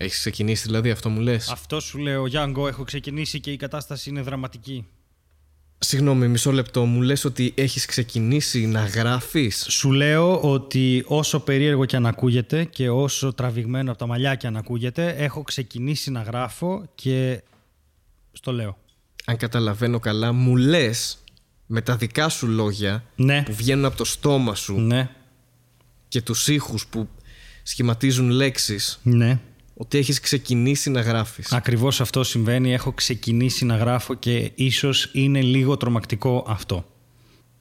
[0.00, 4.10] Έχεις ξεκινήσει δηλαδή, αυτό μου λες; Αυτό σου λέω, Γιάνγκο, έχω ξεκινήσει και η κατάσταση
[4.10, 4.86] είναι δραματική.
[5.78, 6.84] Συγγνώμη, μισό λεπτό.
[6.84, 12.64] Μου λες ότι έχεις ξεκινήσει να γράφεις; Σου λέω ότι όσο περίεργο και αν ακούγεται
[12.64, 17.42] και όσο τραβηγμένο από τα μαλλιά και αν ακούγεται, έχω ξεκινήσει να γράφω και
[18.32, 18.78] στο λέω.
[19.24, 21.18] Αν καταλαβαίνω καλά, μου λες
[21.66, 23.42] με τα δικά σου λόγια Ναι.
[23.42, 25.10] που βγαίνουν από το στόμα σου Ναι,
[26.08, 27.08] και τους ήχους που
[27.62, 29.40] σχηματίζουν λέξεις ναι.
[29.80, 31.52] Ότι έχεις ξεκινήσει να γράφεις.
[31.52, 32.72] Ακριβώς αυτό συμβαίνει.
[32.72, 36.84] Έχω ξεκινήσει να γράφω και ίσως είναι λίγο τρομακτικό αυτό.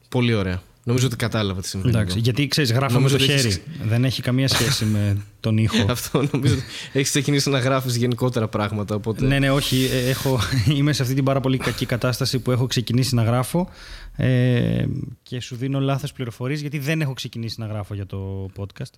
[0.09, 0.62] Πολύ ωραία.
[0.84, 1.92] Νομίζω ότι κατάλαβα τι συμβαίνει.
[1.94, 2.23] Εντάξει, εδώ.
[2.23, 3.48] γιατί ξέρεις, γράφω Νομίζω με το ότι χέρι.
[3.54, 5.86] έχεις- Δεν έχει καμία σχέση με τον ήχο.
[5.92, 8.95] Αυτό νομίζω ότι έχεις ξεκινήσει να γράφεις γενικότερα πράγματα.
[8.95, 9.26] Οπότε...
[9.26, 9.90] Ναι, ναι, όχι.
[9.92, 10.40] ε, Έχω,
[10.76, 13.70] είμαι σε αυτή την πάρα πολύ κακή κατάσταση που έχω ξεκινήσει να γράφω
[14.16, 14.86] ε,
[15.23, 18.92] και σου δίνω λάθος πληροφορίες γιατί δεν έχω ξεκινήσει να γράφω για το podcast,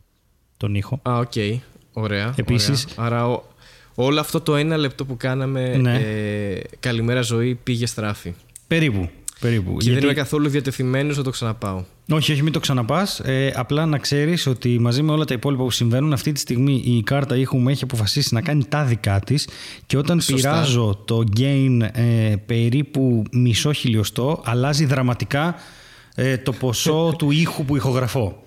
[0.58, 1.00] τον ήχο.
[1.10, 1.34] Α, οκ.
[1.94, 2.34] Ωραία.
[2.36, 3.06] Επίσης- ωραία.
[3.08, 3.44] Άρα ο-
[3.96, 5.96] όλο αυτό το ένα λεπτό που κάναμε Ναι.
[5.96, 8.34] ε, καλημέρα ζωή πήγε στράφι.
[8.68, 9.10] Περίπου.
[9.40, 9.78] περίπου.
[9.78, 11.84] Και δεν είμαι καθόλου διατεθειμένος να το ξαναπάω.
[12.12, 13.20] Όχι, όχι, μην το ξαναπάς.
[13.20, 16.82] Ε, απλά να ξέρεις ότι μαζί με όλα τα υπόλοιπα που συμβαίνουν, αυτή τη στιγμή
[16.86, 19.48] η κάρτα ήχου μου έχει αποφασίσει να κάνει τα δικά της
[19.86, 20.50] και όταν Σωστά.
[20.52, 25.56] πειράζω το gain ε, περίπου μισό χιλιοστό, αλλάζει δραματικά
[26.16, 28.44] ε, το ποσό του ήχου που ηχογραφώ.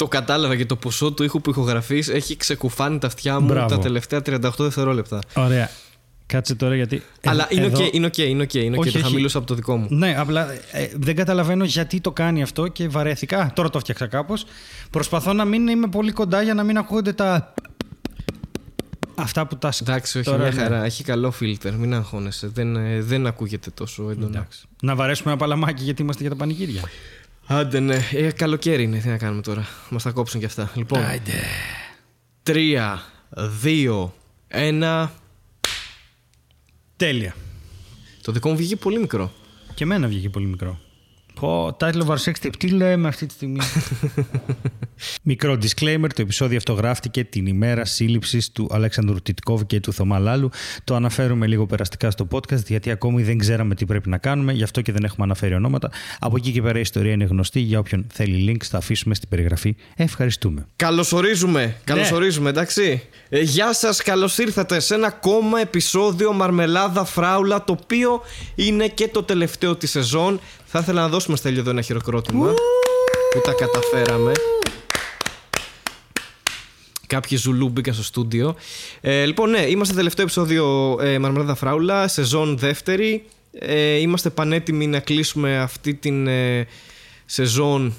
[0.00, 3.68] Το κατάλαβα και το ποσό του ήχου που ηχογραφείς έχει ξεκουφάνει τα αυτιά μου Μπράβο.
[3.68, 5.18] τα τελευταία 38 δευτερόλεπτα.
[5.34, 5.70] Ωραία.
[6.26, 7.02] Κάτσε τώρα γιατί.
[7.24, 8.54] Αλλά είναι οκ, εδώ- είναι οκ, είναι οκ.
[8.54, 8.80] Είναι οκ.
[8.80, 9.06] Όχι, Το όχι.
[9.06, 9.86] χαμήλωσα από το δικό μου.
[9.90, 13.38] Ναι, απλά ε, δεν καταλαβαίνω γιατί το κάνει αυτό και βαρέθηκα.
[13.38, 14.44] Α, Τώρα το φτιάξα κάπως.
[14.90, 17.54] Προσπαθώ να μην είμαι πολύ κοντά για να μην ακούγονται τα.
[19.14, 19.72] Αυτά που τα.
[19.82, 20.60] Εντάξει, όχι, Τώρα, μια ναι.
[20.62, 20.84] χαρά.
[20.84, 22.48] Έχει καλό φίλτερ, μην αγχώνεσαι.
[22.54, 24.26] Δεν, ε, δεν ακούγεται τόσο έντονα.
[24.38, 24.60] Εντάξει.
[24.82, 26.82] Να βαρέσουμε ένα παλαμάκι γιατί είμαστε για τα πανηγύρια.
[27.52, 27.98] Άντε, ναι.
[28.12, 28.98] Ε, καλοκαίρι είναι.
[28.98, 30.70] Τι να κάνουμε τώρα; Μας τα κόψουν κι αυτά.
[30.74, 31.04] Λοιπόν.
[32.42, 33.02] Τρία,
[33.60, 34.14] δύο,
[34.48, 35.12] ένα.
[36.96, 37.34] Τέλεια.
[38.22, 39.32] Το δικό μου βγήκε πολύ μικρό.
[39.74, 40.78] Και εμένα βγήκε πολύ μικρό.
[41.34, 43.60] Πω, title of our sex tape, τι λέμε αυτή τη στιγμή;
[45.22, 50.18] Μικρό disclaimer, το επεισόδιο αυτό γράφτηκε την ημέρα σύλληψης του Αλέξανδρου Τιτκόβ και του Θωμά
[50.18, 50.50] Λάλου.
[50.84, 54.62] Το αναφέρουμε λίγο περαστικά στο podcast γιατί ακόμη δεν ξέραμε τι πρέπει να κάνουμε, γι'
[54.62, 55.90] αυτό και δεν έχουμε αναφέρει ονόματα.
[56.18, 59.28] Από εκεί και πέρα η ιστορία είναι γνωστή, για όποιον θέλει links θα αφήσουμε στην
[59.28, 59.76] περιγραφή.
[59.96, 60.66] Ευχαριστούμε.
[60.76, 61.76] Καλωσορίζουμε.
[61.84, 63.02] Καλωσορίζουμε, εντάξει.
[63.28, 68.22] Ε, γεια σας, καλώς ήρθατε σε ένα ακόμα επεισόδιο Μαρμελάδα Φράουλα, το οποίο
[68.54, 70.40] είναι και το τελευταίο της σεζόν.
[70.64, 72.54] Θα ήθελα να δώσουμε στο Στέλιο εδώ ένα χειροκρότημα
[73.32, 74.32] που τα καταφέραμε.
[77.10, 78.56] Κάποιοι ζουλού μπήκαν στο στούντιο.
[79.00, 83.24] Ε, λοιπόν, ναι, είμαστε τελευταίο επεισόδιο ε, Μαρμελάδα Φράουλα, σεζόν δεύτερη.
[83.52, 86.66] Ε, είμαστε πανέτοιμοι να κλείσουμε αυτή την ε,
[87.26, 87.94] σεζόν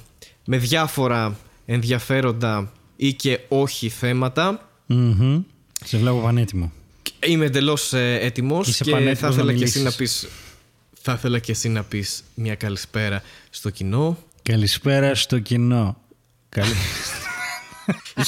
[0.46, 4.70] με διάφορα ενδιαφέροντα ή και όχι θέματα.
[4.86, 5.42] Μμμ.
[5.84, 6.72] Σε βλέπω πανέτοιμο.
[7.26, 10.22] Είμαι εντελώς έτοιμος Είσαι και θα πανέτοιμος να ήθελα και εσύ να μιλήσεις.
[10.22, 10.28] πεις
[11.02, 15.98] θα ήθελα και εσύ να πεις μια καλησπέρα στο κοινό Καλησπέρα στο κοινό.
[16.50, 16.74] Καλή...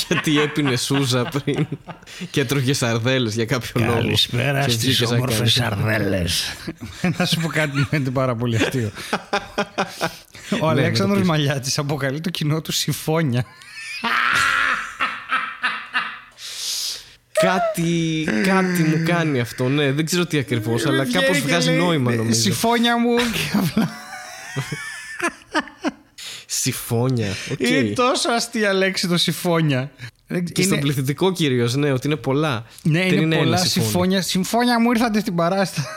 [0.07, 1.68] γιατί έπινε σούζα πριν
[2.31, 3.94] και τρώγε σαρδέλες για κάποιο λόγο.
[3.94, 6.44] Καλησπέρα Και στις βγήκες να όμορφες κάνεις- σαρδέλες.
[7.18, 8.91] να σου πω κάτι που είναι πάρα πολύ αστείο.
[10.50, 11.28] Ο Ναι, να Αλέξανδρος το πεις.
[11.29, 13.46] Μαλιάτης αποκαλεί το κοινό του σιφώνια.
[17.41, 19.91] Κάτι, κάτι μου κάνει αυτό, ναι.
[19.91, 22.41] Δεν ξέρω τι ακριβώς, αλλά κάπως Βγαίνει και βγάζει λέει, νόημα «Ναι, νομίζω.
[22.41, 23.90] Σιφώνια μου και απλά.
[26.62, 27.28] Σιφώνια.
[27.52, 27.59] οκ.
[27.59, 29.91] Είναι τόσο αστεία λέξη το συμφώνια.
[30.28, 32.66] Δεν- Και είναι- στον πληθυντικό κυρίως, ναι, ότι είναι πολλά.
[32.84, 33.84] Ναι, Δεν είναι, ένα πολλά συμφώνιο.
[33.90, 34.22] συμφώνια.
[34.22, 35.88] Συμφώνια μου ήρθατε στην παράσταση.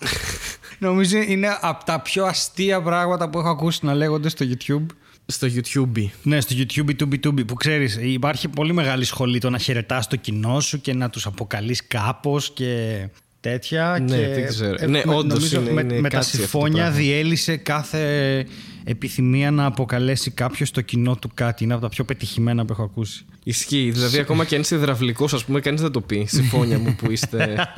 [0.78, 4.86] Νομίζω είναι από τα πιο αστεία πράγματα που έχω ακούσει να λέγονται στο YouTube.
[5.26, 6.04] Στο YouTube.
[6.22, 10.16] Ναι, στο YouTube Tubi Tubi που ξέρεις υπάρχει πολύ μεγάλη σχολή το να χαιρετάς το
[10.16, 13.06] κοινό σου και να τους αποκαλείς κάπως και
[13.40, 13.98] τέτοια.
[14.08, 14.74] Ναι, και, δεν ξέρω.
[14.78, 16.98] ε, Ναι, με- όντως νομίζω είναι- με, είναι με τα κάτσι αυτό το συμφώνια πράγμα.
[16.98, 18.46] διέλυσε κάθε
[18.84, 21.64] επιθυμία να αποκαλέσει κάποιος το κοινό του κάτι.
[21.64, 23.24] Είναι από τα πιο πετυχημένα που έχω ακούσει.
[23.44, 23.90] Ισχύει.
[23.90, 26.26] Δηλαδή, ακόμα και αν είσαι υδραυλικός, ας πούμε, κανείς δεν το πει.
[26.28, 27.48] Σιφώνια μου που είστε.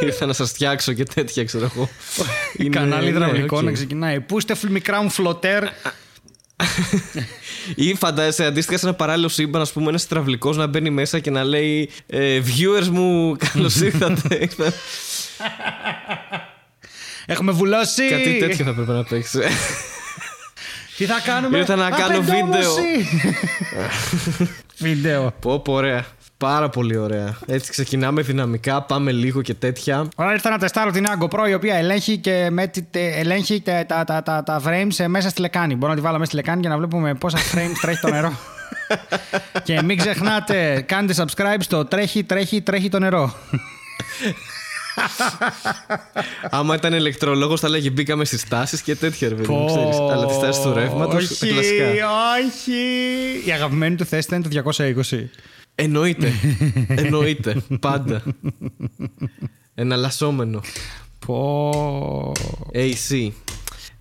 [0.00, 1.88] Ήρθα να σας φτιάξω και τέτοια, ξέρω εγώ.
[2.56, 3.62] Είναι- Κανάλι ναι, υδραυλικό οκ.
[3.62, 4.20] να ξεκινάει.
[4.20, 5.64] Πού είστε μικρά μου φλοτέρ;
[7.74, 11.30] Ή φαντάζεσαι αντίστοιχα σε ένα παράλληλο σύμπαν, ας πούμε, ένας υδραυλικός να μπαίνει μέσα και
[11.30, 14.48] να λέει ε, Viewers μου, καλώς ήρθατε.
[17.26, 18.08] Έχουμε βουλώσει.
[18.08, 19.38] Κάτι τέτοιο θα πρέπει να παίξει.
[20.96, 23.08] Τι θα κάνουμε; Ήρθα να κάνω Απεντόμωση.
[24.78, 25.32] βίντεο.
[25.40, 26.04] πω, πω, ωραία.
[26.38, 27.38] Πάρα πολύ ωραία.
[27.46, 30.08] Έτσι ξεκινάμε δυναμικά, πάμε λίγο και τέτοια.
[30.16, 33.60] Ωραία, ήρθα να τεστάρω την Άγκο Pro η οποία ελέγχει, και με, τη- τε- ελέγχει
[33.60, 35.74] τα, τα, τα, τα, τα frames ε, μέσα στη λεκάνη.
[35.74, 38.32] Μπορώ να τη βάλω μέσα στη λεκάνη για να βλέπουμε πόσα frames τρέχει το νερό.
[39.64, 43.34] και μην ξεχνάτε, κάντε subscribe στο τρέχει, τρέχει, τρέχει το νερό.
[46.50, 49.96] Άμα ήταν ηλεκτρολόγος, θα λέγει μπήκαμε στις τάσεις και τέτοια ρε παιδί μου, ξέρεις.
[49.98, 51.30] Αλλά τις τάσεις του ρεύματος.
[51.30, 51.50] Όχι,
[52.44, 52.80] όχι.
[53.46, 55.28] Η αγαπημένη του θέση ήταν το 220.
[55.74, 56.32] Εννοείται.
[56.88, 57.56] Εννοείται.
[57.80, 58.22] Πάντα.
[59.74, 60.60] Εναλλασσόμενο.
[61.26, 62.32] Πω.
[62.74, 63.28] AC.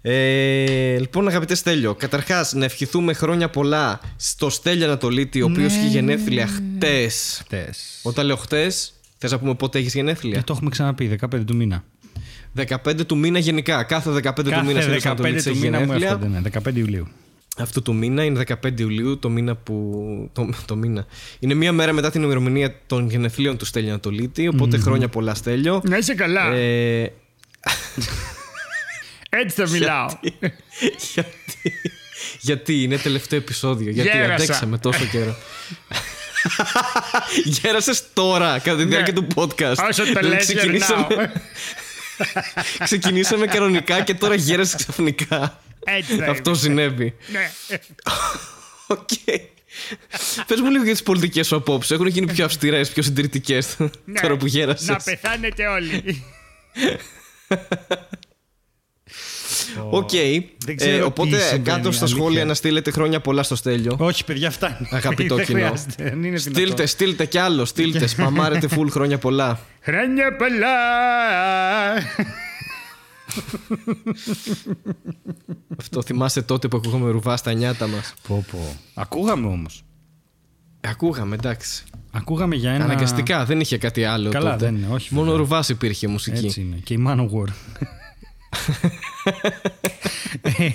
[0.01, 5.79] Ε, λοιπόν, αγαπητές Στέλιο, καταρχάς να ευχηθούμε χρόνια πολλά στο Στέλιο Ανατολίτη, ο οποίος Ναι.
[5.79, 7.41] είχε γενέθλια χτες.
[7.43, 7.99] Χτες.
[8.03, 11.55] Όταν λέω χτες, θες να πούμε πότε έχεις γενέθλια; Ε, το έχουμε ξαναπεί, 15 του
[11.55, 11.83] μήνα.
[12.55, 13.83] 15 του μήνα γενικά.
[13.83, 16.09] Κάθε 15 του μήνα Κάθε Στέλιος 15 Ανατολίτης του έχεις μήνα μου γενέθλια.
[16.09, 17.07] έρχονται, ναι, 15 Ιουλίου.
[17.57, 20.29] Αυτού του μήνα είναι 15 Ιουλίου, το μήνα που.
[20.33, 21.05] Το, το μήνα.
[21.39, 24.47] Είναι μία μέρα μετά την ημερομηνία των γενεθλίων του Στέλιο Ανατολίτη.
[24.47, 25.81] Οπότε χρόνια πολλά, Στέλιο.
[25.85, 26.53] Να είσαι καλά.
[26.53, 27.03] Ε,
[29.29, 30.07] Έτσι θα μιλάω.
[31.13, 31.73] γιατί,
[32.41, 33.91] γιατί είναι τελευταίο επεισόδιο.
[33.91, 34.33] Γιατί Γέρασα.
[34.33, 35.35] αντέξαμε τόσο καιρό.
[37.61, 39.19] Γέρασες τώρα, κατά τη διάρκεια Ναι.
[39.21, 39.75] του podcast.
[39.89, 41.31] Όσο το Δηλαδή, λες, ξεκινήσαμε, γερνάω.
[42.83, 45.61] ξεκινήσαμε κανονικά και τώρα γέρασε ξαφνικά.
[45.83, 46.59] Έτσι θα Αυτό είμαι.
[46.59, 47.15] συνέβη.
[47.27, 47.51] Ναι.
[48.87, 49.09] Οκ.
[50.47, 51.91] Πες μου λίγο για τις πολιτικές σου απόψεις.
[51.91, 53.75] Έχουν γίνει πιο αυστηρές, πιο συντηρητικές
[54.05, 54.19] Ναι.
[54.21, 54.87] τώρα που γέρασες.
[54.87, 56.23] Να πεθάνετε όλοι.
[59.89, 60.09] Οκ.
[60.65, 62.07] Δεν ξέρω Ε, τι οπότε συμβαίνει, κάτω στα αλήθεια.
[62.07, 63.95] σχόλια να στείλετε χρόνια πολλά στο Στέλιο.
[63.99, 64.87] Όχι, παιδιά, φτάνει.
[64.89, 65.59] Αγαπητό Δεν κοινό.
[65.59, 66.53] χρειάζεται, δεν είναι δυνατόν.
[66.63, 68.07] Στείλτε, στείλτε κι άλλο, στείλτε.
[68.15, 69.59] Σπαμάρετε full χρόνια πολλά.
[69.81, 70.67] Χρόνια πολλά.
[75.79, 78.13] Αυτό θυμάστε τότε που ακούγαμε ρουβά στα νιάτα μας.
[78.27, 78.75] Πω, πω.
[78.93, 79.83] Ακούγαμε όμως.
[80.81, 81.83] Ε, Ακούγαμε, εντάξει.
[82.11, 82.83] Ακούγαμε για ένα...
[82.83, 84.65] Αναγκαστικά, δεν είχε κάτι άλλο Καλά, τότε.
[84.65, 85.39] δεν είναι, όχι, Μόνο βέβαια.
[85.41, 86.45] ρουβάς υπήρχε μουσική.
[86.45, 86.75] Έτσι είναι.
[86.83, 87.47] Και η Manowar.
[87.79, 87.85] Ε,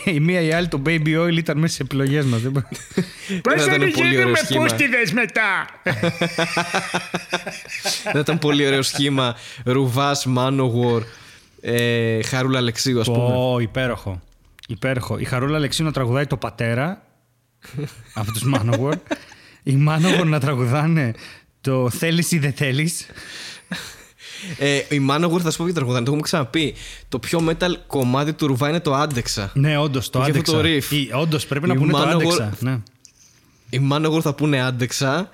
[0.04, 2.40] η μία ή η άλλη το Baby Oil ήταν μέσα σε επιλογές μας.
[2.40, 2.52] Δεν...
[3.42, 4.66] Δεν θα ήταν πολύ ωραίο σχήμα.
[5.12, 5.66] μετά;
[8.12, 9.36] Δεν ήταν πολύ ωραίο σχήμα.
[9.64, 11.02] Ρουβάς, Manowar,
[11.60, 13.18] ε, Χαρούλα Αλεξίου, ας πούμε.
[13.18, 14.20] Πω, υπέροχο.
[14.68, 15.18] Υπέροχο.
[15.18, 17.02] Η Χαρούλα Αλεξίου να τραγουδάει το πατέρα
[18.14, 18.94] από τους Manowar.
[19.62, 21.14] Οι Manowar να τραγουδάνε
[21.60, 23.06] το θέλεις ή δεν θέλεις.
[24.58, 26.74] Ε, η Manowar θα σου πω γιατί τραγουδάνε, το έχουμε ξαναπεί.
[27.08, 29.50] Το πιο metal κομμάτι του Ρουβά είναι το Άντεξα.
[29.54, 30.80] Ναι, όντως, το Και αυτό άντεξα.
[30.80, 30.96] το riff.
[30.98, 32.56] Ή, όντως, πρέπει να Η πούνε το Manowar- άντεξα.
[32.58, 32.78] Ναι.
[33.70, 35.30] Η Manowar θα πούνε Άντεξα.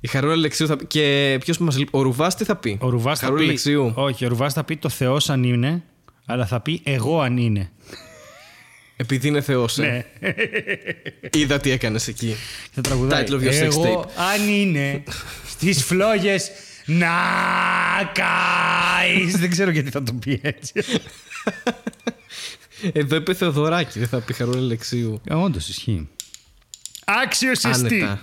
[0.00, 0.86] Η Χαρούλα Αλεξίου θα πει.
[0.86, 3.48] Και ποιος μας λείπει; Ο Ρουβάς τι θα πει; Ο Ρουβάς θα Χαρούλα πει...
[3.48, 3.92] Αλεξίου.
[3.94, 5.82] Όχι, ο Ρουβάς θα πει το Θεός αν είναι,
[6.26, 7.70] αλλά θα πει εγώ αν είναι.
[8.96, 9.76] Επειδή είναι Θεός.
[9.76, 10.04] Ναι.
[11.32, 12.34] Είδα τι έκανες εκεί.
[12.72, 13.24] Θα τραγουδάει.
[13.28, 15.02] Title of your sex Εγώ αν είναι
[15.48, 16.50] στις φλόγες
[16.86, 17.10] να
[18.12, 19.36] καείς.
[19.40, 20.84] Δεν ξέρω γιατί θα το πει έτσι.
[22.92, 25.20] Εδώ είπε Θεοδωράκη, δεν θα πει Χαρούλα Αλεξίου.
[25.28, 26.08] Ε, Όντως ισχύει.
[27.04, 28.20] Άξιος Άνετα.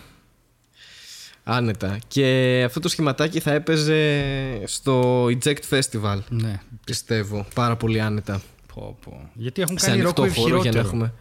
[1.44, 1.98] Άνετα.
[2.08, 4.22] Και αυτό το σχηματάκι θα έπαιζε
[4.66, 6.18] στο Eject Festival.
[6.30, 6.60] Ναι.
[6.86, 7.46] Πιστεύω.
[7.56, 8.42] Πάρα πολύ άνετα.
[8.74, 9.30] Πω, πω.
[9.34, 10.88] Γιατί έχουν Σε κάνει ανοιχτό ρόκουιβ χώρο για να χειρότερο.
[10.88, 11.14] έχουμε.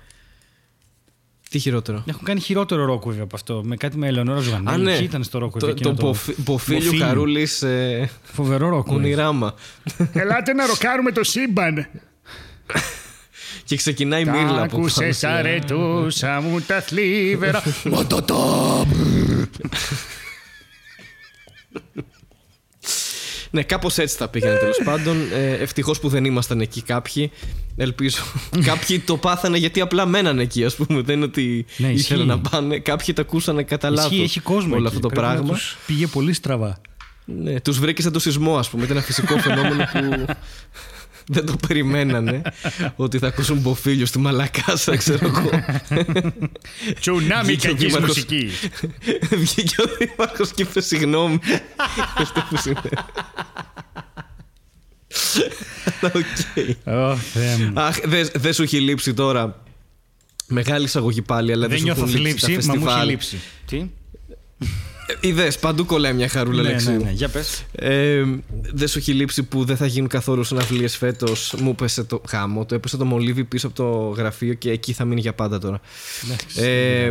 [1.51, 3.61] Τι χειρότερο; Έχουν κάνει χειρότερο ρόκουιβ από αυτό.
[3.65, 4.85] Με κάτι με Ελεονόρα Α, Ζουγανέλη.
[4.85, 4.93] ναι.
[4.97, 7.05] Ποιοι ήταν στο ρόκουιβ Το, εκείνο το, Μποφι- Μποφίλιου Μποφίλιου.
[7.07, 8.95] Χαρούλη ε, Φοβερό ρόκουιβ.
[9.01, 9.55] Μονιράμα.
[10.13, 11.87] Ελάτε να ροκάρουμε το σύμπαν.
[13.65, 15.37] Και ξεκινάει η Τα μύρλα από άκουσες πάνω.
[15.37, 17.63] αρετούσα μου τα θλίβερα.
[23.51, 25.17] Ναι, κάπως έτσι θα πήγαινε τέλος πάντων.
[25.33, 27.31] Ε, Ευτυχώς που δεν ήμασταν εκεί κάποιοι.
[27.77, 28.19] Ελπίζω.
[28.65, 31.01] κάποιοι το πάθανε γιατί απλά μένανε εκεί, ας πούμε.
[31.01, 32.01] Δεν είναι ότι Ναι, ισχύει.
[32.15, 32.79] ήθελαν να πάνε.
[32.79, 34.11] Κάποιοι τα ακούσανε κατά λάθος.
[34.11, 34.87] Ισχύει, έχει κόσμο όλο εκεί.
[34.97, 35.53] αυτό το Πρέπει να πράγμα.
[35.53, 36.81] τους Πήγε πολύ στραβά.
[37.25, 38.85] Ναι, τους βρήκε σαν το σεισμό, ας πούμε.
[38.85, 40.25] Ήταν ένα φυσικό φαινόμενο που
[41.29, 42.43] δεν το περιμένανε.
[42.97, 45.51] ότι θα ακούσουν μποφίλιο στη Μαλακάσα, ξέρω εγώ.
[47.01, 48.09] Τσουνάμι Βγήκε ο κακής δήμαρχος.
[48.17, 48.69] μουσικής.
[49.31, 51.39] Βγήκε ο Δήμαρχος και είπε συγγνώμη.
[52.19, 52.89] Αυτό που συνέβη.
[56.01, 56.25] Αλλά οκ.
[57.13, 57.73] Ω, Θεέ μου.
[57.81, 59.63] Αχ, δεν δεν σου έχει λείψει τώρα.
[60.47, 62.95] Μεγάλη εισαγωγή πάλι, αλλά δεν, Δεν σου νιώθω έχουν λείψει θλίψη, τα μα μου έχει
[62.95, 63.09] φεστιβάλ.
[63.09, 63.39] λείψει.
[63.67, 63.87] Τι;
[65.21, 66.93] Είδε, παντού κολλάει μια Χαρούλα Ναι, Αλεξίου.
[66.93, 67.11] ναι, ναι.
[67.11, 67.65] Για πες.
[67.73, 68.25] Ε,
[68.73, 72.65] δεν σου έχει λείψει που δεν θα γίνουν καθόλου συναυλίες φέτος; Μου έπεσε το χάμο,
[72.67, 75.81] το έπεσε το μολύβι πίσω από το γραφείο και εκεί θα μείνει για πάντα τώρα.
[76.57, 77.09] Ε,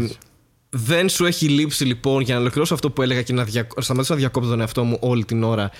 [0.69, 3.67] δεν σου έχει λείψει λοιπόν για να ολοκληρώσω αυτό που έλεγα και να δια...
[3.77, 5.71] σταματήσω να διακόπτω τον εαυτό μου όλη την ωρα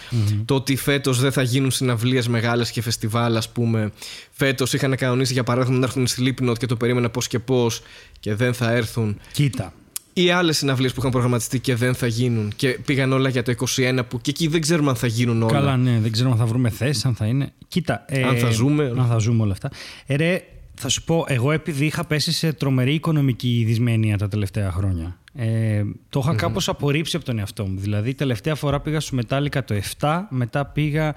[0.46, 3.92] Το ότι φέτος δεν θα γίνουν συναυλίες μεγάλες και φεστιβάλ, ας πούμε.
[4.32, 7.82] Φέτος είχαν κανονίσει για παράδειγμα να έρθουν οι Slipknot και το περίμενα πώς και πώς
[8.20, 9.20] και δεν θα έρθουν.
[9.32, 9.74] Κοίτα.
[10.22, 12.52] Ή άλλες συναυλίες που είχαν προγραμματιστεί και δεν θα γίνουν.
[12.56, 15.52] Και πήγαν όλα για το 21 που και εκεί δεν ξέρουμε αν θα γίνουν όλα.
[15.54, 17.52] Καλά, ναι, δεν ξέρω αν θα βρούμε θέσει, αν θα είναι.
[17.68, 18.06] Κοίτα.
[18.08, 18.94] ε, Αν θα ζούμε.
[18.98, 19.72] Αν θα ζούμε όλα αυτά.
[20.06, 20.42] Ε, ρε,
[20.74, 25.18] θα σου πω, εγώ επειδή είχα πέσει σε τρομερή οικονομική δυσμένεια τα τελευταία χρόνια.
[25.34, 27.80] Ε, το είχα κάπως απορρίψει από τον εαυτό μου.
[27.80, 31.14] Δηλαδή, τελευταία φορά πήγα στο Metallica το 7, μετά πήγα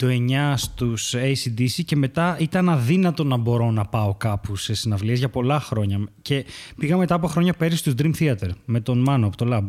[0.00, 5.18] το 9 στους ACDC και μετά ήταν αδύνατο να μπορώ να πάω κάπου σε συναυλίες
[5.18, 6.00] για πολλά χρόνια.
[6.22, 6.44] Και
[6.76, 9.66] πήγα μετά από χρόνια πέρυσι στους Dream Theater με τον Μάνο από το Lab.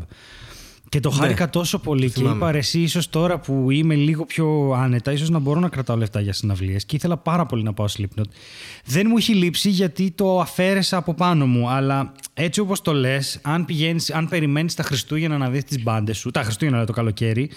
[0.90, 2.36] Και το χάρηκα τόσο πολύ και θυμάμαι.
[2.36, 5.98] είπα ρε, εσύ ίσως τώρα που είμαι λίγο πιο άνετα, ίσως να μπορώ να κρατάω
[5.98, 8.30] λεφτά για συναυλίες και ήθελα πάρα πολύ να πάω Slipknot.
[8.86, 13.40] Δεν μου έχει λείψει γιατί το αφαίρεσα από πάνω μου, αλλά έτσι όπως το λες,
[13.42, 16.94] αν, πηγαίνεις, αν περιμένεις τα Χριστούγεννα να δεις τις μπάντες σου, τα Χριστούγεννα λέει, το
[16.94, 17.50] καλοκαίρι,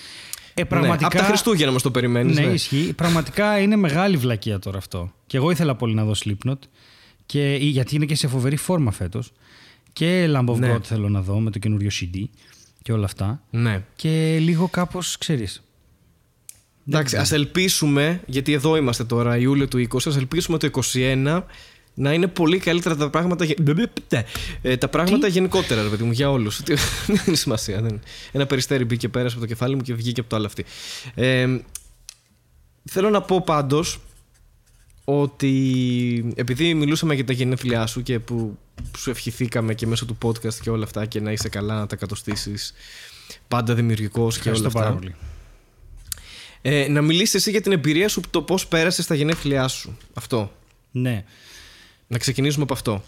[0.54, 1.00] ε, πραγματικά...
[1.00, 2.38] Ναι, από τα Χριστούγεννα μας το περιμένεις.
[2.38, 2.92] Ναι, ισχύει.
[2.96, 5.12] Πραγματικά είναι μεγάλη βλακεία τώρα αυτό.
[5.26, 6.58] Και εγώ ήθελα πολύ να δω Slipknot,
[7.26, 9.32] και, γιατί είναι και σε φοβερή φόρμα φέτος.
[9.92, 10.74] Και Lamb of Ναι.
[10.74, 12.24] God θέλω να δω με το καινούριο CD
[12.82, 13.42] και όλα αυτά.
[13.50, 13.82] ναι.
[13.96, 15.62] Και λίγο κάπως, ξέρεις,
[16.88, 21.42] Εντάξει, ας ελπίσουμε, γιατί εδώ είμαστε τώρα, Ιούλιο του 20, ας ελπίσουμε το 21
[21.94, 23.58] να είναι πολύ καλύτερα τα πράγματα, γε-
[24.62, 26.60] ε, τα πράγματα γενικότερα, ρε παιδί μου, για όλους.
[27.06, 27.80] δεν έχει σημασία.
[27.82, 28.00] Δεν.
[28.32, 30.64] Ένα περιστέρι μπήκε πέρασε από το κεφάλι μου και βγήκε από το άλλο αυτή.
[31.14, 31.58] Ε,
[32.84, 34.00] θέλω να πω πάντως
[35.04, 38.58] ότι επειδή μιλούσαμε για τα γενέθλιά σου και που
[38.98, 41.96] σου ευχηθήκαμε και μέσω του podcast και όλα αυτά και να είσαι καλά, να τα
[41.96, 42.74] κατοστήσεις
[43.48, 44.90] πάντα δημιουργικός και όλα ευχαριστώ αυτά.
[44.90, 45.14] πάρα πολύ.
[46.62, 49.96] Ε, να μιλήσεις εσύ για την εμπειρία σου, το πώς πέρασες τα γενέθλιά σου.
[50.14, 50.52] Αυτό.
[50.90, 51.24] Ναι.
[52.14, 53.02] Να ξεκινήσουμε από αυτό.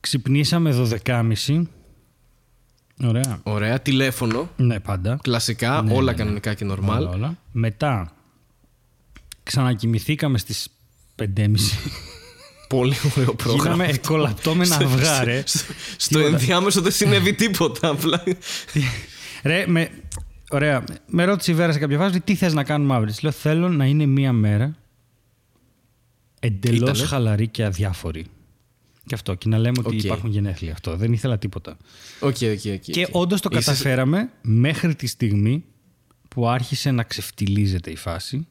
[0.00, 1.62] Ξυπνήσαμε 12.30.
[3.04, 3.40] Ωραία.
[3.42, 3.80] Ωραία.
[3.80, 4.50] Τηλέφωνο.
[4.56, 5.18] Ναι, πάντα.
[5.22, 5.82] Κλασικά.
[5.82, 6.16] Ναι, όλα ναι, ναι.
[6.16, 6.96] κανονικά και normal.
[6.96, 7.38] Όλα, όλα.
[7.52, 8.12] Μετά
[9.42, 10.68] ξανακοιμηθήκαμε στις
[11.22, 11.54] 5.30.
[12.68, 13.84] Πολύ ωραίο πρόγραμμα.
[13.84, 15.42] Γίναμε κολαπτώμενα αυγά, ρε.
[15.46, 16.36] Στο, στο Τίποτα.
[16.36, 17.88] ενδιάμεσο δεν συνέβη τίποτα.
[17.88, 18.22] Απλά.
[19.42, 19.90] Ρε, με,
[20.50, 20.84] ωραία.
[21.06, 23.68] Με ρώτησε η Βέρα σε κάποια φάση τι θες να κάνουμε αύριο; Της λέω θέλω
[23.68, 24.76] να είναι μία μέρα
[26.46, 27.04] εντελώς Ήτανε.
[27.06, 28.26] χαλαρή και αδιάφορη.
[29.06, 29.34] Και αυτό.
[29.34, 30.02] Και να λέμε ότι Οκ.
[30.02, 30.72] υπάρχουν γενέθλια.
[30.72, 30.96] Αυτό.
[30.96, 31.76] Δεν ήθελα τίποτα.
[32.20, 32.80] Οκ, οκ, οκ.
[32.80, 33.14] Και οκ.
[33.14, 35.64] όντως το Είσαι- καταφέραμε μέχρι τη στιγμή
[36.28, 38.46] που άρχισε να ξεφτιλίζεται η φάση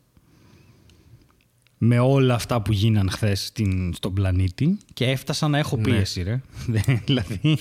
[1.86, 3.52] με όλα αυτά που γίναν χθες
[3.94, 5.84] στον πλανήτη και έφτασα να έχω Ναι.
[5.84, 6.42] πίεση, ρε.
[6.68, 7.40] Δεν- δηλαδή.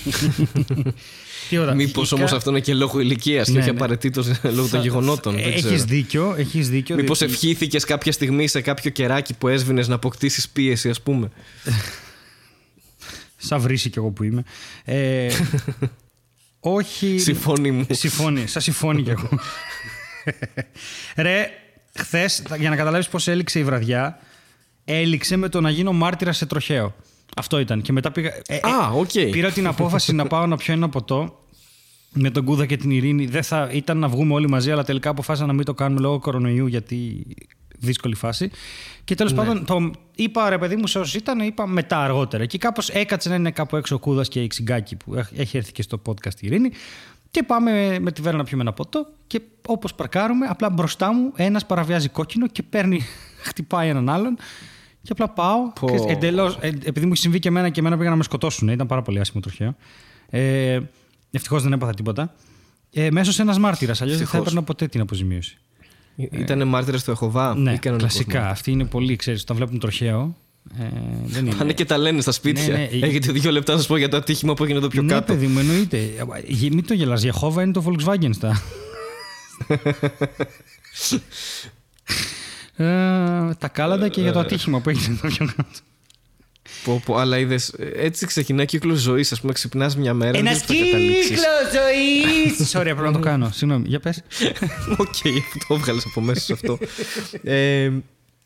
[1.49, 1.75] Τίποτα.
[1.75, 3.77] Μήπως Είχα- όμως αυτό είναι και λόγω ηλικίας και Ναι, όχι ναι.
[3.77, 5.35] απαραίτητος λόγω των γεγονότων.
[5.35, 5.85] δεν Έχεις ξέρω.
[5.85, 6.97] δίκιο, έχεις δίκιο.
[6.97, 11.31] Μήπως διότι- ευχήθηκες κάποια στιγμή σε κάποιο κεράκι που έσβηνες να αποκτήσεις πίεση, ας πούμε.
[13.37, 14.43] Σαν βρύση κι εγώ που είμαι.
[14.85, 15.29] Ε,
[16.61, 17.19] όχι...
[17.19, 17.87] Συμφώνη μου.
[17.91, 19.29] Συμφώνει, σαν συμφώνει κι εγώ.
[21.17, 21.47] Ρε,
[21.99, 24.19] χθες, για να καταλάβεις πώς έληξε η βραδιά,
[24.85, 26.95] έληξε με το να γίνω μάρτυρα σε τροχαίο.
[27.37, 27.83] Αυτό ήταν.
[27.83, 28.29] Και μετά πήγα...
[28.29, 29.11] ε, ε, Α, οκ.
[29.31, 31.39] Πήρα την απόφαση να πάω να πιω ένα ποτό
[32.13, 33.27] με τον Κούδα και την Ειρήνη.
[33.27, 36.19] Δεν θα, ήταν να βγούμε όλοι μαζί, αλλά τελικά αποφάσισα να μην το κάνουμε λόγω
[36.19, 37.27] κορονοϊού, γιατί
[37.79, 38.51] δύσκολη φάση.
[39.05, 42.47] Και τέλος πάντων, το είπα ρε παιδί μου, σε όσους ήταν, είπα μετά αργότερα.
[42.47, 45.57] Και κάπως έκατσε να είναι κάπου έξω ο Κούδας και η Ξυγκάκη που έχ- έχει
[45.57, 46.71] έρθει και στο podcast η Ειρήνη.
[47.33, 49.07] Και πάμε με τη Βέρα να πιούμε ένα ποτό.
[49.27, 53.01] Και όπως παρκάρουμε, απλά μπροστά μου ένας παραβιάζει κόκκινο και παίρνει,
[53.49, 54.37] χτυπάει έναν άλλον.
[55.03, 55.73] Και απλά πάω.
[55.81, 55.87] Πω.
[55.87, 58.69] ξέρεις, εντελώς, ε, επειδή μου έχει συμβεί και εμένα και εμένα πήγαν να με σκοτώσουν.
[58.69, 59.77] Ήταν πάρα πολύ άσχημο τροχαίο.
[60.31, 60.81] Ε,
[61.31, 62.35] Ευτυχώς δεν έπαθα τίποτα.
[62.93, 64.03] Ε, μέσω ένας μάρτυρας.
[64.03, 64.53] Αλλιώς δεν θα Ευτυχώς.
[64.53, 65.59] έπαιρνα ποτέ την αποζημίωση.
[66.17, 67.55] Ήταν μάρτυρας στο Εχοβά.
[67.55, 68.49] Ναι, ή κανονικός κλασικά.
[68.49, 70.37] Αυτοί είναι πολύ, ξέρεις, όταν βλέπουν τροχαίο.
[70.79, 70.85] Ε,
[71.25, 71.55] δεν είναι.
[71.55, 72.67] Πάνε και τα λένε στα σπίτια.
[72.67, 73.07] Ναι, ναι.
[73.07, 75.33] Έχετε δύο λεπτά να σας πω για το ατύχημα που έγινε εδώ πιο ναι, κάτω.
[75.33, 75.97] παιδί μου, εννοείται.
[75.97, 76.25] Ε,
[76.71, 78.63] Μην το γελάς, Γιεχόβα είναι το Volkswagen στα.
[82.77, 82.85] Ε,
[83.59, 85.69] τα κάλαντα και για το ατύχημα που έγινε εδώ πιο κάτω.
[86.85, 89.33] Πω, πω, αλλά είδες, έτσι ξεκινάει κύκλος ζωής.
[89.33, 90.39] Α πούμε, ξυπνάς μια μέρα.
[90.39, 91.41] Ένα δεν ξέρεις που θα καταλήξεις.
[91.73, 92.71] ζωής!
[92.73, 93.51] Sorry, πρέπει να το κάνω.
[93.53, 94.23] Συγγνώμη, για πες.
[94.99, 95.17] Οκ,
[95.69, 96.79] το έβγαλες από μέσα σου αυτό.
[97.43, 97.91] ε,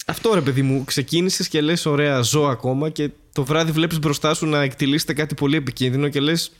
[0.08, 4.34] αυτό ρε παιδί μου, ξεκίνησες και λες: Ωραία, ζω ακόμα και το βράδυ βλέπεις μπροστά
[4.34, 6.52] σου να εκτιλήσετε κάτι πολύ επικίνδυνο και λες.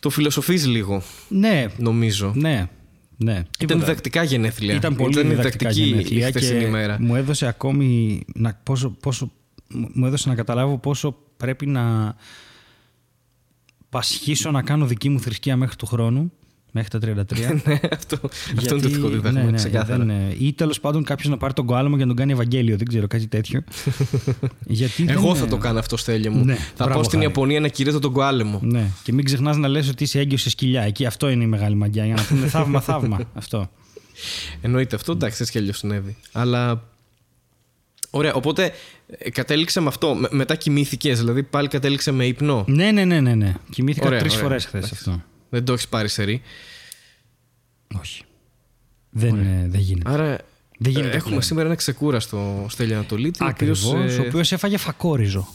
[0.00, 2.32] Το φιλοσοφείς λίγο, Ναι, νομίζω.
[2.36, 2.68] ναι,
[3.16, 3.32] ναι.
[3.32, 3.78] Ήταν Τίποτα.
[3.78, 4.74] διδακτικά γενέθλια.
[4.74, 6.96] Ήταν πολύ διδακτικά γενέθλια η και χθεσινή μέρα.
[7.00, 9.32] μου έδωσε ακόμη να, πόσο, πόσο,
[9.68, 12.14] μου έδωσε να καταλάβω πόσο πρέπει να
[13.88, 16.32] πασχίσω να κάνω δική μου θρησκεία μέχρι του χρόνου,
[16.74, 17.38] μέχρι τα 33.
[17.64, 18.18] ναι, αυτό,
[18.58, 19.98] αυτό είναι το δικό δίδαγμα, ναι, ναι, ξεκάθαρα.
[19.98, 22.76] δεν, ε, ή τέλος πάντων κάποιος να πάρει τον κοάλαμο για να τον κάνει Ευαγγέλιο,
[22.76, 23.64] δεν ξέρω, κάτι τέτοιο.
[24.66, 26.44] Γιατί Εγώ δεν, θα ε, το κάνω αυτό, Στέλιο μου.
[26.44, 27.30] Ναι, θα μπράβο, πάω στην Χάρη.
[27.30, 28.60] Ιαπωνία να κηρύττω τον κοάλεμο.
[28.62, 30.82] Ναι, και μην ξεχνάς να λες ότι είσαι έγκυος σε σκυλιά.
[30.82, 32.04] Εκεί αυτό είναι η μεγάλη μαγιά.
[32.04, 33.20] Για να πούμε θαύμα, θαύμα.
[33.34, 33.70] αυτό.
[34.62, 36.16] Εννοείται αυτό, εντάξει, έτσι κι αλλιώς συνέβη.
[36.32, 36.82] Αλλά.
[38.10, 38.72] Ωραία, οπότε
[39.18, 40.14] ε, κατέληξε με αυτό.
[40.14, 42.64] Με- μετά κοιμήθηκες, δηλαδή πάλι κατέληξε με ύπνο.
[42.68, 43.34] Ναι, ναι, ναι, ναι.
[43.34, 43.54] ναι.
[43.70, 44.44] Κοιμήθηκα Ωραία, τρεις ωραία.
[44.46, 45.04] φορές χθες Εντάξει.
[45.08, 45.22] αυτό.
[45.54, 46.42] Δεν το έχεις πάρει σερή.
[48.00, 48.22] Όχι.
[49.10, 50.10] Δεν, ε, δεν γίνεται.
[50.10, 50.38] Άρα
[50.78, 51.42] Δεν γίνεται έχουμε πλέον.
[51.42, 53.42] σήμερα ένα ξεκούραστο Στέλιο Ανατολίτη.
[53.42, 53.84] ο Ακριβώς.
[53.84, 55.48] οποίος, ε, Ο οποίος έφαγε φακόριζο.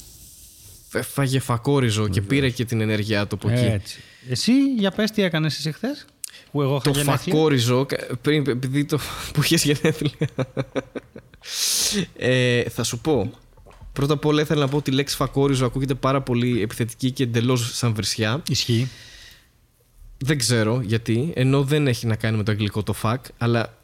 [0.94, 3.65] έφαγε φακόριζο και πήρε και την ενέργειά του από εκεί.
[3.65, 4.00] Έτσι.
[4.29, 6.06] Εσύ, για πες τι έκανες εσύ χθες,
[6.51, 7.18] που εγώ είχα Το γενέθλια.
[7.18, 9.00] φακόριζο, κα- πριν, επειδή το
[9.34, 10.27] που είχες γενέθλια.
[12.18, 13.32] ε, θα σου πω.
[13.94, 17.24] Πρώτα απ' όλα ήθελα να πω ότι η λέξη φακόριζο ακούγεται πάρα πολύ επιθετική και
[17.24, 18.41] εντελώς σαν βρισιά.
[18.50, 18.89] Ισχύει.
[20.21, 23.77] Δεν ξέρω γιατί, ενώ δεν έχει να κάνει με το αγγλικό το fuck, αλλά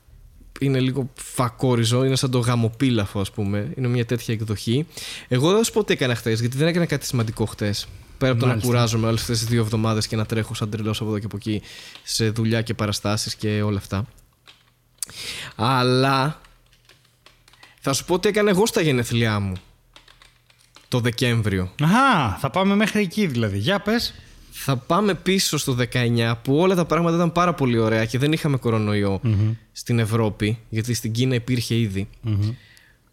[0.60, 3.72] είναι λίγο φακόριζο, είναι σαν το γαμοπίλαφο, ας πούμε.
[3.78, 4.86] Είναι μια τέτοια εκδοχή.
[5.28, 7.88] Εγώ δεν θα σου πω τι έκανα χθες, γιατί δεν έκανα κάτι σημαντικό χθες.
[8.18, 8.72] Πέρα από το να Μάλιστα.
[8.72, 11.36] κουράζομαι όλες αυτές τις δύο εβδομάδες και να τρέχω σαν τρελός από εδώ και από
[11.36, 11.62] εκεί
[12.04, 14.06] σε δουλειά και παραστάσεις και όλα αυτά.
[15.56, 16.42] Αλλά
[17.80, 19.54] θα σου πω τι έκανα εγώ στα γενέθλιά μου
[20.88, 21.72] το Δεκέμβριο.
[21.82, 23.58] Αχα, θα πάμε μέχρι εκεί δηλαδή.
[23.58, 24.14] Για πες.
[24.68, 28.32] Θα πάμε πίσω στο 19 που όλα τα πράγματα ήταν πάρα πολύ ωραία και δεν
[28.32, 29.22] είχαμε κορονοϊό
[29.72, 32.08] στην Ευρώπη, γιατί στην Κίνα υπήρχε ήδη.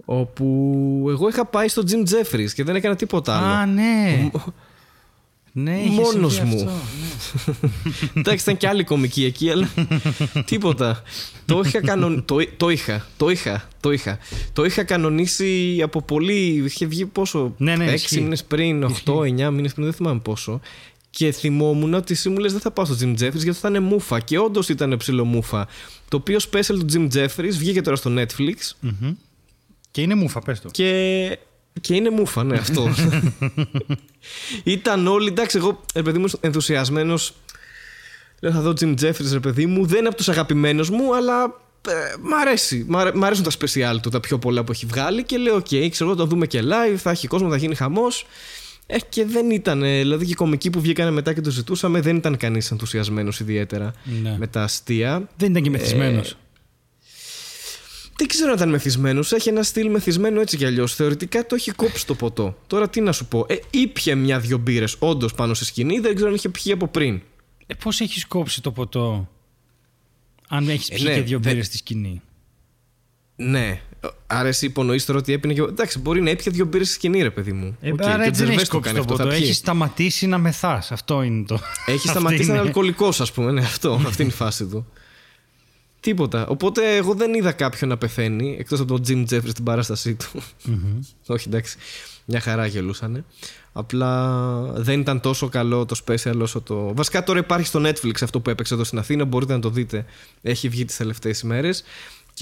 [0.04, 3.46] Όπου εγώ είχα πάει στο Jim Jeffries και δεν έκανα τίποτα άλλο.
[3.46, 4.30] Α, ναι.
[5.52, 6.70] ναι, είχες Μόνος συμβεί μου.
[7.34, 8.08] αυτό, ναι.
[8.20, 9.68] Εντάξει, ήταν και άλλη κομική εκεί, αλλά
[10.44, 11.02] τίποτα.
[11.44, 12.24] το, είχα κανον...
[12.24, 14.18] το, το είχα, το είχα, το είχα.
[14.52, 16.62] Το είχα κανονίσει από πολύ.
[16.64, 17.54] Είχε βγει πόσο.
[17.56, 18.20] Ναι, ναι, 6 ισχύει.
[18.20, 20.60] μήνες πριν, 8, 9 μήνες πριν, δεν θυμάμαι πόσο.
[21.14, 23.80] Και θυμόμουν ότι εσύ μου λες δεν θα πάω στο Jim Jeffries γιατί θα είναι
[23.80, 24.20] μούφα.
[24.20, 25.68] Και όντως ήταν ψηλό μούφα.
[26.08, 29.14] Το οποίο special του Jim Jefferies βγήκε τώρα στο Netflix Μμμ.
[29.90, 30.68] Και είναι μούφα, πες το.
[30.68, 31.38] και,
[31.80, 32.94] και είναι μούφα, ναι, αυτό.
[34.64, 37.34] Ήταν όλοι, εντάξει, εγώ, ρε παιδί μου, ενθουσιασμένος.
[38.40, 39.86] Λέω, θα δω Jim Jefferies, ρε παιδί μου.
[39.86, 41.44] Δεν είναι από τους αγαπημένους μου, αλλά
[41.88, 41.92] ε,
[42.22, 42.84] μ' αρέσει.
[42.88, 45.22] Μ' αρέ- μ' αρέσουν τα special του, τα πιο πολλά που έχει βγάλει.
[45.24, 48.26] Και λέω, οκ, ξέρω εγώ, το δούμε και live, θα έχει κόσμο, θα γίνει χαμός.
[48.86, 52.00] Ε, και δεν ήταν, ε, δηλαδή και οι κομικοί που βγήκανε μετά και το ζητούσαμε,
[52.00, 54.36] δεν ήταν κανείς ενθουσιασμένος ιδιαίτερα Ναι.
[54.38, 55.28] με τα αστεία.
[55.36, 56.36] Δεν ήταν και μεθυσμένος.
[58.16, 59.32] Δεν ξέρω αν ήταν μεθυσμένος.
[59.32, 60.94] Έχει ένα στυλ μεθυσμένο έτσι κι αλλιώς.
[60.94, 62.58] Θεωρητικά το έχει κόψει το ποτό.
[62.66, 63.46] Τώρα τι να σου πω.
[63.48, 65.98] Ε, ήπια μια-δυο μπύρες όντως πάνω στη σκηνή.
[65.98, 67.20] Δεν ξέρω αν είχε πιει από πριν.
[67.66, 69.28] Ε, πώς έχεις κόψει το ποτό
[70.48, 72.22] αν έχεις Ε, πιει ναι, και δύο δεν- μπύρες στη σκηνή;
[73.36, 73.80] Ναι.
[74.26, 75.60] Άρα εσύ υπονοείς τώρα ότι έπινε και.
[75.60, 77.76] Εντάξει, μπορεί να έπιε δύο μπύρες στη σκηνή, ρε παιδί μου.
[77.80, 79.34] Ε, Οκ, άρα και έτσι δεν Gervais έχεις το κόψει κάνει το αυτό, θα ποτό.
[79.36, 79.44] πιει.
[79.44, 80.92] Έχεις σταματήσει να μεθάς.
[80.92, 81.54] Αυτό είναι το.
[81.86, 82.56] Έχεις Αυτή σταματήσει να είναι.
[82.58, 83.50] είναι αλκοολικός, ας πούμε.
[83.50, 84.00] Ναι, αυτό.
[84.06, 84.86] Αυτή είναι η φάση του.
[86.00, 86.46] Τίποτα.
[86.46, 90.42] Οπότε εγώ δεν είδα κάποιον να πεθαίνει εκτός από τον Jim Jeffries στην παράστασή του.
[91.26, 91.76] Όχι, εντάξει.
[92.24, 93.24] Μια χαρά γελούσανε.
[93.72, 96.94] Απλά δεν ήταν τόσο καλό το special όσο το.
[96.94, 99.24] Βασικά τώρα υπάρχει στο Netflix αυτό που έπαιξε εδώ στην Αθήνα.
[99.24, 100.04] Μπορείτε να το δείτε.
[100.42, 101.84] Έχει βγει τις τελευταίες ημέρες.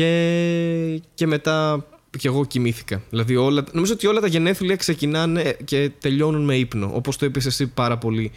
[0.00, 1.86] Και, και μετά
[2.18, 3.02] και εγώ κοιμήθηκα.
[3.10, 6.90] Δηλαδή όλα, νομίζω ότι όλα τα γενέθλια ξεκινάνε και τελειώνουν με ύπνο.
[6.94, 8.32] Όπως το είπες εσύ πάρα πολύ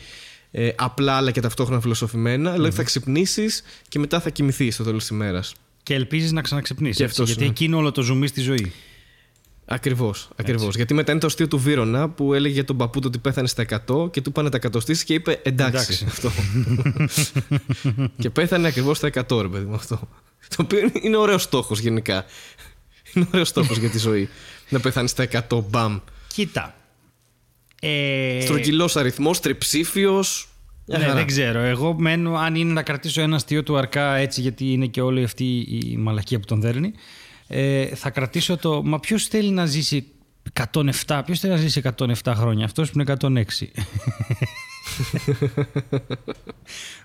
[0.51, 2.51] ε, απλά αλλά και ταυτόχρονα φιλοσοφημένα.
[2.51, 5.53] Δηλαδή θα ξυπνήσεις και μετά θα κοιμηθείς στο τέλος της ημέρας.
[5.83, 6.97] Και ελπίζεις να ξαναξυπνήσεις.
[6.97, 7.51] Και έτσι, αυτός γιατί είναι.
[7.51, 8.71] εκεί είναι όλο το ζουμί στη ζωή.
[9.65, 10.29] Ακριβώς.
[10.35, 10.75] Ακριβώς.
[10.75, 13.47] Γιατί μετά είναι το αστείο του Βίρονα που έλεγε για τον παππού του ότι πέθανε
[13.47, 15.75] στα 100 και του πάνε τα εκατοστήσει και είπε εντάξει.
[15.75, 16.05] Εντάξει.
[16.07, 16.31] αυτό.
[18.21, 20.09] και πέθανε ακριβώς στα 100, ρε παιδί μου αυτό.
[20.49, 22.25] Το οποίο είναι- είναι ωραίος στόχος γενικά.
[23.13, 24.29] Είναι ωραίος στόχος για τη ζωή.
[24.69, 25.99] Να πεθάνεις στα 100 μπαμ.
[26.27, 26.75] Κοίτα.
[27.81, 30.47] Ε, Στρογγυλός αριθμός, τριψήφιος.
[30.85, 31.59] Ναι, δεν ξέρω.
[31.59, 35.23] Εγώ μένω, αν είναι να κρατήσω ένα αστείο του Αρκά έτσι, γιατί είναι και όλη
[35.23, 36.91] αυτή η μαλακία που τον δέρνει,
[37.47, 38.83] ε, θα κρατήσω το.
[38.83, 40.05] Μα ποιος θέλει να ζήσει
[40.53, 43.71] 107, ποιος θέλει να ζήσει 107 χρόνια, αυτός που είναι 106.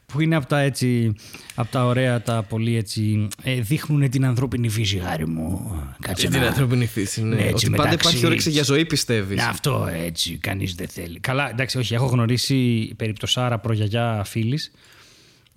[0.06, 1.14] Που είναι από τα έτσι,
[1.54, 5.72] από τα ωραία, τα πολύ έτσι, ε, δείχνουν την ανθρώπινη φύση, χάρη μου.
[6.00, 7.34] Κάτσε την να- ανθρώπινη φύση, ναι.
[7.34, 9.36] Ναι, έτσι, ότι πάντα μεταξύ- υπάρχει όρεξη για ζωή, πιστεύεις.
[9.36, 11.20] ναι, αυτό έτσι, κανείς δεν θέλει.
[11.20, 11.94] Καλά, εντάξει, όχι.
[11.94, 14.70] Έχω γνωρίσει περιπτωσάρα προγιαγιά φίλης,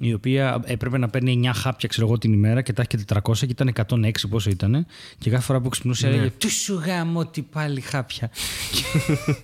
[0.04, 3.14] η οποία έπρεπε να παίρνει 9 χάπια, ξέρω εγώ, την ημέρα και τα έχει και
[3.24, 3.74] 400 και ήταν
[4.06, 4.86] 106 πόσο ήταν.
[5.18, 8.30] Και κάθε φορά που ξυπνούσε έλεγε Τι σου γάμο, τι πάλι χάπια.
[8.72, 8.84] και,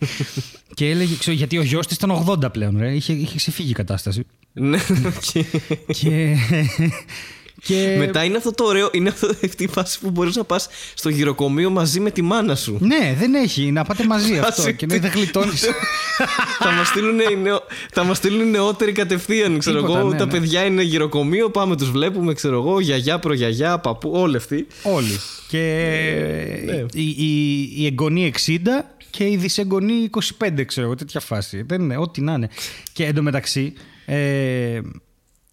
[0.75, 2.93] και έλεγε, ξέρω, γιατί ο γιος της ήταν 80 πλέον, ρε.
[2.95, 4.25] Είχε, είχε ξεφύγει η κατάσταση.
[4.53, 4.77] Ναι,
[5.91, 6.37] και-
[7.67, 7.73] και.
[7.73, 7.95] και...
[7.97, 11.09] Μετά είναι αυτό το ωραίο, είναι αυτό, αυτή η φάση που μπορείς να πας στο
[11.09, 12.77] γυροκομείο μαζί με τη μάνα σου.
[12.79, 13.71] Ναι, δεν έχει.
[13.71, 14.61] Να πάτε μαζί αυτό.
[14.61, 15.61] Φάση και ναι, δεν γλιτώνεις.
[16.63, 17.63] θα μας στείλουν, οι νεο...
[17.91, 19.57] θα μας στείλουν οι νεότεροι κατευθείαν.
[19.59, 20.09] Ξέρω Τίποτα, εγώ.
[20.09, 20.31] ναι, τα ναι.
[20.31, 24.67] παιδιά είναι γυροκομείο, πάμε τους βλέπουμε, ξέρω εγώ, γιαγιά, προγιαγιά, παππού, όλοι αυτοί.
[24.83, 25.19] Όλοι.
[25.47, 25.57] Και
[26.65, 26.85] Ναι.
[26.93, 28.51] η, η, η εγγονή 60
[29.09, 31.63] και η δυσεγγονή 25, ξέρω εγώ, τέτοια φάση.
[31.67, 32.49] Δεν είναι, ό,τι να είναι.
[32.93, 33.73] Και εντωμεταξύ,
[34.05, 34.79] ε,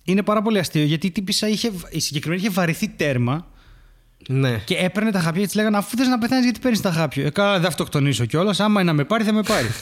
[0.05, 3.47] είναι πάρα πολύ αστείο γιατί η τύπησα είχε, η συγκεκριμένη είχε βαρυθεί τέρμα
[4.29, 4.59] Ναι.
[4.65, 7.25] και έπαιρνε τα χάπια και της λέγανε Αφού θες να πεθάνεις, γιατί παίρνεις τα χάπια;
[7.25, 8.61] Ε, καλά, δεν αυτοκτονήσω κιόλας.
[8.61, 9.67] Άμα είναι να με πάρει, θα με πάρει.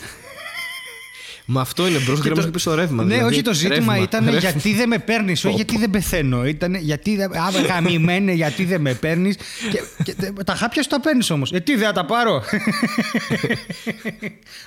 [1.44, 3.04] Μα αυτό είναι μπρος γραμμή και πίσω ρεύμα.
[3.04, 4.38] Ναι, δηλαδή, όχι το ζήτημα ρεύμα, ήταν ρεύμα.
[4.40, 6.46] γιατί δεν με παίρνεις, όχι γιατί δεν πεθαίνω.
[6.46, 7.32] Ήταν γιατί δεν.
[7.36, 9.36] Α, γαμημένε, γιατί δεν με παίρνεις.
[9.70, 11.52] Και, και, τα χάπια σου τα παίρνεις όμως.
[11.52, 12.42] Ε, τι δεν θα τα πάρω;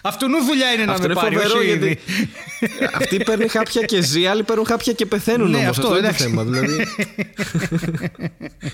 [0.02, 1.36] Αυτού νου δουλειά είναι να Αυτό με είναι πάρει.
[1.36, 1.86] φοβερό όχι γιατί.
[1.86, 2.00] ήδη.
[3.00, 5.70] Αυτοί παίρνουν χάπια και ζει, άλλοι παίρνουν χάπια και πεθαίνουν Ναι, όμως.
[5.70, 6.24] αυτό, Αυτό, είναι το εντάξει.
[6.24, 6.44] θέμα.
[6.44, 6.88] Δηλαδή.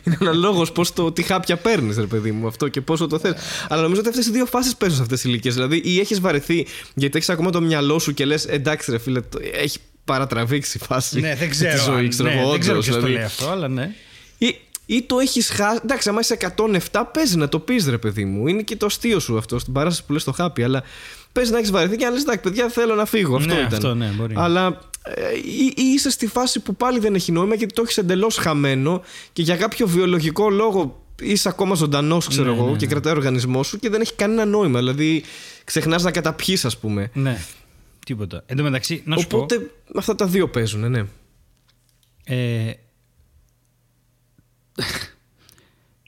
[0.06, 3.34] είναι αναλόγως πώς το τι χάπια παίρνεις, ρε παιδί μου, αυτό και πόσο το θες.
[3.70, 5.54] Αλλά νομίζω ότι αυτές οι δύο φάσεις παίζουν σε αυτές τις ηλικίες.
[5.54, 9.22] Δηλαδή, ή έχεις βαρεθεί γιατί έχεις ακόμα το μυαλό σου και λες εντάξει, ρε φίλε,
[9.22, 11.20] το- έχει παρατραβήξει η φάση.
[11.20, 11.84] Ναι, δεν τη ξέρω.
[11.84, 13.20] ζωή, αν- ξέρω ναι, εγώ, δεν ξέρω όντως, ποιος το δηλαδή.
[13.24, 13.92] λέει αυτό, αλλά ναι.
[14.38, 15.80] Ή, ή το έχεις χάσει.
[15.84, 16.38] Εντάξει, άμα είσαι
[16.92, 18.48] 107, παίζει να το πεις, ρε παιδί μου.
[18.48, 20.64] Είναι και το αστείο σου αυτό στην παράσταση που λες το χάπι.
[20.64, 20.84] Αλλά
[21.32, 23.36] παίζει να έχεις βαρεθεί και να λες: Εντάξει, παιδιά, θέλω να φύγω.
[23.36, 23.74] Αυτό Ναι, ήταν.
[23.74, 24.34] αυτό, ναι, μπορεί.
[24.38, 27.98] Αλλά ε, ή, ή είσαι στη φάση που πάλι δεν έχει νόημα γιατί το έχεις
[27.98, 29.02] εντελώς χαμένο
[29.34, 32.92] και για κάποιο βιολογικό λόγο είσαι ακόμα ζωντανός, ξέρω Ναι, εγώ, ναι, και ναι.
[32.92, 34.80] κρατάει ο οργανισμός σου και δεν έχει κανένα νόημα.
[34.80, 35.24] Δηλαδή,
[35.64, 37.10] ξεχνάς να καταπιείς, ας πούμε.
[37.14, 37.38] Ναι.
[38.06, 38.44] Τίποτα.
[38.46, 41.04] Εν τω μεταξύ, να σου Οπότε αυτά τα δύο παίζουν, ναι.
[41.04, 41.10] πω.
[42.24, 42.74] Ε,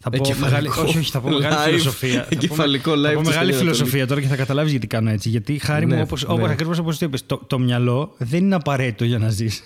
[0.02, 0.46] θα πω Εγκεφαλικό.
[0.46, 1.64] μεγάλη, όχι, όχι, θα πω μεγάλη Live.
[1.68, 2.14] φιλοσοφία.
[2.14, 4.88] Θα πω- Εγκεφαλικό θα live πω της μεγάλη Ελληνικής φιλοσοφία τώρα και θα καταλάβεις γιατί
[4.88, 5.30] κάνω έτσι.
[5.30, 6.34] Γιατί χάρη Ναι, μου, όπως, ναι.
[6.34, 9.64] όπως, ακριβώς όπως το είπες, το, το μυαλό δεν είναι απαραίτητο για να ζεις.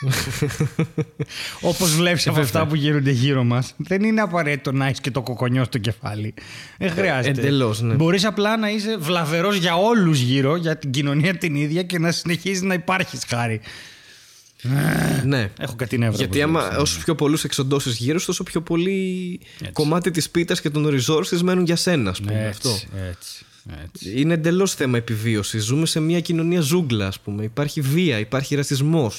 [1.60, 2.50] Όπως βλέπεις από βέβαια.
[2.60, 6.34] αυτά που γίνονται γύρω μας δεν είναι απαραίτητο να έχεις και το κοκονιό στο κεφάλι.
[6.78, 7.40] Δεν χρειάζεται.
[7.40, 7.94] εντελώς, ναι.
[7.94, 12.12] Μπορείς απλά να είσαι βλαβερός για όλους γύρω, για την κοινωνία την ίδια και να
[12.12, 13.60] συνεχίζεις να υπάρχεις χάρη.
[15.24, 15.50] ναι.
[15.58, 16.16] Έχω κάτι νεύρα.
[16.16, 16.82] Γιατί όπως άμα βλέπεις.
[16.82, 19.40] όσο πιο πολλούς εξοντώσεις γύρω, σου, τόσο πιο πολύ
[19.72, 22.32] κομμάτι της πίτας και των resources μένουν για σένα, ας πούμε.
[22.46, 22.70] Έτσι, Αυτό.
[23.08, 23.44] έτσι,
[23.84, 24.20] έτσι.
[24.20, 25.64] Είναι εντελώς θέμα επιβίωσης.
[25.64, 27.44] Ζούμε σε μια κοινωνία ζούγκλα, ας πούμε.
[27.44, 29.12] Υπάρχει βία, υπάρχει ρατσισμό.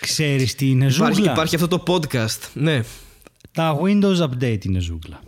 [0.00, 2.38] Ξέρεις τι είναι ζούγκλα; Υπάρχει, υπάρχει αυτό το podcast.
[2.54, 2.82] Ναι.
[3.52, 5.20] Τα Windows Update είναι ζούγκλα.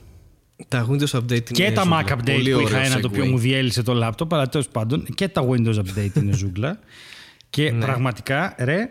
[0.69, 2.05] Τα Windows Update είναι Και τα ζούγκλα.
[2.07, 3.29] Mac Update Πολύ που ωραίο είχα ένα το οποίο segue.
[3.29, 6.79] μου διέλυσε το λάπτοπ, αλλά τέλος πάντων και τα Windows Update είναι ζούγκλα.
[7.51, 7.85] Και Ναι.
[7.85, 8.91] πραγματικά, ρε,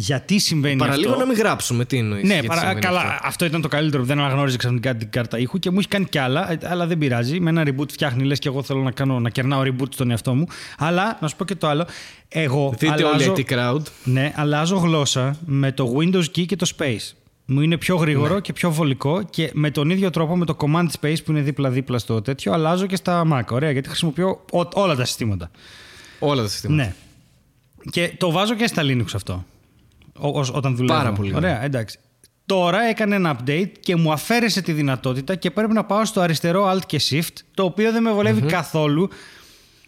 [0.00, 1.20] γιατί συμβαίνει Παραλίγο αυτό.
[1.24, 2.22] να μην γράψουμε, τι εννοείς.
[2.28, 2.74] Ναι, παρα...
[2.74, 5.88] καλά, αυτό; ήταν το καλύτερο που δεν αναγνώριζε ξαφνικά την κάρτα ήχου και μου έχει
[5.88, 7.40] κάνει κι άλλα, ε, αλλά δεν πειράζει.
[7.40, 10.34] Με ένα reboot φτιάχνει, λες και εγώ θέλω να, κάνω, να κερνάω reboot στον εαυτό
[10.34, 10.46] μου.
[10.78, 11.86] Αλλά να σου πω και το άλλο.
[12.28, 13.82] Εγώ Δείτε αλλάζω, όλοι IT crowd.
[14.04, 17.12] ναι, αλλάζω γλώσσα με το Windows Key και το Space.
[17.44, 18.40] Μου είναι πιο γρήγορο Ναι.
[18.40, 21.98] και πιο βολικό και με τον ίδιο τρόπο με το Command Space που είναι δίπλα-δίπλα
[21.98, 23.42] στο τέτοιο, αλλάζω και στα Mac.
[23.50, 25.50] Ωραία, γιατί χρησιμοποιώ ό- όλα τα συστήματα.
[26.18, 26.82] Όλα τα συστήματα.
[26.82, 26.94] Ναι.
[27.90, 29.44] Και το βάζω και στα Linux αυτό.
[30.20, 30.98] Ό- ως- όταν δουλεύω.
[30.98, 31.98] Πάρα πολύ Ωραία, εντάξει.
[32.46, 36.70] Τώρα έκανε ένα update και μου αφαίρεσε τη δυνατότητα και πρέπει να πάω στο αριστερό
[36.72, 39.08] Alt και Shift, το οποίο δεν με βολεύει καθόλου.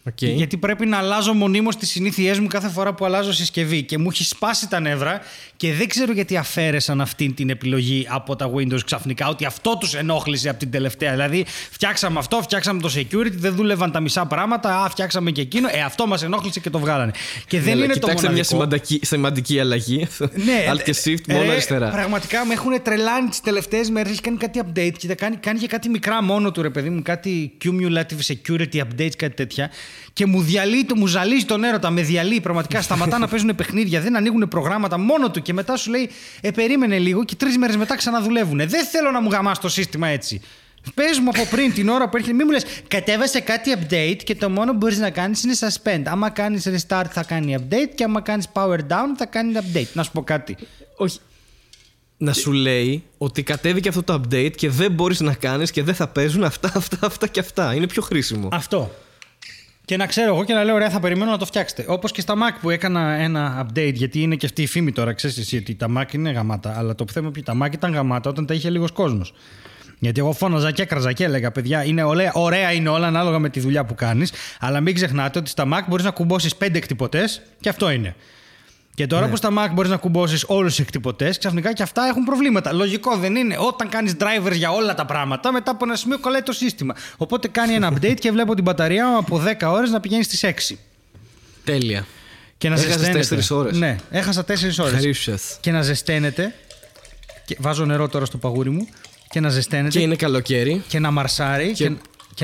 [0.07, 0.23] Οκ.
[0.23, 4.09] Γιατί πρέπει να αλλάζω μονίμως τις συνήθειές μου κάθε φορά που αλλάζω συσκευή και μου
[4.11, 5.21] έχει σπάσει τα νεύρα
[5.57, 9.95] και δεν ξέρω γιατί αφαίρεσαν αυτή την επιλογή από τα Windows ξαφνικά, ότι αυτό τους
[9.95, 11.11] ενόχλησε από την τελευταία.
[11.11, 15.69] Δηλαδή, φτιάξαμε αυτό, φτιάξαμε το security, δεν δούλευαν τα μισά πράγματα, α, φτιάξαμε και εκείνο,
[15.73, 17.13] ε, αυτό μας ενόχλησε και το βγάλανε.
[17.47, 18.55] Και δεν Ναι, είναι το κοιτάξτε μια μοναδικό.
[18.55, 20.07] σημαντική, σημαντική αλλαγή.
[20.19, 21.89] Ναι, Alt και Shift, ε, μόνο ρε, αριστερά.
[21.91, 24.11] Πραγματικά με έχουν τρελάνει τις τελευταίες μέρες.
[24.13, 26.91] Έχει κάνει κάτι update και τα κάνει, κάνει και κάτι μικρά μόνο του, ρε παιδί
[26.91, 27.03] μου.
[27.03, 29.71] Κάτι cumulative security updates, κάτι τέτοια.
[30.13, 31.91] Και μου διαλύει το, μου ζαλίζει τον έρωτα.
[31.91, 32.83] Με διαλύει πραγματικά.
[32.83, 35.43] Σταματά να παίζουν παιχνίδια, δεν ανοίγουν προγράμματα μόνο του.
[35.43, 38.59] Και μετά σου λέει, Ε, περίμενε λίγο και τρεις μέρες μετά ξαναδουλεύουν.
[38.59, 40.41] Δεν θέλω να μου γαμάς το σύστημα έτσι.
[40.95, 44.35] Πες μου από πριν την ώρα που έρχεται, μην μου λες: Κατέβασε κάτι update και
[44.35, 46.03] το μόνο που μπορείς να κάνεις είναι suspend.
[46.05, 49.93] Άμα κάνεις restart θα κάνει update και άμα κάνεις power down θα κάνει update.
[49.93, 50.57] Να σου πω κάτι.
[50.97, 51.19] Όχι.
[52.17, 55.95] Να σου λέει ότι κατέβηκε αυτό το update και δεν μπορείς να κάνεις και δεν
[55.95, 57.75] θα παίζουν αυτά, αυτά, αυτά και αυτά.
[57.75, 58.49] Είναι πιο χρήσιμο.
[58.53, 58.91] Αυτό.
[59.91, 61.85] Και να ξέρω εγώ και να λέω: Ωραία, θα περιμένω να το φτιάξετε.
[61.89, 65.13] Όπως και στα Mac που έκανα ένα update, γιατί είναι και αυτή η φήμη τώρα.
[65.13, 66.79] Ξέρεις εσύ ότι τα Mac είναι γαμάτα.
[66.79, 69.35] Αλλά το θέμα είναι ότι τα Mac ήταν γαμάτα όταν τα είχε λίγος κόσμος.
[69.99, 73.49] Γιατί εγώ φώναζα και έκραζα και έλεγα: Παιδιά, είναι ωραία, ωραία είναι όλα ανάλογα με
[73.49, 74.33] τη δουλειά που κάνεις.
[74.61, 78.15] Αλλά μην ξεχνάτε ότι στα Mac μπορείς να κουμπώσεις πέντε εκτυπωτές και αυτό είναι.
[78.95, 82.25] Και τώρα που στα Mac μπορείς να κουμπώσεις όλους τους εκτυπωτές, ξαφνικά και αυτά έχουν
[82.25, 82.73] προβλήματα.
[82.73, 83.57] Λογικό δεν είναι.
[83.59, 86.95] Όταν κάνεις drivers για όλα τα πράγματα, μετά από ένα σημείο κολλάει το σύστημα.
[87.17, 90.45] Οπότε κάνει ένα update και βλέπω την μπαταρία μου από 10 ώρες να πηγαίνει στις
[90.71, 90.75] 6.
[91.65, 92.07] Τέλεια.
[92.59, 93.19] Και να Έχασες ζεσταίνεται.
[93.19, 93.79] τέσσερις ώρες.
[93.79, 95.01] Ναι, έχασα 4 ώρες.
[95.01, 95.59] Χρήσιας.
[95.61, 96.55] Και να ζεσταίνεται.
[97.45, 98.89] Και βάζω νερό τώρα στο παγούρι μου.
[99.31, 99.89] Και να ζεσταίνεται.
[99.89, 100.83] Και είναι καλοκαίρι.
[100.89, 101.89] και να μαρσάρει και...
[101.89, 101.97] Και,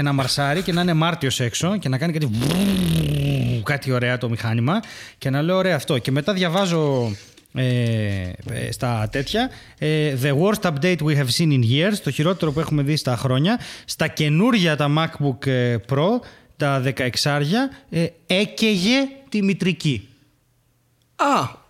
[0.03, 2.27] να μαρσάρει και να είναι Μάρτιος έξω και να κάνει κάτι.
[2.33, 4.83] βρρρρ, κάτι ωραία το μηχάνημα
[5.19, 5.99] και να λέω ωραία αυτό.
[5.99, 7.13] Και μετά διαβάζω
[7.55, 9.51] ε, ε, στα τέτοια.
[9.79, 13.17] ε, the worst update we have seen in years, το χειρότερο που έχουμε δει στα
[13.17, 13.61] χρόνια.
[13.85, 16.09] Στα καινούργια τα MacBook ε, Pro,
[16.57, 17.11] τα 16
[17.91, 20.09] ε, έκαιγε τη μητρική.
[21.17, 21.65] Α!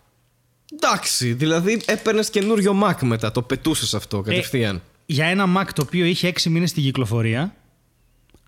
[0.72, 1.32] Εντάξει.
[1.32, 3.32] Δηλαδή έπαιρνες καινούριο Mac μετά.
[3.32, 4.76] Το πετούσες αυτό κατευθείαν.
[4.76, 7.54] Ε, για ένα Mac το οποίο είχε 6 μήνες στην κυκλοφορία,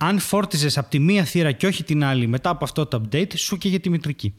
[0.01, 3.37] αν φόρτιζες από τη μία θύρα και όχι την άλλη μετά από αυτό το update,
[3.37, 4.33] σου και για τη μητρική.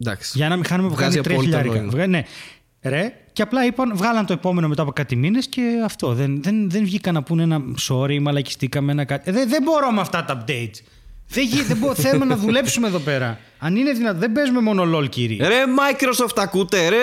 [0.00, 0.32] Εντάξει.
[0.38, 1.84] Για να μην χάνουμε που Βγάζει κάνει τρία απόλυτα χιλιάρικα.
[1.84, 1.96] νόημα.
[1.96, 2.22] Βγα- Ναι.
[2.82, 6.14] Ρε, και απλά είπαν, βγάλαν το επόμενο μετά από κάτι μήνες και αυτό.
[6.14, 9.30] Δεν, δεν, δεν βγήκαν να πούνε ένα sorry, μαλακιστήκαμε ένα κάτι.
[9.30, 10.74] Ε, δεν, δεν μπορώ με αυτά τα updates.
[11.28, 13.38] Δεν, γι- δεν μπορώ, θέλουμε να δουλέψουμε εδώ πέρα.
[13.58, 15.48] Αν είναι δυνατόν, δεν παίζουμε μόνο LOL, κύριε.
[15.48, 16.96] Ρε Microsoft ακούτε, ρε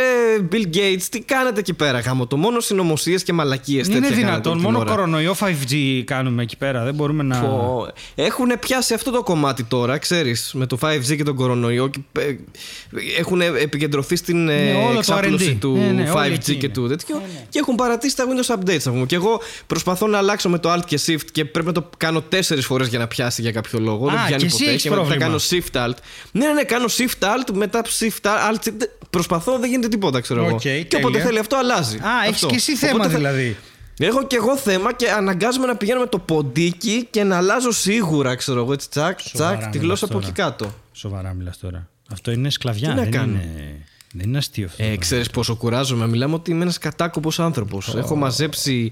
[0.51, 4.59] Bill Gates, τι κάνετε εκεί πέρα γάμο το μόνο συνωμοσίες και μαλακίες Δεν είναι δυνατόν.
[4.59, 6.83] Μόνο κορονοϊό 5G κάνουμε εκεί πέρα.
[6.83, 7.41] Δεν μπορούμε να.
[8.15, 11.89] Έχουν πιάσει αυτό το κομμάτι τώρα, ξέρεις, με το 5G και τον κορονοϊό.
[13.17, 15.57] Έχουν επικεντρωθεί στην ε, Ναι, όλο το εξάπλωση R&D.
[15.59, 16.73] του Ναι, ναι, όλοι 5G εκεί και είναι.
[16.73, 17.15] του τέτοιου.
[17.15, 17.45] Ναι, ναι.
[17.49, 19.05] Και έχουν παρατήσει τα Windows updates, να πούμε.
[19.05, 22.21] Και εγώ προσπαθώ να αλλάξω με το Alt και Shift και πρέπει να το κάνω
[22.21, 24.10] τέσσερις φορές για να πιάσει για κάποιο λόγο.
[24.11, 24.69] Α, Δεν πιάνει και εσύ ποτέ.
[24.69, 25.25] έχεις Και μετά πρόβλημα.
[25.25, 25.97] κάνω Shift Alt.
[26.31, 28.67] Ναι, ναι, ναι, κάνω Shift Alt, μετά Shift Alt.
[28.67, 30.53] Shift- Προσπαθώ, δεν γίνεται τίποτα, ξέρω εγώ.
[30.55, 31.07] Οκ, και τέλεια.
[31.07, 31.97] όποτε θέλει αυτό, αλλάζει.
[31.97, 32.47] Α, έχεις Αυτό.
[32.47, 33.57] και εσύ θέμα Οπότε θα- δηλαδή.
[33.99, 38.35] Έχω και εγώ θέμα και αναγκάζομαι να πηγαίνω με το ποντίκι και να αλλάζω σίγουρα,
[38.35, 40.25] ξέρω εγώ, έτσι τσακ, Σοβαρά τσακ, τη μιλάς γλώσσα από τώρα.
[40.27, 40.73] εκεί κάτω.
[40.91, 41.87] Σοβαρά μιλάς τώρα.
[42.11, 42.89] Αυτό είναι σκλαβιά.
[42.89, 44.83] Τι να δεν, κάνω; είναι, δεν είναι αστείο αυτό.
[44.83, 46.07] Ε, ξέρεις πόσο κουράζομαι.
[46.07, 47.95] Μιλάμε ότι είμαι ένας κατάκοπος άνθρωπος.
[47.95, 48.91] Έχω μαζέψει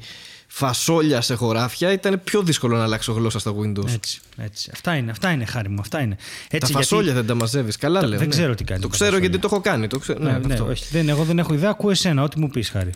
[0.52, 1.92] φασόλια σε χωράφια.
[1.92, 3.94] Ήταν πιο δύσκολο να αλλάξω γλώσσα στα Windows.
[3.94, 4.70] Έτσι, έτσι.
[4.74, 5.78] Αυτά είναι, αυτά είναι χάρη μου.
[5.80, 6.16] Αυτά είναι.
[6.16, 7.78] τα Έτσι, φασόλια δεν τα μαζεύεις.
[7.78, 8.10] Καλά λέω.
[8.10, 8.26] δεν ναι.
[8.26, 9.30] ξέρω τι κάνει Το τα ξέρω φασόλια.
[9.30, 9.88] γιατί το έχω κάνει.
[9.88, 10.24] Το ξέρω.
[10.24, 10.66] Ναι, ναι, ναι, αυτό.
[10.66, 11.70] όχι, δεν, εγώ δεν έχω ιδέα.
[11.70, 12.92] Ακούω εσένα, ό,τι μου πεις χάρη.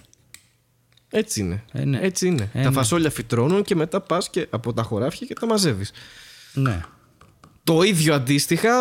[1.10, 1.63] Έτσι είναι.
[1.72, 2.00] Ε, ναι.
[2.02, 2.50] Έτσι είναι.
[2.54, 2.76] Ε, τα ναι.
[2.76, 5.92] φασόλια φυτρώνουν και μετά πας και από τα χωράφια και τα μαζεύεις.
[6.54, 6.82] Ναι.
[7.63, 8.72] Το ίδιο αντίστοιχα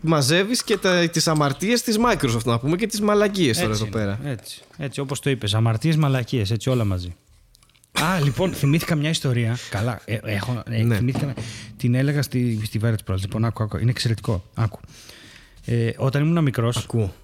[0.00, 3.98] μαζεύεις και τα, τις αμαρτίες της Microsoft να πούμε και τις μαλακίες τώρα Έτσι εδώ
[3.98, 4.16] είναι.
[4.16, 4.30] πέρα.
[4.30, 5.54] Έτσι, έτσι όπως το είπες.
[5.54, 7.16] Αμαρτίες, μαλακίες, έτσι όλα μαζί.
[8.00, 9.56] Α, λοιπόν, θυμήθηκα μια ιστορία.
[9.70, 10.96] Καλά, ε, έχω, ε, Ναι.
[10.96, 11.34] θυμήθηκα,
[11.76, 13.16] την έλεγα στη, στη Virtus Pro.
[13.18, 14.44] Λοιπόν, άκου, άκου, είναι εξαιρετικό.
[14.54, 14.80] Άκου.
[15.64, 17.14] Ε, όταν ήμουν μικρός, Ακούω.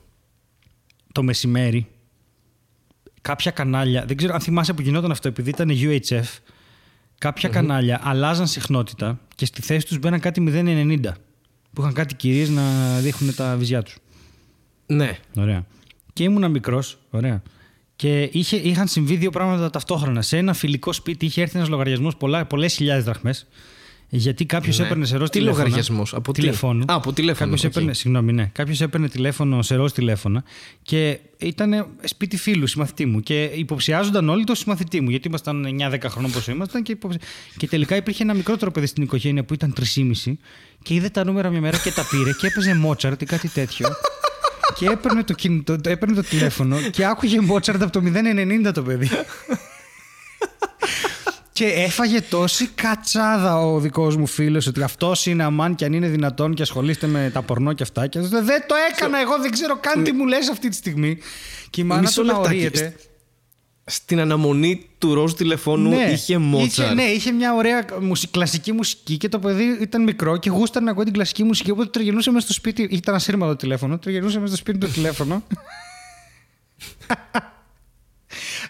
[1.13, 1.87] το μεσημέρι,
[3.21, 6.25] κάποια κανάλια, δεν ξέρω αν θυμάσαι που γινόταν αυτό, επειδή ήταν UHF,
[7.19, 11.01] καποια κανάλια αλλάζαν συχνότητα και στη θέση τους μπαίναν κάτι 090,
[11.73, 13.97] που είχαν κάτι κυρίες να δείχνουν τα βυζιά τους.
[14.87, 15.19] Ναι.
[15.37, 15.67] Ωραία.
[16.13, 17.43] Και ήμουνα μικρός, ωραία.
[17.99, 20.23] Και είχε, είχαν συμβεί δύο πράγματα ταυτόχρονα.
[20.23, 22.15] Σε ένα φιλικό σπίτι είχε έρθει ένας λογαριασμός
[22.49, 23.47] πολλές χιλιάδες δραχμές
[24.09, 24.85] Γιατί κάποιος Ναι.
[24.85, 25.63] έπαιρνε σε ροζ Τι τηλέφωνα.
[25.63, 26.85] λογαριασμός, από τι; τηλεφώνου.
[26.93, 27.71] Α, από τηλέφωνο, Κάποιος οκ.
[27.71, 28.51] έπαιρνε, συγγνώμη, ναι.
[28.55, 30.45] Κάποιος έπαιρνε τηλέφωνο σε ροζ τηλέφωνα
[30.83, 33.21] και ήταν σπίτι φίλου, συμμαθητή μου.
[33.21, 35.11] Και υποψιάζονταν όλοι το συμμαθητή μου.
[35.11, 36.83] Γιατί ήμασταν 9-10 χρόνων πόσο ήμασταν.
[36.83, 37.19] Και, υποψι...
[37.57, 40.33] και τελικά υπήρχε ένα μικρότερο παιδί στην οικογένεια που ήταν 3,5
[40.83, 43.89] και είδε τα νούμερα μια μέρα και τα πήρε και έπαιζε Μότσαρτ ή κάτι τέτοιο.
[44.75, 48.03] και έπαιρνε το, κινητό, έπαιρνε το τηλέφωνο και άκουγε Μότσαρτ από το
[48.67, 49.11] 090 το παιδί.
[51.53, 56.09] Και έφαγε τόση κατσάδα ο δικός μου φίλος ότι αυτός είναι αμάν και αν είναι
[56.09, 58.07] δυνατόν και ασχολείστε με τα πορνό και αυτά.
[58.07, 61.19] Και δεν το έκανα εγώ, δεν ξέρω καν τι μου λες αυτή τη στιγμή.
[61.71, 62.57] Και η μάνα Μισό του να λεπτάκι.
[62.57, 62.95] ορίεται.
[63.91, 66.95] Στην αναμονή του ροζ τηλεφώνου είχε Μότσαρτ.
[66.95, 70.91] ναι, είχε μια ωραία μουσι- κλασική μουσική και το παιδί ήταν μικρό και γούσταρε να
[70.91, 71.71] ακούει την κλασική μουσική.
[71.71, 72.83] Οπότε τριγυρνούσε μέσα στο σπίτι.
[72.91, 73.99] Ήταν ασύρματο το τηλέφωνο.
[73.99, 75.43] Τριγυρνούσε μέσα στο σπίτι το τηλέφωνο.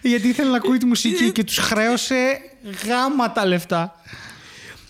[0.01, 2.39] Γιατί ήθελε να ακούει τη μουσική και τους χρέωσε
[2.87, 3.95] γάμα τα λεφτά.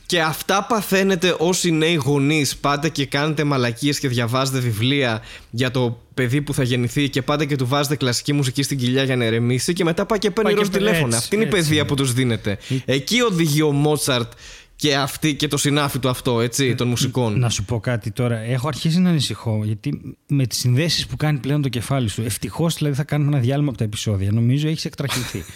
[0.06, 2.58] Και αυτά παθαίνετε όσοι νέοι γονείς.
[2.58, 7.46] Πάτε και κάνετε μαλακίες και διαβάζετε βιβλία για το παιδί που θα γεννηθεί και πάτε
[7.46, 10.52] και του βάζετε κλασική μουσική στην κοιλιά για να ηρεμήσει και μετά πάει και παίρνει
[10.52, 11.16] Πάει και ροζ παίρνει- τηλέφωνα.
[11.16, 11.88] έτσι, Αυτή είναι η έτσι παιδεία είναι.
[11.88, 12.58] που τους δίνετε.
[12.86, 14.32] Εκεί οδηγεί ο Μότσαρτ
[14.76, 17.40] και αυτή και το συνάφι του αυτό, έτσι, των μουσικών.
[17.40, 18.38] Να σου πω κάτι τώρα.
[18.40, 22.22] Έχω αρχίσει να ανησυχώ γιατί με τις συνδέσεις που κάνει πλέον το κεφάλι σου.
[22.22, 24.32] Ευτυχώς δηλαδή θα κάνουμε ένα διάλειμμα από τα επεισόδια.
[24.32, 25.44] Νομίζω έχεις εκτραχυνθεί.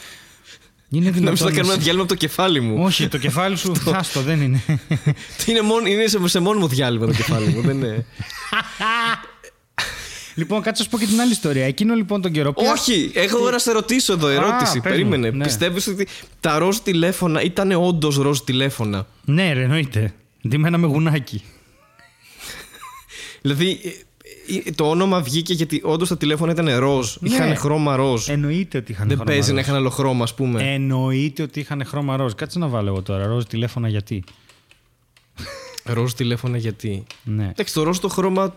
[0.90, 1.38] Είναι Να μην δυνατόν.
[1.38, 2.84] θα κάνουμε να- ένα διάλειμμα από το κεφάλι μου.
[2.84, 3.72] Όχι, το κεφάλι σου.
[4.00, 4.62] Άστο, δεν είναι.
[5.46, 7.62] Τι είναι, μόνο, είναι σε, σε μόνιμο διάλειμμα το κεφάλι μου.
[7.62, 8.06] δεν είναι.
[10.36, 11.66] λοιπόν, κάτσε να σου πω και την άλλη ιστορία.
[11.66, 12.54] Εκείνο λοιπόν τον καιρό.
[12.54, 14.64] πια- Όχι, έχω να σε ρωτήσω εδώ ερώτηση.
[14.64, 15.30] πες μου, Περίμενε.
[15.30, 15.44] ναι.
[15.44, 16.08] Πιστεύεις ότι
[16.40, 20.14] τα ροζ τηλέφωνα ήταν όντως ροζ τηλέφωνα; Ναι, ρε, εννοείται.
[20.48, 21.44] Ντυμένα με γουνάκι.
[23.42, 27.16] Δηλαδή, ε, ε, το όνομα βγήκε γιατί όντως τα τηλέφωνα ήταν ροζ.
[27.20, 27.30] Ναι.
[27.30, 28.30] Είχαν χρώμα ροζ.
[28.30, 29.64] Εννοείται ότι είχαν Δεν χρώμα παίζει να ροζ.
[29.66, 30.74] είχαν άλλο χρώμα, ας πούμε.
[30.74, 32.34] Εννοείται ότι είχαν χρώμα ροζ.
[32.34, 33.26] Κάτσε να βάλω εγώ τώρα.
[33.26, 34.24] Ροζ τηλέφωνα γιατί;
[35.84, 37.48] Ροζ τηλέφωνα γιατί; Ναι.
[37.50, 38.56] Εντάξει, το ροζ το χρώμα το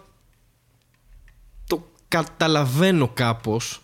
[2.09, 3.81] καταλαβαίνω κάπως.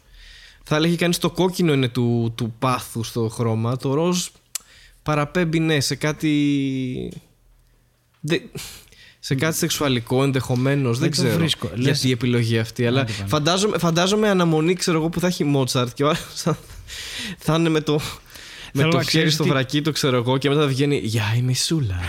[0.65, 3.77] Θα έλεγε κανείς το κόκκινο είναι του, του πάθου στο χρώμα.
[3.77, 4.27] Το ροζ
[5.03, 7.13] παραπέμπει ναι σε κάτι.
[8.21, 8.43] Δεν-
[9.25, 10.99] Σε κάτι σεξουαλικό ενδεχομένως.
[10.99, 11.71] Δεν, Δεν το ξέρω βρίσκω.
[11.75, 12.87] Λες- γιατί η επιλογή αυτή.
[12.87, 13.29] Αλλά Άντε, πάνε.
[13.29, 16.59] φαντάζομαι, φαντάζομαι αναμονή ξέρω εγώ, που θα έχει Μότσαρτ και ο άλλος θα,
[17.39, 18.01] θα είναι με το, με
[18.81, 20.97] Θέλω το να χέρι ξέρεις στο τι- βρακί, το ξέρω εγώ, και μετά θα βγαίνει
[21.05, 22.01] Γεια, είμαι η Σούλα.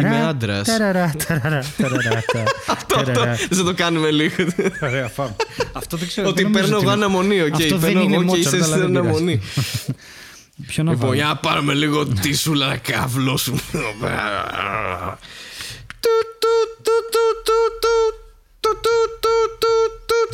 [0.00, 0.68] Είμαι άντρας.
[2.66, 3.02] Αυτό
[3.50, 4.34] δεν το κάνουμε λίγο.
[5.72, 6.28] Αυτό δεν ξέρω.
[6.28, 7.40] Ότι παίρνω εγώ αναμονή.
[7.40, 8.74] Αυτό δεν είναι μότσο.
[8.74, 9.40] αναμονή.
[10.66, 13.60] Ποιο να Λοιπόν, για να πάρουμε λίγο τίσουλα να καβλώσουμε.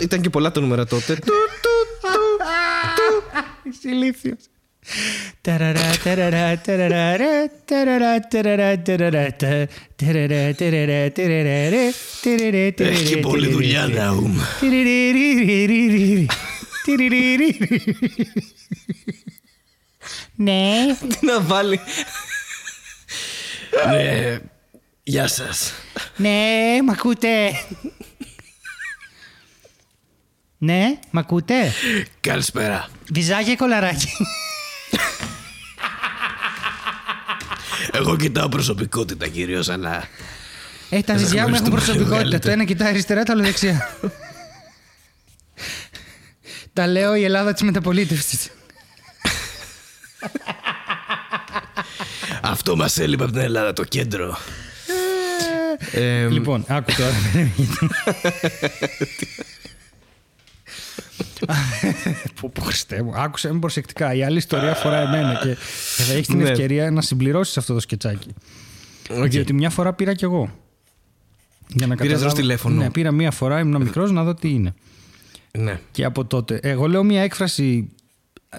[0.01, 1.19] Ήταν και πολλά τα νούμερα τότε.
[3.63, 4.39] Είσαι ηλίθιος.
[12.85, 14.13] Έχει πολύ δουλειά να
[20.35, 20.73] Ναι.
[21.09, 21.81] Τι να βάλει.
[23.91, 24.39] Ναι.
[25.03, 25.73] Γεια σας.
[26.17, 27.51] Ναι, μ' ακούτε.
[30.59, 31.73] Ναι, μ' ακούτε.
[32.21, 32.89] Καλησπέρα.
[33.13, 34.09] Βυζάκια κολαράκι.
[37.93, 40.09] Εγώ κοιτάω προσωπικότητα κυρίως, αλλά...
[40.91, 42.15] Ε, τα Σας βυζιά μου έχουν ευχαριστούμε προσωπικότητα.
[42.15, 42.43] μεγαλύτερα.
[42.43, 43.97] Το ένα κοιτάει αριστερά, το άλλο δεξιά.
[46.73, 48.49] τα λέω η Ελλάδα της μεταπολίτευσης.
[52.43, 54.39] Αυτό μας έλειπε από την Ελλάδα, το κέντρο.
[55.93, 57.15] Ε, Λοιπόν, άκου τώρα.
[62.41, 64.15] Πω πω Χριστέ μου, άκουσε με προσεκτικά.
[64.15, 65.57] Η άλλη ιστορία αφορά εμένα και
[65.97, 66.49] θα έχεις την Ναι.
[66.49, 68.35] ευκαιρία να συμπληρώσεις αυτό το σκετσάκι.
[69.11, 69.27] οκ.
[69.27, 70.51] Διότι μια φορά πήρα κι εγώ.
[71.69, 72.75] Για να Πήρες ροζ τηλέφωνο.
[72.75, 74.75] Ναι, πήρα μια φορά, ήμουν μικρός να δω τι είναι.
[75.59, 75.81] Ναι.
[75.91, 76.61] Και από τότε.
[76.63, 77.89] Εγώ λέω μια έκφραση.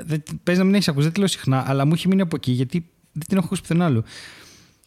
[0.05, 2.35] Δεν, παίζει να μην έχεις ακούσει, δεν τη λέω συχνά, αλλά μου έχει μείνει από
[2.35, 4.03] εκεί γιατί δεν την έχω ακούσει πουθενά άλλου.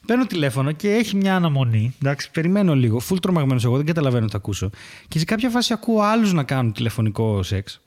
[0.06, 1.94] Παίρνω τηλέφωνο και έχει μια αναμονή.
[2.02, 2.98] Εντάξει, περιμένω λίγο.
[2.98, 4.70] Φουλ τρομαγμένος εγώ, δεν καταλαβαίνω τι θα ακούσω.
[5.08, 7.80] Και σε κάποια φάση ακούω άλλους να κάνουν τηλεφωνικό σεξ.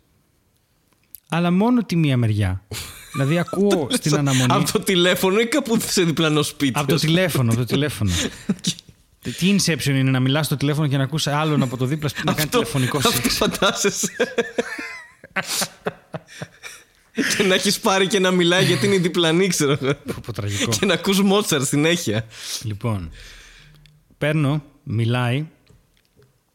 [1.36, 2.62] Αλλά μόνο τη μία μεριά.
[3.12, 4.48] δηλαδή ακούω στην αναμονή.
[4.54, 6.80] Από το τηλέφωνο ή κάπου σε διπλανό σπίτι.
[6.80, 7.14] από το ας πούμε.
[7.14, 8.12] τηλέφωνο, από το τηλέφωνο.
[9.40, 12.26] Τι inception είναι να μιλάς στο τηλέφωνο και να ακούσει άλλον από το δίπλα σπίτι
[12.26, 14.08] να κάνει Αυτό- τηλεφωνικό Αυτό σεξ; φαντάζεσαι.
[17.38, 19.94] και να έχεις πάρει και να μιλάει γιατί είναι διπλανή, ξέρω εγώ.
[20.26, 20.72] Πω, τραγικό.
[20.80, 22.26] και να ακούς Μότσαρ συνέχεια.
[22.64, 23.12] Λοιπόν,
[24.18, 25.46] παίρνω, μιλάει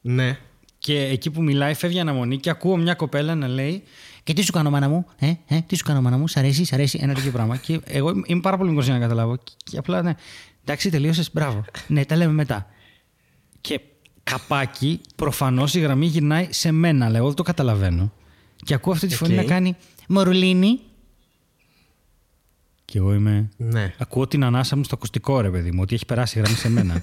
[0.00, 0.38] Ναι.
[0.78, 3.82] και εκεί που μιλάει φεύγει αναμονή και ακούω μια κοπέλα να λέει
[4.30, 6.64] και τι σου κάνω μάνα μου, ε, ε, τι σου κάνω μάνα μου, σ' αρέσει,
[6.64, 7.56] σ' αρέσει, ένα τέτοιο πράγμα.
[7.56, 10.14] Και εγώ είμαι πάρα πολύ μικρός για να καταλάβω και απλά ναι,
[10.62, 12.66] εντάξει τελείωσες, μπράβο, ναι τα λέμε μετά.
[13.60, 13.80] Και
[14.22, 18.12] καπάκι, προφανώς η γραμμή γυρνάει σε μένα, αλλά εγώ δεν το καταλαβαίνω.
[18.56, 19.40] Και ακούω αυτή τη φωνή Οκ.
[19.40, 19.76] να κάνει
[20.09, 20.80] Μωρουλίνι.
[22.84, 23.48] Και εγώ είμαι.
[23.56, 23.94] Ναι.
[23.98, 26.68] Ακούω την ανάσα μου στο ακουστικό, ρε παιδί μου, ότι έχει περάσει η γραμμή σε
[26.68, 27.02] μένα.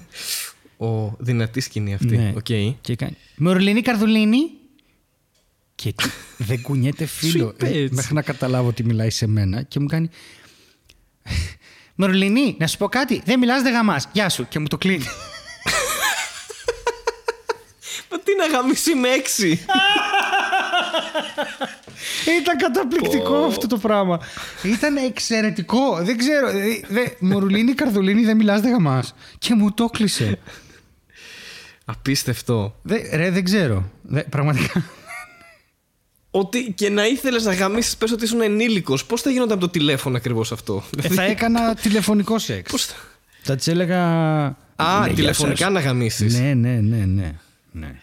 [0.80, 2.16] Ω δυνατή σκηνή αυτή.
[2.16, 2.32] Ναι.
[2.36, 2.76] Οκ.
[2.80, 3.16] Και κάνει.
[3.36, 4.38] Μωρουλίνι Καρδουλίνι.
[5.82, 5.94] Και
[6.36, 7.44] δεν κουνιέται φίλο.
[7.44, 7.94] Σου είπε ε, έτσι.
[7.94, 9.62] μέχρι να καταλάβω ότι μιλάει σε μένα.
[9.62, 10.10] Και μου κάνει.
[11.94, 13.22] Μωρουλίνι, να σου πω κάτι.
[13.24, 14.08] Δεν μιλάς, δεν γαμάς.
[14.12, 14.48] Γεια σου.
[14.48, 15.04] Και μου το κλείνει.
[18.10, 19.64] Μα τι να γαμήσει με έξι.
[22.40, 24.20] Ήταν καταπληκτικό αυτό το πράγμα.
[24.62, 25.98] Ήταν εξαιρετικό.
[26.02, 26.48] Δεν ξέρω.
[26.48, 29.14] ε, δε, Μωρουλίνι, Καρδουλίνι, δεν μιλάς, δεν γαμάς.
[29.38, 30.38] Και μου το κλείσε.
[31.84, 32.74] Απίστευτο.
[32.82, 33.90] Δε, ρε, δεν ξέρω.
[34.02, 34.84] Δε, πραγματικά.
[36.30, 39.04] Ότι και να ήθελες να γαμήσεις, πες ότι ήσουν ενήλικος.
[39.04, 42.70] Πώς θα γινόταν από το τηλέφωνο ακριβώς αυτό; Ε, θα έκανα τηλεφωνικό σεξ.
[42.70, 42.94] Πώς θα...
[43.42, 44.02] Θα της έλεγα.
[44.76, 45.72] Α, Ναι, γεια τηλεφωνικά σας.
[45.72, 46.38] να γαμήσεις.
[46.38, 47.32] Ναι, ναι, ναι, ναι.
[47.72, 48.00] ναι.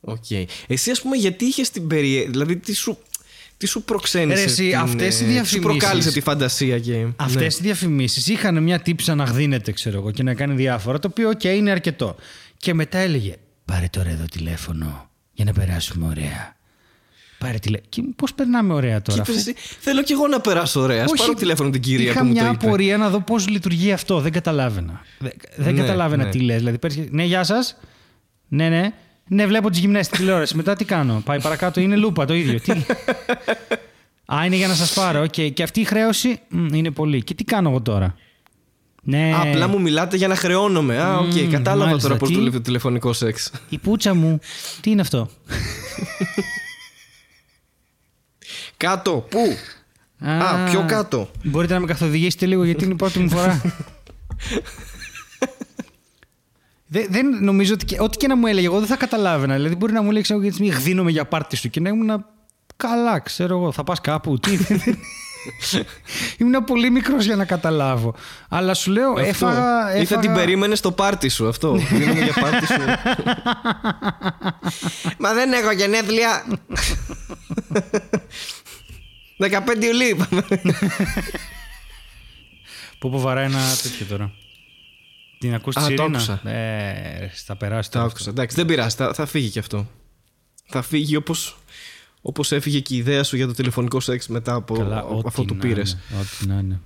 [0.00, 0.24] Οκ.
[0.66, 2.30] Εσύ, ας πούμε, γιατί είχες την περιέργεια.
[2.30, 2.98] Δηλαδή, τι σου,
[3.56, 4.38] τι σου προξένησε.
[4.44, 7.06] Ρε, εσύ, την, αυτές οι ε, τι Σου διαφημίσεις- προκάλεσε τη φαντασία και.
[7.16, 7.66] Αυτές ναι.
[7.66, 11.28] οι διαφημίσεις είχαν μια τύπισσα να γδύνεται, ξέρω εγώ, και να κάνει διάφορα, το οποίο,
[11.28, 12.16] οκ, είναι αρκετό.
[12.56, 15.10] Και μετά έλεγε: Πάρε τώρα εδώ τηλέφωνο
[15.42, 16.56] για να περάσουμε ωραία.
[17.38, 17.88] Πάρε τηλέφωνο.
[17.88, 21.00] Και πώς περνάμε ωραία Και τώρα; είπες αφού- εσύ, θέλω κι εγώ να περάσω ωραία.
[21.02, 22.66] Α Όχι, πάρω τηλέφωνο την κυρία είχα που μου μια το είπε.
[22.66, 24.20] απορία να δω πώς λειτουργεί αυτό.
[24.20, 25.00] Δεν καταλάβαινα.
[25.18, 26.30] Δεν, δεν Ναι, καταλάβαινα ναι.
[26.30, 26.56] τι λες.
[26.58, 27.76] Δηλαδή, παίρνεις και- ναι, γεια σας.
[28.48, 28.92] Ναι, ναι.
[29.28, 30.54] Ναι, βλέπω τις γυμνές στην τηλεόραση.
[30.56, 32.60] Μετά τι κάνω; Πάει παρακάτω, είναι λούπα το ίδιο.
[32.60, 32.72] Τι...
[34.34, 35.22] Α, είναι για να σας πάρω.
[35.22, 35.40] Οκ.
[35.54, 37.22] Και αυτή η χρέωση μ, είναι πολύ.
[37.22, 38.14] Και τι κάνω εγώ τώρα;
[39.04, 39.32] Ναι.
[39.34, 40.98] Α, Απλά μου μιλάτε για να χρεώνομαι.
[41.00, 42.08] Α, οκ, Μμμ, κατάλαβα μάλιστα.
[42.08, 43.50] τώρα πώ Τι; δουλεύει το τηλεφωνικό σεξ.
[43.68, 44.38] Η πούτσα μου.
[44.80, 45.28] Τι είναι αυτό;
[48.76, 49.56] Κάτω, πού;
[50.28, 51.30] Α, πιο κάτω.
[51.42, 53.60] Μπορείτε να με καθοδηγήσετε λίγο γιατί είναι η πρώτη μου φορά.
[56.86, 57.84] Δεν, δεν νομίζω ότι.
[57.84, 59.54] και- Ό,τι και να μου έλεγε, εγώ δεν θα καταλάβαινα.
[59.54, 62.24] Δηλαδή, μπορεί να μου λέει, ξέρω εγώ, γιατί γδύνομαι για πάρτι σου και να ήμουν
[62.76, 64.38] καλά, ξέρω εγώ, θα πας κάπου.
[64.38, 64.58] Τι.
[66.38, 68.14] ήμουν πολύ μικρός για να καταλάβω.
[68.48, 69.22] Αλλά σου λέω, Αυτό.
[69.24, 69.96] έφαγα.
[69.96, 71.72] Ή θα την έφαγα- περίμενες στο πάρτι σου αυτό.
[71.74, 72.80] Δίνουμε για πάρτι σου.
[75.18, 76.44] Μα δεν έχω γενέθλια.
[79.38, 80.42] 15 Ιουλίου είπαμε.
[82.98, 84.32] Πού που βαράει ένα τέτοιο τώρα.
[85.38, 86.06] Την ακούς τη Α, το Σιρήνα.
[86.18, 86.50] άκουσα.
[86.50, 88.30] Ε, θα περάσει Τα τώρα άκουσα.
[88.30, 88.96] Εντάξει, δεν πειράζει.
[88.96, 89.86] Θα, θα φύγει και αυτό.
[90.66, 91.56] Θα φύγει όπως,
[92.22, 95.22] Όπως έφυγε και η ιδέα σου για το τηλεφωνικό σεξ μετά από Καλά, από ό,τι
[95.26, 95.90] αυτό που να πήρες.
[96.10, 96.80] είναι, Ό,τι να είναι.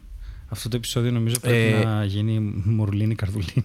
[0.49, 3.64] Αυτό το επεισόδιο νομίζω πρέπει Ε, να γίνει μουρλίνη καρδουλίνη.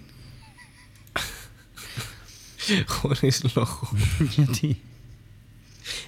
[2.86, 3.92] Χωρίς λόγο.
[4.36, 4.80] Γιατί;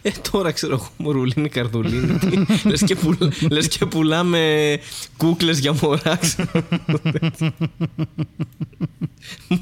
[0.03, 2.19] Ε, τώρα ξέρω εγώ, μωρουλίνη, καρδουλίνη.
[2.19, 2.37] τι,
[2.69, 4.79] λες, και πουλα, λες και πουλάμε
[5.17, 6.17] κούκλες για μωρά.
[6.17, 6.51] ξέρω.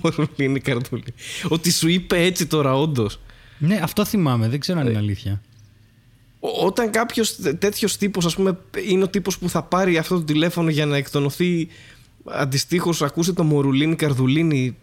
[0.03, 1.13] μωρουλίνη, καρδουλίνη.
[1.49, 3.21] Ότι σου είπε έτσι τώρα, όντως.
[3.59, 4.49] Ναι, αυτό θυμάμαι.
[4.49, 5.43] Δεν ξέρω αν είναι αλήθεια.
[6.45, 10.71] Όταν κάποιος τέτοιος τύπος, ας πούμε, είναι ο τύπος που θα πάρει αυτό το τηλέφωνο
[10.71, 11.69] για να εκτονωθεί
[12.25, 14.77] αντιστοίχως, ακούσει το μωρουλίνη, καρδουλίνη.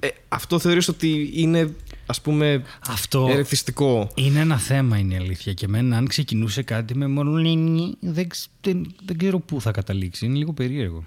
[0.00, 1.74] Ε, αυτό θεωρείς ότι είναι,
[2.06, 5.52] ας πούμε, Αυτό ερεθιστικό; είναι ένα θέμα, είναι η αλήθεια.
[5.52, 10.26] Και εμένα, αν ξεκινούσε κάτι με μορλίνη, δεν, ξ- δεν, δεν ξέρω πού θα καταλήξει.
[10.26, 11.04] Είναι λίγο περίεργο.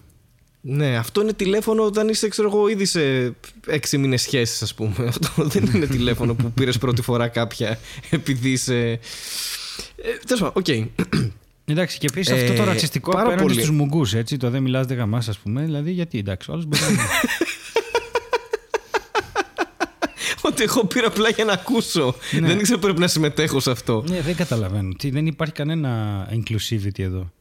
[0.62, 3.34] Ναι, αυτό είναι τηλέφωνο όταν είσαι, ξέρω εγώ, ήδη σε
[3.68, 4.94] έξι μήνες σχέσεις, ας πούμε.
[5.14, 7.80] Αυτό δεν είναι τηλέφωνο που πήρες πρώτη φορά κάποια
[8.10, 9.00] επειδή είσαι.
[9.96, 10.68] Ε, Τέλος πάντων, οκ.
[11.66, 13.56] Εντάξει, και επίσης Ε, αυτό το ρατσιστικό πάρα απέναντι πολύ.
[13.56, 14.38] στους μουγκούς, έτσι.
[14.38, 15.62] Το δεν μιλάς, δεν γαμάς, ας πούμε.
[15.64, 17.04] Δηλαδή, γιατί εντάξει, ο άλλος μπορεί να.
[20.42, 22.16] Ότι εγώ πήρα απλά για να ακούσω.
[22.32, 22.48] Ναι.
[22.48, 24.04] Δεν ήξερα πρέπει να συμμετέχω σε αυτό.
[24.08, 24.94] ναι, δεν καταλαβαίνω.
[24.98, 27.32] Τι, δεν υπάρχει κανένα inclusivity εδώ.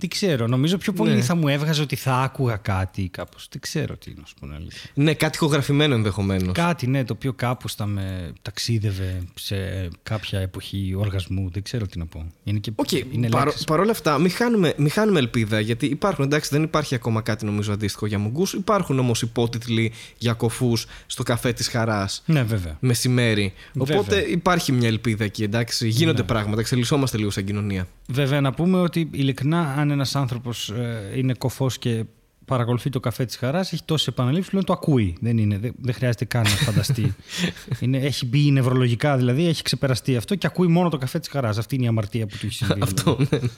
[0.00, 1.20] Τι ξέρω, νομίζω πιο πολύ Ναι.
[1.20, 3.46] θα μου έβγαζε ότι θα άκουγα κάτι κάπως.
[3.50, 4.90] Δεν ξέρω τι να σου πω την αλήθεια.
[4.94, 6.52] Ναι, κάτι ηχογραφημένο ενδεχομένως.
[6.54, 9.56] Κάτι, ναι, το οποίο κάπως θα με ταξίδευε σε
[10.02, 11.48] κάποια εποχή οργασμού.
[11.52, 12.26] Δεν ξέρω τι να πω.
[12.44, 13.64] Είναι και Οκ, είναι παρό, λέξεις.
[13.64, 17.72] παρόλα αυτά, μην χάνουμε, μην χάνουμε ελπίδα γιατί υπάρχουν, εντάξει, δεν υπάρχει ακόμα κάτι νομίζω
[17.72, 18.52] αντίστοιχο για μουγκούς.
[18.52, 22.76] Υπάρχουν όμως υπότιτλοι για κωφούς στο καφέ της Χαράς Ναι, βέβαια.
[22.80, 23.52] μεσημέρι.
[23.78, 24.26] Οπότε Βέβαια.
[24.28, 25.88] υπάρχει μια ελπίδα εκεί, εντάξει.
[25.88, 26.26] Γίνονται Ναι.
[26.26, 27.88] πράγματα, εξελισσόμαστε λίγο σαν κοινωνία.
[28.08, 30.72] Βέβαια, να πούμε ότι ειλικρινά, αν ένας άνθρωπος
[31.14, 32.04] είναι κοφός και
[32.44, 35.16] παρακολουθεί το καφέ της χαράς, έχει τόσες επαναλήψεις που το ακούει.
[35.20, 37.14] Δεν, είναι, δεν, δεν χρειάζεται καν να φανταστεί.
[37.80, 41.58] είναι, έχει μπει νευρολογικά δηλαδή, έχει ξεπεραστεί αυτό και ακούει μόνο το καφέ της χαράς.
[41.58, 42.72] Αυτή είναι η αμαρτία που του έχει συμβεί.
[42.74, 42.92] δηλαδή.
[42.96, 43.48] Αυτό, ναι.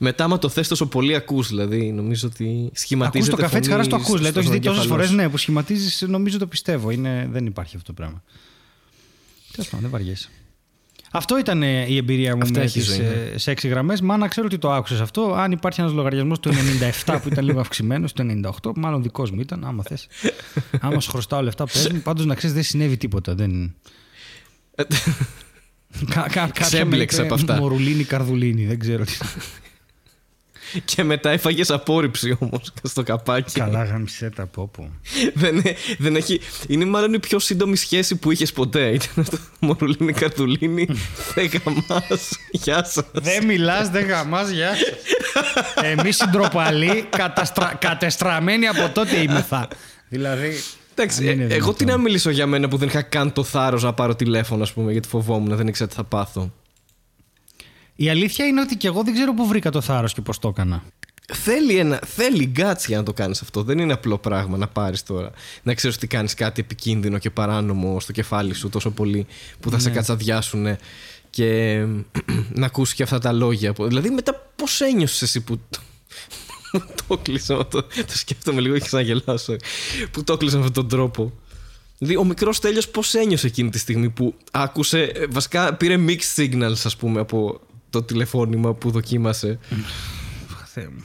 [0.00, 1.48] Μετά, άμα το θες τόσο πολύ, ακούς.
[1.48, 3.30] Δηλαδή, νομίζω ότι Ακούς σχηματίζεται.
[3.30, 4.16] το καφέ της φωνή χαράς, το ακούς.
[4.16, 5.08] Δηλαδή, το στον έχεις δει τόσες εγκέφαλό φορές.
[5.08, 5.14] σου.
[5.14, 6.90] Ναι, που σχηματίζεις, νομίζω το πιστεύω.
[6.90, 8.22] Είναι, δεν υπάρχει αυτό το πράγμα.
[9.52, 10.28] Τέλος πάντων, δεν βαριέσαι.
[11.16, 13.30] Αυτό ήταν ε, η εμπειρία μου Αυτά με έχει η τις, ζωή, ναι.
[13.34, 14.00] ε, σε έξι γραμμές.
[14.00, 15.34] Μα να ξέρω ότι το άκουσες αυτό.
[15.34, 16.50] Αν υπάρχει ένας λογαριασμός του
[17.06, 18.24] 97 που ήταν λίγο αυξημένος, το
[18.62, 20.06] 98, μάλλον δικός μου ήταν, άμα θες.
[20.80, 22.00] άμα σου χρωστάω λεφτά, πες μου.
[22.00, 23.34] Πάντως να ξέρεις, δεν συνέβη τίποτα.
[23.34, 23.74] Δεν...
[26.14, 27.60] Κα, κα, κάποια Ξέμπλεξε με είπε από αυτά.
[27.60, 29.18] Μορουλίνη, καρδουλίνη, δεν ξέρω τι.
[30.84, 33.52] Και μετά έφαγες απόρριψη όμως στο καπάκι.
[33.52, 34.90] Καλά, γάμισε τα πόπο.
[35.34, 35.62] δεν,
[35.98, 38.88] δεν έχει, είναι μάλλον η πιο σύντομη σχέση που είχες ποτέ.
[38.94, 39.38] Ήταν αυτό.
[39.58, 40.88] Μωρουλίνη Καρτουλίνη.
[41.34, 42.38] Δεν γαμάς.
[42.50, 43.04] Γεια σας.
[43.12, 45.84] Δεν μιλάς, δεν γαμάς, γεια σας.
[45.84, 47.74] Εμείς οι ντροπαλοί καταστρα...
[47.78, 49.68] κατεστραμμένοι από τότε είμεθα.
[50.08, 50.52] Δηλαδή.
[50.94, 51.74] Εντάξει, αν είναι ε, εγώ δυνατόν.
[51.74, 54.72] τι να μιλήσω για μένα που δεν είχα καν το θάρρος να πάρω τηλέφωνο, ας
[54.72, 56.52] πούμε, γιατί φοβόμουν, δεν ήξερα τι θα πάθω.
[57.96, 60.48] Η αλήθεια είναι ότι και εγώ δεν ξέρω πού βρήκα το θάρρος και πώς το
[60.48, 60.82] έκανα.
[61.32, 63.62] Θέλει, ένα, θέλει guts για να το κάνεις αυτό.
[63.62, 65.30] Δεν είναι απλό πράγμα να πάρεις τώρα.
[65.62, 69.26] Να ξέρεις ότι κάνεις κάτι επικίνδυνο και παράνομο στο κεφάλι σου τόσο πολύ
[69.60, 69.94] που θα σε Ναι.
[69.94, 70.76] κατσαδιάσουν
[71.30, 71.78] και
[72.60, 73.72] να ακούσεις και αυτά τα λόγια.
[73.78, 75.58] Δηλαδή, μετά πώς ένιωσες εσύ που.
[75.70, 75.80] το-
[76.72, 77.66] που το κλείσα.
[77.66, 79.56] Το, το σκέφτομαι λίγο και ξαναγελάσω.
[80.10, 81.32] Που το κλείσα με αυτόν τον τρόπο.
[81.98, 85.02] Δηλαδή, ο μικρός τέλειος πώς ένιωσε εκείνη τη στιγμή που άκουσε.
[85.02, 87.60] ε, Βασικά πήρε mixed signals, ας πούμε, από
[87.98, 89.58] το τηλεφώνημα που δοκίμασε.
[90.64, 91.04] Θεέ μου.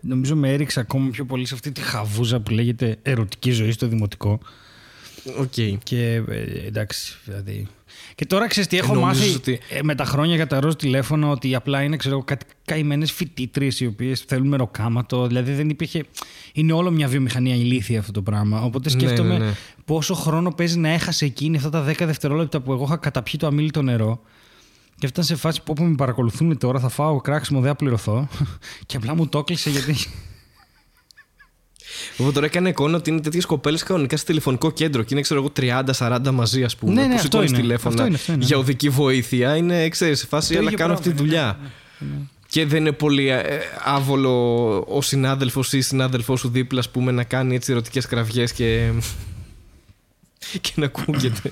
[0.00, 3.86] Νομίζω με έριξε ακόμα πιο πολύ σε αυτή τη χαβούζα που λέγεται ερωτική ζωή στο
[3.88, 4.38] δημοτικό.
[5.38, 5.52] Οκ.
[5.82, 7.66] Και ε, εντάξει, δηλαδή.
[8.14, 10.74] Και τώρα ξέρεις τι έχω Νόμιζες μάθει ότι- ε, με τα χρόνια για τα ροζ
[10.74, 15.26] τηλέφωνα ότι απλά είναι ξέρω, κάτι καημένες φοιτήτριες οι οποίες θέλουν μεροκάματο.
[15.26, 16.04] Δηλαδή δεν υπήρχε.
[16.52, 18.62] Είναι όλο μια βιομηχανία ηλίθια αυτό το πράγμα.
[18.62, 19.52] Οπότε Ναι, σκέφτομαι ναι, ναι.
[19.84, 23.46] πόσο χρόνο παίζει να έχασε εκείνη αυτά τα 10 δευτερόλεπτα που εγώ είχα καταπιεί το
[23.46, 24.20] αμίλητο νερό.
[24.98, 28.28] Και έφτανε σε φάση που όπου με παρακολουθούν τώρα θα φάω κράξιμο, δεν θα πληρωθώ.
[28.86, 29.96] και απλά μου το έκλεισε γιατί.
[32.18, 35.40] Εγώ τώρα έκανα εικόνα ότι είναι τέτοιες κοπέλες κανονικά σε τηλεφωνικό κέντρο και είναι, ξέρω
[35.40, 36.92] εγώ, 30-40 μαζί, ας πούμε.
[36.92, 37.60] Ναι, ναι, που αυτό σηκώνεις είναι.
[37.60, 38.62] τηλέφωνα Αυτό είναι, αυτό είναι, για ναι.
[38.62, 39.56] οδική βοήθεια.
[39.56, 41.58] Είναι, ξέρεις, σε φάση, Το αλλά ίδιο κάνω πράγμα αυτή τη είναι, δουλειά.
[42.48, 43.42] Και δεν είναι πολύ ε,
[43.84, 48.52] άβολο ο συνάδελφος ή η συνάδελφός σου δίπλα, ας πούμε, να κάνει έτσι ερωτικές κραυγές
[48.52, 48.90] και.
[50.60, 51.50] και να ακούγεται.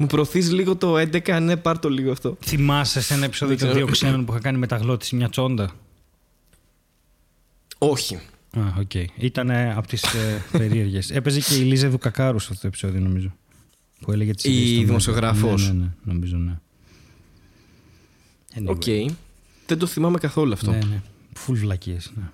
[0.00, 2.36] Μου προωθείς λίγο το 11, ναι, πάρ το λίγο αυτό.
[2.44, 3.86] Θυμάσαι σε ένα επεισόδιο Δεν των ξέρω.
[3.86, 5.70] δύο ξένων που είχα κάνει μεταγλώττιση μια τσόντα;
[7.78, 8.14] Όχι.
[8.56, 8.94] Α, οκ.
[9.16, 11.10] Ήταν από τις ε, περίεργες.
[11.16, 13.32] Έπαιζε και η Λίζα Δουκακάρου σε αυτό το επεισόδιο, νομίζω.
[14.00, 15.66] Που έλεγε τις Η ειδήσεις στο δημοσιογράφος.
[15.66, 16.58] Ναι, ναι, ναι, νομίζω, ναι.
[18.54, 18.66] Anyway.
[18.66, 18.84] Οκ.
[19.66, 20.70] Δεν το θυμάμαι καθόλου αυτό.
[20.70, 21.02] Ναι, ναι.
[21.34, 22.24] Φουλ βλακείες, ναι.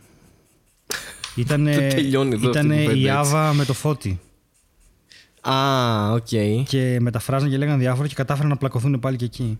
[1.43, 3.09] Ήταν, Δεν τελειώνει εδώ αυτή η ήτανε κουβέντα η έτσι.
[3.11, 4.21] Άβα με το Φώτη.
[5.51, 6.27] Α, οκ.
[6.69, 9.59] Και μεταφράζαν και λέγανε διάφορα και κατάφεραν να πλακωθούν πάλι και εκεί.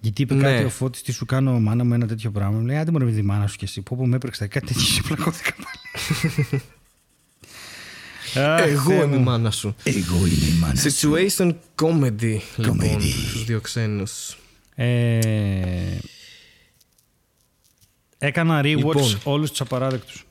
[0.00, 0.42] Γιατί είπε Ναι.
[0.42, 2.58] κάτι ο Φώτης, τι σου κάνω μάνα μου ένα τέτοιο πράγμα.
[2.58, 3.80] Μου λέει, άντε μπορεί με τη μάνα σου κι εσύ.
[3.82, 6.62] Πω πω με έμπλεξε κάτι τέτοιο και πλακώθηκα πάλι.
[8.34, 9.24] Αχ, Εγώ Θεέ είμαι η μου.
[9.24, 9.74] μάνα σου.
[9.82, 11.10] Εγώ είμαι η μάνα σου.
[11.10, 13.00] Situation comedy, λοιπόν, Comedy.
[13.28, 14.36] στους δύο ξένους.
[14.74, 15.18] Ε,
[18.18, 19.18] έκανα rewatch Λοιπόν.
[19.24, 20.24] όλους τους απαράδεκτους.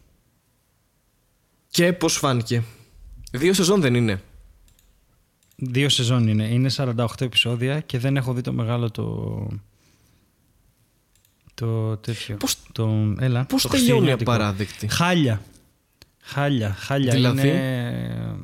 [1.70, 2.64] Και πώς φάνηκε.
[3.32, 4.22] Δύο σεζόν δεν είναι.
[5.62, 6.44] Δύο σεζόν είναι.
[6.48, 9.48] Είναι 48 επεισόδια και δεν έχω δει το μεγάλο το...
[11.54, 12.36] Το τέτοιο.
[12.36, 14.32] Πώς- το, έλα, Πώς το τελειώνει χριστουγεννιάτικο.
[14.32, 15.42] απαράδεκτη; Χάλια.
[16.22, 16.74] Χάλια.
[16.74, 17.12] Χάλια.
[17.14, 18.36] Δηλαδή; Είναι...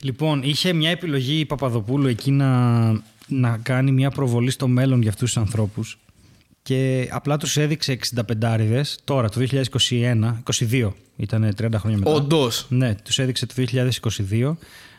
[0.00, 2.90] Λοιπόν, είχε μια επιλογή η Παπαδοπούλου εκεί να,
[3.28, 5.98] να κάνει μια προβολή στο μέλλον για αυτούς τους ανθρώπους
[6.68, 9.46] και απλά τους έδειξε 65 τώρα το
[9.90, 10.34] 2021,
[10.70, 12.10] 22 ήταν 30 χρόνια μετά.
[12.10, 12.66] Όντως.
[12.68, 13.54] Ναι, τους έδειξε το
[14.30, 14.56] 2022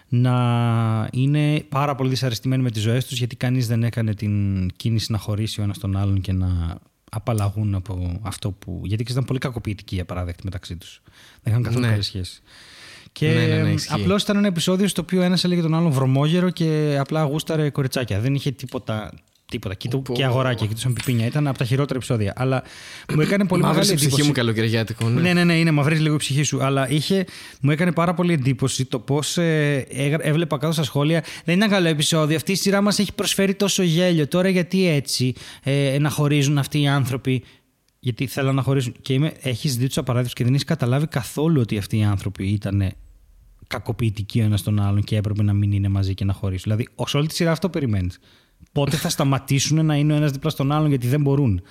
[0.10, 5.12] να είναι πάρα πολύ δυσαρεστημένοι με τις ζωές τους γιατί κανείς δεν έκανε την κίνηση
[5.12, 6.78] να χωρίσει ο ένας τον άλλον και να
[7.12, 8.82] απαλλαγούν από αυτό που...
[8.84, 11.02] Γιατί ήταν πολύ κακοποιητικοί οι απαράδεκτοι μεταξύ τους.
[11.44, 11.92] Δεν είχαν καθόλου Ναι.
[11.92, 12.42] καλή σχέση.
[13.12, 13.94] Και Ναι, ναι, ναι, ισχύει.
[13.94, 18.20] απλώς ήταν ένα επεισόδιο στο οποίο ένας έλεγε τον άλλον βρωμόγερο και απλά γούσταρε κοριτσάκια.
[18.20, 19.14] Δεν είχε τίποτα,
[19.50, 19.74] τίποτα.
[19.76, 20.14] Και, το- Πω.
[20.14, 21.26] και αγοράκια, κοιτούσαν πιπίνια.
[21.26, 22.34] Ήταν από τα χειρότερα επεισόδια.
[22.36, 22.64] Αλλά
[23.14, 24.28] μου έκανε πολύ Μαύρης μεγάλη η ψυχή εντύπωση.
[24.28, 25.10] μου καλοκαιριάτικο.
[25.10, 25.22] Ναι.
[25.22, 26.64] Ναι, ναι, ναι, είναι μαυρίζει λίγο η ψυχή σου.
[26.64, 27.26] Αλλά είχε,
[27.62, 31.24] μου έκανε πάρα πολύ εντύπωση το πώς έβλεπα κάτω στα σχόλια.
[31.46, 32.36] Δεν ήταν καλό επεισόδιο.
[32.36, 34.28] Αυτή η σειρά μας έχει προσφέρει τόσο γέλιο.
[34.28, 35.34] Τώρα γιατί έτσι
[35.64, 37.44] ε, να χωρίζουν αυτοί οι άνθρωποι;
[38.00, 38.94] Γιατί θέλουν να χωρίσουν.
[39.02, 42.48] Και είμαι, έχεις δει τους απαράδεκτους και δεν έχεις καταλάβει καθόλου ότι αυτοί οι άνθρωποι
[42.48, 42.92] ήταν
[43.68, 46.64] κακοποιητικοί ο ένας τον άλλον και έπρεπε να μην είναι μαζί και να χωρίσουν.
[46.64, 48.20] Δηλαδή, ως όλη τη σειρά αυτό περιμένεις.
[48.72, 51.62] Πότε θα σταματήσουν να είναι ο ένας δίπλα στον άλλον γιατί δεν μπορούν.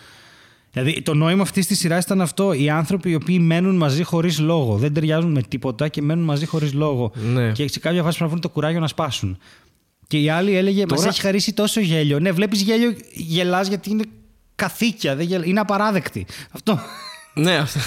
[0.73, 2.53] Δηλαδή, το νόημα αυτής της σειράς ήταν αυτό.
[2.53, 4.77] Οι άνθρωποι οι οποίοι μένουν μαζί χωρίς λόγο.
[4.77, 7.13] Δεν ταιριάζουν με τίποτα και μένουν μαζί χωρίς λόγο.
[7.33, 7.53] Ναι.
[7.53, 9.39] Και σε κάποια φάση πρέπει να βρουν το κουράγιο να σπάσουν.
[10.07, 12.19] Και η άλλη έλεγε: Τώρα- Μα έχει χαρίσει τόσο γέλιο.
[12.19, 14.05] Ναι, βλέπεις γέλιο, γελάς γιατί είναι
[14.55, 15.17] καθήκια.
[15.17, 15.43] Δεν γελ...
[15.49, 16.27] Είναι απαράδεκτη.
[16.51, 16.79] Αυτό.
[17.35, 17.81] Ναι, αυτό-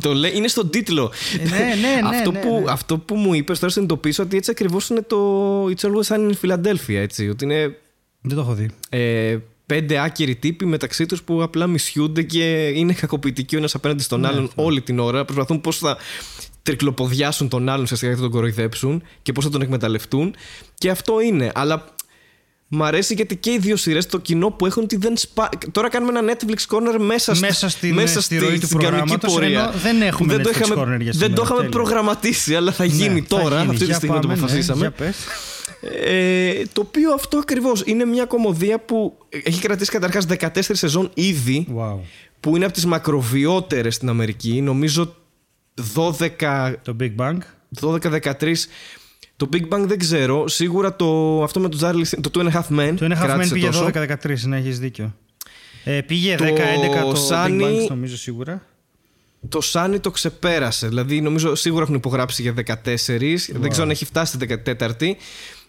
[0.00, 1.12] το λέει, είναι στον τίτλο.
[1.40, 2.72] Ε, ναι, ναι, ναι, αυτό, ναι, που, ναι.
[2.72, 6.50] αυτό που μου είπες τώρα συνειδητοποίησα ότι έτσι ακριβώς είναι το It's Always Sunny in
[6.50, 6.94] Philadelphia.
[6.94, 7.76] Έτσι, ότι είναι
[8.26, 8.70] Δεν το έχω δει.
[8.88, 14.02] ε, πέντε άκυροι τύποι μεταξύ τους που απλά μισιούνται και είναι κακοποιητικοί ο ένας απέναντι
[14.02, 15.24] στον Ναι, άλλον όλη την ώρα.
[15.24, 15.96] Προσπαθούν πώς θα
[16.62, 20.34] τρικλοποδιάσουν τον άλλον ουσιαστικά και θα τον κοροϊδέψουν και πώς θα τον εκμεταλλευτούν.
[20.74, 21.50] Και αυτό είναι.
[21.54, 21.92] Αλλά
[22.68, 25.48] Μ' αρέσει γιατί και οι δύο σειρές το κοινό που έχουν ότι δεν σπά...
[25.72, 29.18] Τώρα κάνουμε ένα Netflix corner μέσα, στη- Μέσα στην- μέσα στη ροή του στην κανονική
[29.18, 29.60] προγράμματος, πορεία.
[29.60, 31.32] ενώ δεν έχουμε Που δεν το Netflix είχαμε, corner για δεν σήμερα.
[31.34, 31.70] το είχαμε Τέλεια.
[31.76, 33.66] προγραμματίσει, αλλά θα γίνει Ναι, θα τώρα, γίνει.
[33.66, 34.92] αυτή τη Για στιγμή το πάμε, ναι, αποφασίσαμε.
[35.90, 36.10] Για πες.
[36.10, 41.66] Ε, το οποίο αυτό ακριβώς είναι μια κομμωδία που έχει κρατήσει καταρχάς 14 σεζόν ήδη,
[41.78, 41.98] Wow.
[42.40, 44.60] που είναι από τις μακροβιότερες στην Αμερική.
[44.60, 45.14] Νομίζω
[45.94, 47.36] 12 Το Big Bang.
[47.80, 48.54] 12-13.
[49.36, 50.48] Το Big Bang δεν ξέρω.
[50.48, 52.94] Σίγουρα το, αυτό με το Charlie, το Two and a Half Men.
[52.98, 53.90] Το ένα half κράτησε πήγε τόσο.
[53.94, 55.14] 12-13, ναι, έχεις δίκιο.
[55.84, 56.50] Ε, πήγε Το 10-11
[57.14, 58.62] το Sunny- Big Bang, νομίζω σίγουρα.
[59.48, 60.88] Το Sunny το ξεπέρασε.
[60.88, 63.48] Δηλαδή, νομίζω σίγουρα έχουν υπογράψει για 14.
[63.52, 65.14] Δεν ξέρω αν έχει φτάσει την 14η.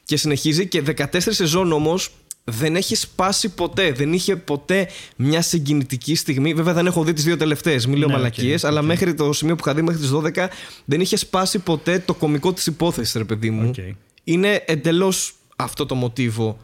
[0.06, 0.68] Και συνεχίζει.
[0.68, 2.10] Και 14 σεζόν όμως
[2.44, 3.92] δεν έχει σπάσει ποτέ.
[3.92, 6.54] Δεν είχε ποτέ μια συγκινητική στιγμή.
[6.54, 7.86] Βέβαια, δεν έχω δει τις δύο τελευταίες.
[7.88, 8.58] Μην λέω Ναι, οκ, μαλακίες.
[8.62, 8.86] Αλλά οκ.
[8.86, 10.48] μέχρι το σημείο που είχα δει, μέχρι τις 12,
[10.86, 13.68] δεν είχε σπάσει ποτέ το κωμικό της υπόθεσης, ρε παιδί μου.
[13.70, 13.76] Οκ.
[14.24, 16.58] Είναι εντελώς αυτό το μοτίβο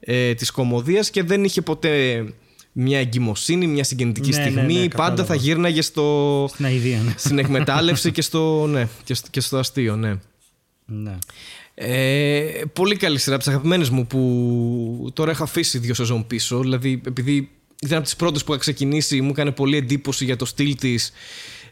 [0.00, 2.24] ε, της κωμωδίας και δεν είχε ποτέ
[2.72, 4.74] μια εγκυμοσύνη, μια συγκινητική Ναι, ναι, στιγμή.
[4.74, 5.24] ναι, Πάντα κατάλαβα.
[5.24, 7.14] θα γύρναγε στο, Στην αηδία, ναι.
[7.16, 10.14] στην εκμετάλλευση και στο, ναι, και στο, και στο αστείο, ναι.
[10.86, 11.18] ναι.
[11.74, 16.60] Ε, πολύ καλή σειρά από τις αγαπημένες μου που τώρα έχω αφήσει δύο σεζόν πίσω.
[16.60, 17.50] Δηλαδή, επειδή
[17.80, 21.12] ήταν από τις πρώτες που είχα ξεκινήσει, μου έκανε πολύ εντύπωση για το στυλ της.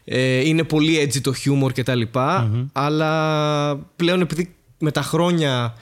[0.03, 5.75] Ε, είναι πολύ edgy το χιούμορ και τα λοιπα Αλλά πλέον επειδή με τα χρόνια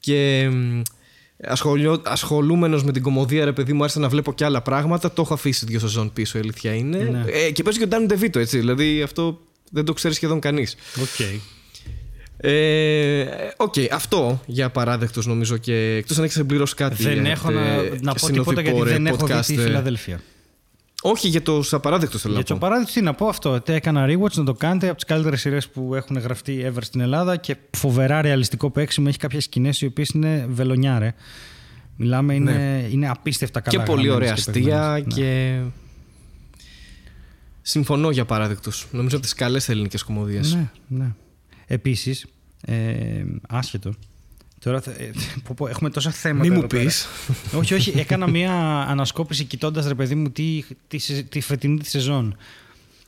[0.00, 0.80] και μ,
[1.46, 5.22] ασχολιό, ασχολούμενος με την κομμωδία ρε παιδί μου άρχισα να βλέπω και άλλα πράγματα το
[5.22, 7.24] έχω αφήσει δύο σεζόν πίσω η αλήθεια είναι Ναι.
[7.32, 10.76] ε, και παίζει και ο Ντάνι Ντεβίτο έτσι δηλαδή αυτό δεν το ξέρει σχεδόν κανείς
[12.44, 12.50] Οκ.
[12.50, 17.50] ε, Οκ, αυτό για απαράδεκτους νομίζω και εκτός αν έχεις συμπληρώσει κάτι Δεν για, έχω
[17.50, 17.62] ε, να,
[18.00, 19.62] να πω τίποτα γιατί συνοδοιπόρε, δεν έχω δει τη podcast, ε.
[19.62, 20.20] Φιλαδέλφια.
[21.02, 23.60] Όχι για τους απαράδεκτους θέλω Για να του πω απαράδεκτου, τι να πω αυτό.
[23.60, 27.00] Τι έκανα rewatch να το κάνετε από τις καλύτερες σειρές που έχουν γραφτεί ever στην
[27.00, 29.06] Ελλάδα και φοβερά ρεαλιστικό παίξιμο.
[29.08, 31.14] Έχει κάποιες σκηνές οι οποίες είναι βελονιάρες.
[31.96, 33.78] Μιλάμε, είναι, είναι απίστευτα καλά.
[33.78, 33.84] Ναι.
[33.84, 35.16] και πολύ ωραία γραμμένες και αστεία παιγμένες.
[35.16, 35.22] Ναι.
[35.22, 35.60] και
[37.62, 41.14] συμφωνώ για παράδεκτους νομίζω από τις καλές ελληνικές κομμωδίες Ναι, ναι.
[41.66, 42.26] Επίσης,
[42.64, 43.94] ε, άσχετο.
[44.60, 45.10] Τώρα θα- ε,
[45.44, 46.42] πω, πω, έχουμε τόσα θέματα.
[46.44, 46.82] Μη μου εδώ πέρα.
[46.84, 47.06] πεις.
[47.54, 47.92] όχι, όχι.
[47.98, 48.52] Έκανα μία
[48.88, 52.36] ανασκόπηση κοιτώντας ρε παιδί μου τι, τη, τη φετινή τη σεζόν.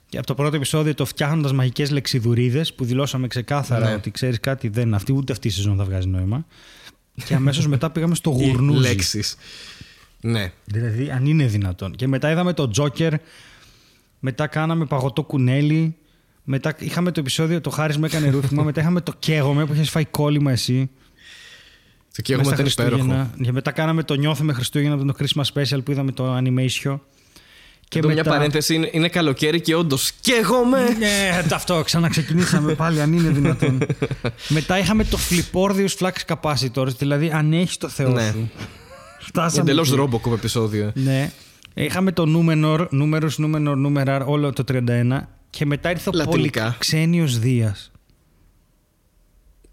[0.08, 3.94] Και από το πρώτο επεισόδιο το φτιάχνοντας μαγικές λεξιδουρίδες που δηλώσαμε ξεκάθαρα Ναι.
[3.94, 6.46] ότι ξέρεις κάτι, δεν, αυτή, ούτε αυτή η σεζόν θα βγάζει νόημα.
[7.24, 8.88] Και αμέσως μετά πήγαμε στο γουρνούζι.
[8.88, 9.36] Λέξεις.
[10.20, 10.52] Ναι.
[10.64, 11.92] Δηλαδή, αν είναι δυνατόν.
[11.96, 13.12] Και μετά είδαμε το Τζόκερ.
[14.20, 15.96] Μετά κάναμε παγωτό κουνέλι.
[16.48, 18.62] Μετά είχαμε το επεισόδιο Το Χάρης με έκανε ρούχημα.
[18.62, 20.90] μετά είχαμε το Καίγομαι που είχες φάει κόλλημα εσύ.
[22.16, 23.02] Το και έχουμε Μες ήταν στα υπέροχο.
[23.04, 23.44] Χριστούγεννα.
[23.44, 26.98] Και μετά κάναμε το Νιώθουμε Χριστούγεννα από το Christmas Special που είδαμε το animation.
[27.88, 30.84] Και Εδώ μια παρένθεση είναι, είναι καλοκαίρι και όντως καίγομαι.
[30.98, 33.78] Ναι, αυτό, ξαναξεκινήσαμε πάλι, αν είναι δυνατόν.
[34.48, 38.30] Μετά είχαμε το Flipordius Flux Capacitor, δηλαδή αν έχεις το Θεό Ναι.
[38.32, 38.50] σου.
[39.20, 39.60] Φτάσαμε.
[39.62, 39.96] Εντελώς εκεί.
[39.96, 40.90] ρόμποκοπ επεισόδιο.
[40.94, 41.32] Ναι.
[41.74, 45.28] Είχαμε το Numenor, νούμερος, Numenor, Numerar, όλο το 31.
[45.56, 46.62] Και μετά ήρθε ο Λατινικά.
[46.62, 47.90] Πολυξένιος Δίας.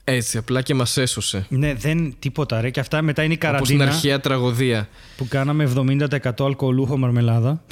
[0.04, 1.46] Έτσι, απλά και μας έσωσε.
[1.50, 2.70] Ναι, δεν τίποτα ρε.
[2.70, 4.90] Και αυτά μετά είναι η Όπως στην καραντίνα αρχαία τραγωδία.
[5.18, 7.62] που κάναμε 70% αλκοολούχο μαρμελάδα.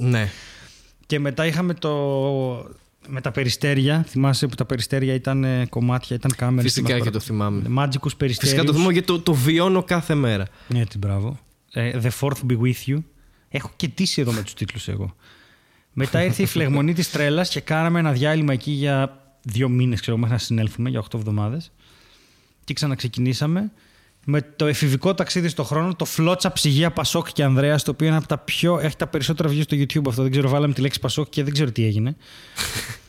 [0.00, 0.30] Ναι.
[1.06, 1.90] Και μετά είχαμε το...
[3.08, 4.04] Με τα περιστέρια.
[4.08, 6.72] Θυμάσαι που τα περιστέρια ήταν ε, κομμάτια, ήταν κάμερες.
[6.72, 7.68] Φυσικά και το θυμάμαι.
[7.68, 8.52] Μάτζικους περιστέριους.
[8.54, 10.46] Φυσικά το θυμάμαι γιατί το, το βιώνω κάθε μέρα.
[10.74, 11.38] Έτσι, μπράβο.
[11.72, 13.02] Ε, The fourth be with you.
[13.48, 15.14] Έχω και τύσει εδώ με τους τίτλους εγώ.
[16.00, 20.16] Μετά ήρθε η φλεγμονή της τρέλας και κάναμε ένα διάλειμμα εκεί για δύο μήνες, ξέρω,
[20.16, 21.72] μέχρι να συνέλθουμε, για οχτώ εβδομάδες.
[22.64, 23.72] Και ξαναξεκινήσαμε
[24.30, 28.16] με το εφηβικό ταξίδι στον χρόνο, το Φλότσα Ψυγεία Πασόκ και Ανδρέας, το οποίο είναι
[28.16, 28.78] από τα πιο.
[28.78, 30.22] έχει τα περισσότερα views στο YouTube αυτό.
[30.22, 32.16] Δεν ξέρω, βάλαμε τη λέξη Πασόκ και δεν ξέρω τι έγινε.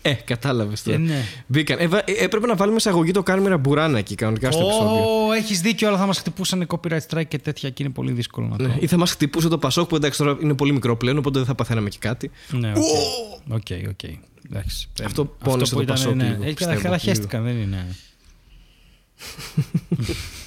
[0.01, 0.97] Ε, κατάλαβες Ε, τώρα.
[0.97, 1.24] ναι.
[1.47, 1.78] Μπήκαν.
[1.80, 5.26] Ε, βα- ε, έπρεπε να βάλουμε εισαγωγή το Κάρμιρα Μπουράνα εκεί κανονικά στο επεισόδιο.
[5.28, 8.47] Ω, έχεις δίκιο, αλλά θα μας χτυπούσαν copyright strike και τέτοια και είναι πολύ δύσκολο
[8.47, 8.67] να το.
[8.67, 8.76] Ναι.
[8.80, 11.47] Ή θα μας χτυπούσε το Πασόκ που εντάξει τώρα είναι πολύ μικρό πλέον, οπότε δεν
[11.47, 12.32] θα παθαίναμε και κάτι.
[12.49, 13.55] Ναι, οκ.
[13.55, 13.99] Οκ, οκ.
[14.49, 14.89] Εντάξει.
[15.03, 16.24] Αυτό πόνεσε που το ήταν, Πασόκ ναι.
[16.24, 17.86] λίγο, Ε, πιστεύω, καλά, χέστηκαν, δεν είναι.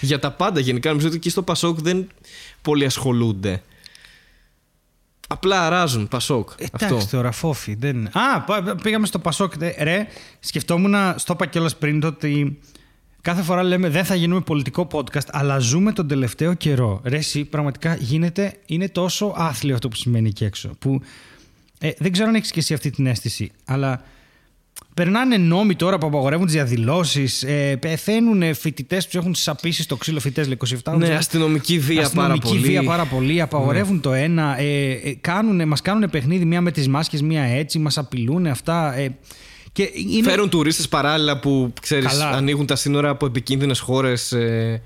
[0.00, 2.08] Για τα πάντα γενικά νομίζω ότι και στο Πασόκ δεν
[2.62, 3.62] πολύ ασχολούνται.
[5.28, 6.50] Απλά αράζουν Πασόκ.
[6.58, 7.16] Εντάξει Αυτό.
[7.16, 7.74] τώρα, Φώφη.
[7.74, 8.06] Δεν...
[8.06, 9.52] Α, πά- πήγαμε στο Πασόκ.
[9.60, 10.06] Ε, Ρε,
[10.40, 12.58] σκεφτόμουν, στο είπα κιόλας πριν, το ότι
[13.20, 17.00] κάθε φορά λέμε δεν θα γίνουμε πολιτικό podcast, αλλά ζούμε τον τελευταίο καιρό.
[17.04, 20.70] Ρε, εσύ, πραγματικά γίνεται, είναι τόσο άθλιο αυτό που σημαίνει εκεί έξω.
[20.78, 21.00] Που,
[21.78, 24.02] ε, δεν ξέρω αν έχεις και εσύ αυτή την αίσθηση, αλλά
[24.94, 29.96] περνάνε νόμοι τώρα που απαγορεύουν τις διαδηλώσεις, ε, πεθαίνουν φοιτητές που τους έχουν σαπίσει στο
[29.96, 30.48] ξύλο φοιτητές
[30.84, 32.60] 27 Ναι, αστυνομική βία πάρα αστυνομική πολύ.
[32.60, 36.88] βία πάρα πολύ, απαγορεύουν το ένα, ε, ε, κάνουνε, μας κάνουν παιχνίδι μία με τις
[36.88, 38.94] μάσκες, μία έτσι, μας απειλούν αυτά.
[38.96, 39.14] Ε,
[39.72, 42.30] και είναι Φέρουν τουρίστες παράλληλα που ξέρεις, Καλά.
[42.30, 44.32] ανοίγουν τα σύνορα από επικίνδυνες χώρες.
[44.32, 44.82] Ε,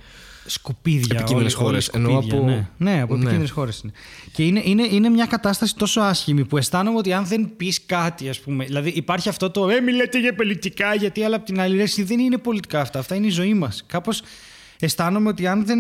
[0.47, 1.17] σκουπίδια.
[1.19, 3.19] Επικίνδυνες όλοι- όλοι χώρες, εννοώ σκουπίδια, από- Ναι, ναι από Ναι.
[3.19, 3.93] επικίνδυνες χώρες είναι.
[4.33, 8.29] Και είναι, είναι, είναι μια κατάσταση τόσο άσχημη που αισθάνομαι ότι αν δεν πεις κάτι,
[8.29, 8.65] ας πούμε.
[8.65, 12.03] Δηλαδή υπάρχει αυτό το Ε, μιλάτε για πολιτικά, γιατί αλλά από την άλλη ρε, εσύ,
[12.03, 12.99] δεν είναι πολιτικά αυτά.
[12.99, 13.85] Αυτά είναι η ζωή μας.
[13.87, 14.23] Κάπως
[14.81, 15.79] αισθάνομαι ότι αν δεν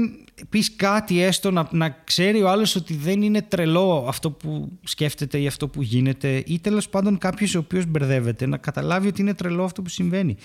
[0.48, 5.38] πεις κάτι, έστω να, να ξέρει ο άλλος ότι δεν είναι τρελό αυτό που σκέφτεται
[5.38, 9.34] ή αυτό που γίνεται, ή τέλος πάντων κάποιος ο οποίος μπερδεύεται, να καταλάβει ότι είναι
[9.34, 10.36] τρελό αυτό που συμβαίνει.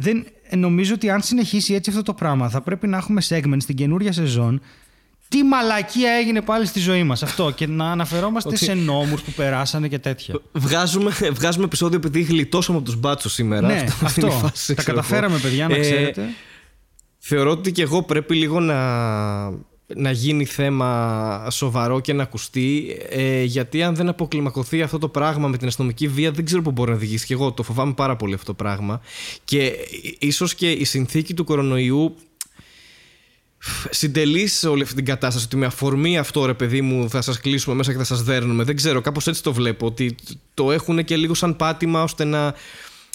[0.00, 3.56] Δεν, ε, νομίζω ότι αν συνεχίσει έτσι αυτό το πράγμα θα πρέπει να έχουμε segment
[3.58, 4.60] στην καινούρια σεζόν
[5.28, 9.30] τι μαλακία έγινε πάλι στη ζωή μας αυτό και να αναφερόμαστε Ότι- σε νόμους που
[9.32, 10.34] περάσανε και τέτοια.
[10.52, 13.66] βγάζουμε, βγάζουμε επεισόδιο επειδή γλιτώσαμε από τους μπάτσους σήμερα.
[13.66, 14.30] ναι, είναι η αυτό.
[14.30, 15.42] φάση, Τα ξέρω καταφέραμε εγώ.
[15.42, 16.28] παιδιά να Ε, ξέρετε.
[17.18, 18.74] Θεωρώ ότι και εγώ πρέπει λίγο να,
[19.94, 25.48] να γίνει θέμα σοβαρό και να ακουστεί ε, γιατί αν δεν αποκλιμακωθεί αυτό το πράγμα
[25.48, 27.52] με την αστυνομική βία δεν ξέρω πού μπορεί να οδηγήσει και εγώ.
[27.52, 29.00] Το φοβάμαι πάρα πολύ αυτό το πράγμα.
[29.44, 29.72] Και ε,
[30.18, 32.14] ίσως και η συνθήκη του κορονοϊού
[33.90, 37.40] συντελείς σε όλη αυτή την κατάσταση ότι με αφορμή αυτό ρε παιδί μου θα σας
[37.40, 38.64] κλείσουμε μέσα και θα σας δέρνουμε.
[38.64, 40.14] Δεν ξέρω κάπως έτσι το βλέπω ότι
[40.54, 42.54] το έχουν και λίγο σαν πάτημα ώστε να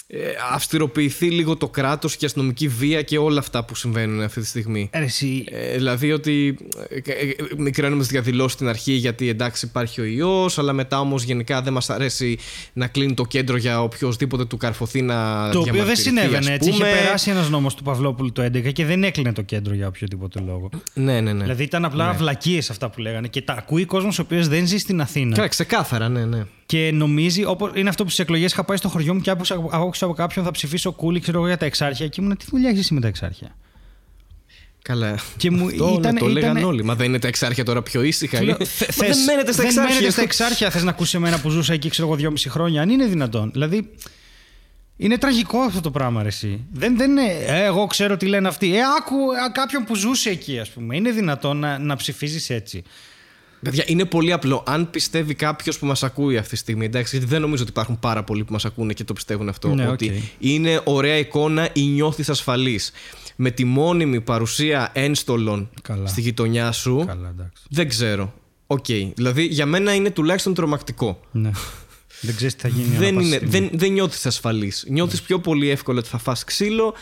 [0.06, 0.18] ε,
[0.52, 4.46] αυστηροποιηθεί λίγο το κράτος και η αστυνομική βία και όλα αυτά που συμβαίνουν αυτή τη
[4.46, 4.90] στιγμή.
[4.94, 6.56] Ρε, εσύ, Ε, δηλαδή ότι
[6.88, 11.00] ε, ε, ε, μικραίνουμε τι διαδηλώσεις στην αρχή γιατί εντάξει υπάρχει ο ιός, αλλά μετά
[11.00, 12.38] όμως γενικά δεν μας αρέσει
[12.72, 15.14] να κλείνει το κέντρο για οποιοδήποτε του καρφωθεί να
[15.52, 16.68] το οποίο δεν διαμαρτυρηθεί, συνέβαινε ας έτσι.
[16.68, 16.90] Είχε πούμε.
[16.90, 20.68] περάσει ένας νόμος του Παυλόπουλου το 11 και δεν έκλεινε το κέντρο για οποιοδήποτε λόγο.
[20.94, 21.42] Ναι, ναι, ναι.
[21.42, 22.16] Δηλαδή ήταν απλά Ναι.
[22.16, 25.34] βλακίες αυτά που λέγανε και τα ακούει κόσμος ο οποίος δεν ζει στην Αθήνα.
[25.34, 26.44] Καλά, ξεκάθαρα, ναι, ναι.
[26.66, 29.56] Και νομίζει, όπως είναι αυτό που στις εκλογές είχα πάει στο χωριό μου και άκουσα,
[29.94, 32.08] άκουσα από κάποιον θα ψηφίσω κούλι, ξέρω εγώ για τα εξάρχεια.
[32.08, 33.56] Και ήμουν, τι δουλειά έχεις εσύ με τα εξάρχεια;
[34.82, 35.18] Καλά.
[35.36, 36.84] Και μου Αυτό, ναι, ήταν- το λέγαν ήταν- όλοι.
[36.84, 38.38] Μα δεν είναι τα εξάρχεια τώρα πιο ήσυχα.
[38.38, 39.94] Του λέω, Μα «Θε- δεν θες- μένετε στα δεν εξάρχεια.
[39.94, 40.70] μένετε στα Εξάρχεια.
[40.70, 42.82] Θες να ακούσει εμένα που ζούσα εκεί, ξέρω εγώ, δυόμιση χρόνια.
[42.82, 43.50] Αν είναι δυνατόν.
[43.52, 43.90] Δηλαδή.
[44.96, 46.64] Είναι τραγικό αυτό το πράγμα, ρε, εσύ.
[46.72, 47.22] Δεν, δεν είναι.
[47.46, 48.76] «Ε, εγώ ξέρω τι λένε αυτοί.
[48.76, 50.96] Ε, άκου α, κάποιον που ζούσε εκεί, ας πούμε.
[50.96, 52.82] Είναι δυνατόν να, να ψηφίζεις έτσι.
[53.64, 54.62] Παιδιά, είναι πολύ απλό.
[54.66, 57.98] Αν πιστεύει κάποιος που μας ακούει αυτή τη στιγμή, εντάξει, γιατί δεν νομίζω ότι υπάρχουν
[57.98, 60.22] πάρα πολλοί που μας ακούνε και το πιστεύουν αυτό, Ναι, ότι οκ.
[60.38, 62.92] είναι ωραία εικόνα ή νιώθεις ασφαλής.
[63.36, 66.06] Με τη μόνιμη παρουσία ένστολων Καλά.
[66.06, 67.62] στη γειτονιά σου, Καλά, εντάξει.
[67.70, 68.34] δεν ξέρω.
[68.66, 68.84] Οκ.
[69.14, 71.20] Δηλαδή για μένα είναι τουλάχιστον τρομακτικό.
[71.32, 71.50] Ναι.
[72.20, 72.96] δεν ξέρεις τι θα γίνει.
[72.96, 73.68] δεν, ανά πάσα είναι, στιγμή.
[73.68, 74.84] δεν, δεν νιώθεις ασφαλής.
[74.88, 76.94] Νιώθεις πιο πολύ εύκολα ότι θα φας ξύλο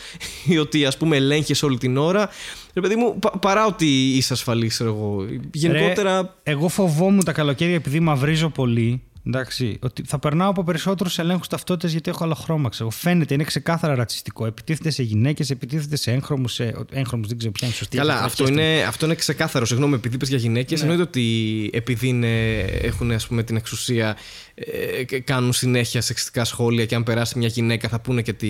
[0.45, 2.29] ή ότι ας πούμε ελέγχεις όλη την ώρα.
[2.73, 5.25] Ρε παιδί μου, πα- παρά ότι είσαι ασφαλής, εγώ.
[5.53, 6.21] Γενικότερα.
[6.21, 9.01] Ρε, εγώ φοβόμουν τα καλοκαίρια επειδή μαυρίζω πολύ.
[9.27, 12.69] Εντάξει, ότι θα περνάω από περισσότερους ελέγχους ταυτότητας γιατί έχω άλλο χρώμα.
[12.69, 12.89] Ξέρω.
[12.89, 14.45] Φαίνεται, είναι ξεκάθαρα ρατσιστικό.
[14.45, 16.53] Επιτίθεται σε γυναίκες, επιτίθεται σε έγχρωμους.
[16.53, 16.75] Σε...
[16.91, 17.97] Έγχρωμους, δεν ξέρω ποια είναι η σωστή.
[17.97, 18.41] Καλά, εκφράση.
[18.43, 19.65] αυτό είναι, αυτό είναι ξεκάθαρο.
[19.65, 20.89] Συγγνώμη, επειδή είπες για γυναίκες, Ναι.
[20.89, 24.17] εννοείται ότι επειδή είναι, έχουν ας πούμε, την εξουσία,
[24.55, 28.49] ε, και κάνουν συνέχεια σεξιστικά σχόλια και αν περάσει μια γυναίκα θα πούνε και τη,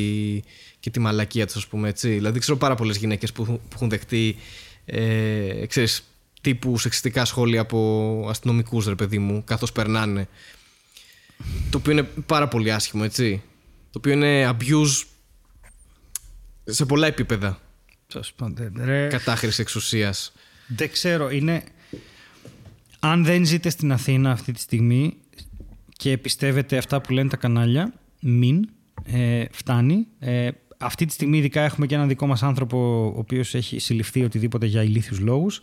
[0.83, 2.09] και τη μαλακία τους, ας πούμε έτσι.
[2.09, 4.35] Δηλαδή, ξέρω πάρα πολλές γυναίκες που, που έχουν δεχτεί
[4.85, 6.03] ε, ξέρεις,
[6.41, 10.27] τύπους σεξιστικά σχόλια από αστυνομικούς, ρε παιδί μου, καθώς περνάνε.
[11.69, 13.41] Το οποίο είναι πάρα πολύ άσχημο, έτσι.
[13.91, 15.03] Το οποίο είναι abuse
[16.63, 17.59] σε πολλά επίπεδα.
[18.07, 20.33] Τέλος πάντων, ρε, Κατάχρηση εξουσίας.
[20.67, 21.63] Δεν ξέρω, είναι.
[22.99, 25.17] Αν δεν ζείτε στην Αθήνα αυτή τη στιγμή
[25.97, 28.67] και πιστεύετε αυτά που λένε τα κανάλια, μην.
[29.05, 30.07] Ε, φτάνει.
[30.19, 30.49] Ε,
[30.83, 34.65] αυτή τη στιγμή ειδικά έχουμε και έναν δικό μας άνθρωπο ο οποίος έχει συλληφθεί οτιδήποτε
[34.65, 35.61] για ηλίθιους λόγους.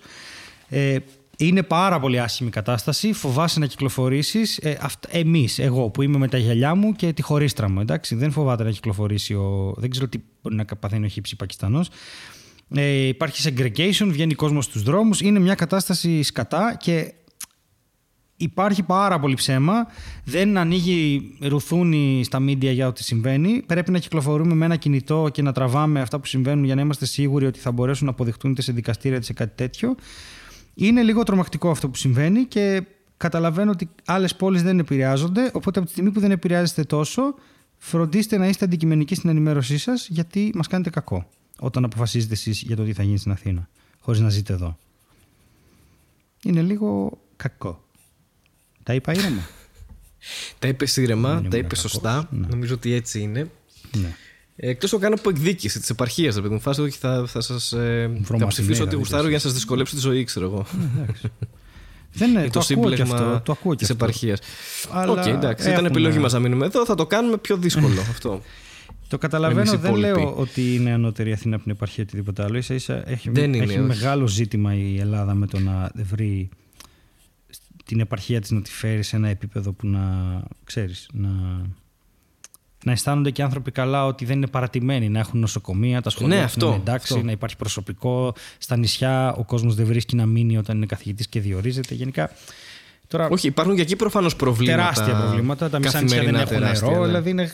[0.69, 0.97] Ε,
[1.37, 3.13] είναι πάρα πολύ άσχημη η κατάσταση.
[3.13, 4.59] Φοβάσαι να κυκλοφορήσεις.
[4.59, 7.81] Ε, Εμείς, εγώ που είμαι με τα γυαλιά μου και τη χωρίστρα μου.
[7.81, 9.75] Εντάξει, δεν φοβάται να κυκλοφορήσει ο.
[9.77, 11.89] Δεν ξέρω τι μπορεί να παθαίνει ο χύψης Πακιστανός.
[12.75, 15.21] Ε, υπάρχει segregation, βγαίνει κόσμος στους δρόμους.
[15.21, 17.13] Είναι μια κατάσταση σκατά και
[18.41, 19.87] υπάρχει πάρα πολύ ψέμα.
[20.25, 23.63] Δεν ανοίγει ρουθούνη στα μίντια για ό,τι συμβαίνει.
[23.67, 27.07] Πρέπει να κυκλοφορούμε με ένα κινητό και να τραβάμε αυτά που συμβαίνουν για να είμαστε
[27.07, 29.95] σίγουροι ότι θα μπορέσουν να αποδειχτούν είτε σε δικαστήρια είτε σε κάτι τέτοιο.
[30.75, 32.83] Είναι λίγο τρομακτικό αυτό που συμβαίνει και
[33.17, 35.51] καταλαβαίνω ότι άλλες πόλεις δεν επηρεάζονται.
[35.53, 37.35] Οπότε από τη στιγμή που δεν επηρεάζεστε τόσο,
[37.77, 41.29] φροντίστε να είστε αντικειμενικοί στην ενημέρωσή σας, γιατί μας κάνετε κακό
[41.59, 43.69] όταν αποφασίζετε εσείς για το τι θα γίνει στην Αθήνα,
[44.01, 44.77] χωρίς να ζείτε εδώ.
[46.45, 47.85] Είναι λίγο κακό.
[48.91, 49.49] Τα είπα ήρεμα.
[50.59, 51.91] Τα είπες ήρεμα, Δεν τα ήμουν είπες κακός.
[51.91, 52.29] σωστά.
[52.31, 52.47] Ναι.
[52.51, 53.51] Νομίζω ότι έτσι είναι.
[53.97, 54.15] ναι.
[54.57, 56.61] Εκτός το κάνω από εκδίκηση της επαρχίας, ρε παιδί μου.
[56.61, 59.43] Φάστε ότι θα, θα σας ε, θα Βρωμαθηναία, ψηφίσω ό,τι δηλαδή, γουστάρω για να εσείς.
[59.51, 60.67] σας δυσκολέψω τη ζωή, ξέρω εγώ.
[62.13, 63.41] Δεν είναι, Είναι το, το ακούω και σύμπλεγμα αυτό.
[63.45, 64.05] Το ακούω και της αυτό.
[64.05, 64.41] επαρχίας.
[64.91, 65.63] Αλλά Οκ, εντάξει.
[65.63, 68.43] Ήταν έχουμε- επιλογή μας να μείνουμε εδώ, θα το κάνουμε πιο δύσκολο αυτό.
[69.09, 70.21] Το καταλαβαίνω, Εμείς οι δεν υπόλοιποι.
[70.21, 72.57] λέω ότι είναι ανώτερη η Αθήνα από την επαρχία ή οτιδήποτε άλλο.
[72.59, 73.81] Ίσα ίσα έχει, Δεν είναι, έχει όχι.
[73.89, 76.49] μεγάλο ζήτημα η Ελλάδα με το να βρει
[77.91, 80.01] την επαρχία της να τη φέρει σε ένα επίπεδο που να
[80.65, 81.29] ξέρεις, να,
[82.85, 86.35] να αισθάνονται και οι άνθρωποι καλά ότι δεν είναι παρατημένοι, να έχουν νοσοκομεία, τα σχολεία
[86.35, 87.25] Ναι, να αυτό, είναι εντάξει, αυτό.
[87.25, 88.35] να υπάρχει προσωπικό.
[88.59, 91.95] Στα νησιά ο κόσμος δεν βρίσκει να μείνει όταν είναι καθηγητής και διορίζεται.
[91.95, 92.31] Γενικά,
[93.11, 94.83] τώρα Όχι, υπάρχουν και εκεί προφανώς προβλήματα.
[94.83, 95.71] τεράστια προβλήματα.
[95.71, 97.07] Τα μισά νησιά δεν καθημερινά έχουν τεράστια, νερό, ναι.
[97.07, 97.51] δηλαδή είναι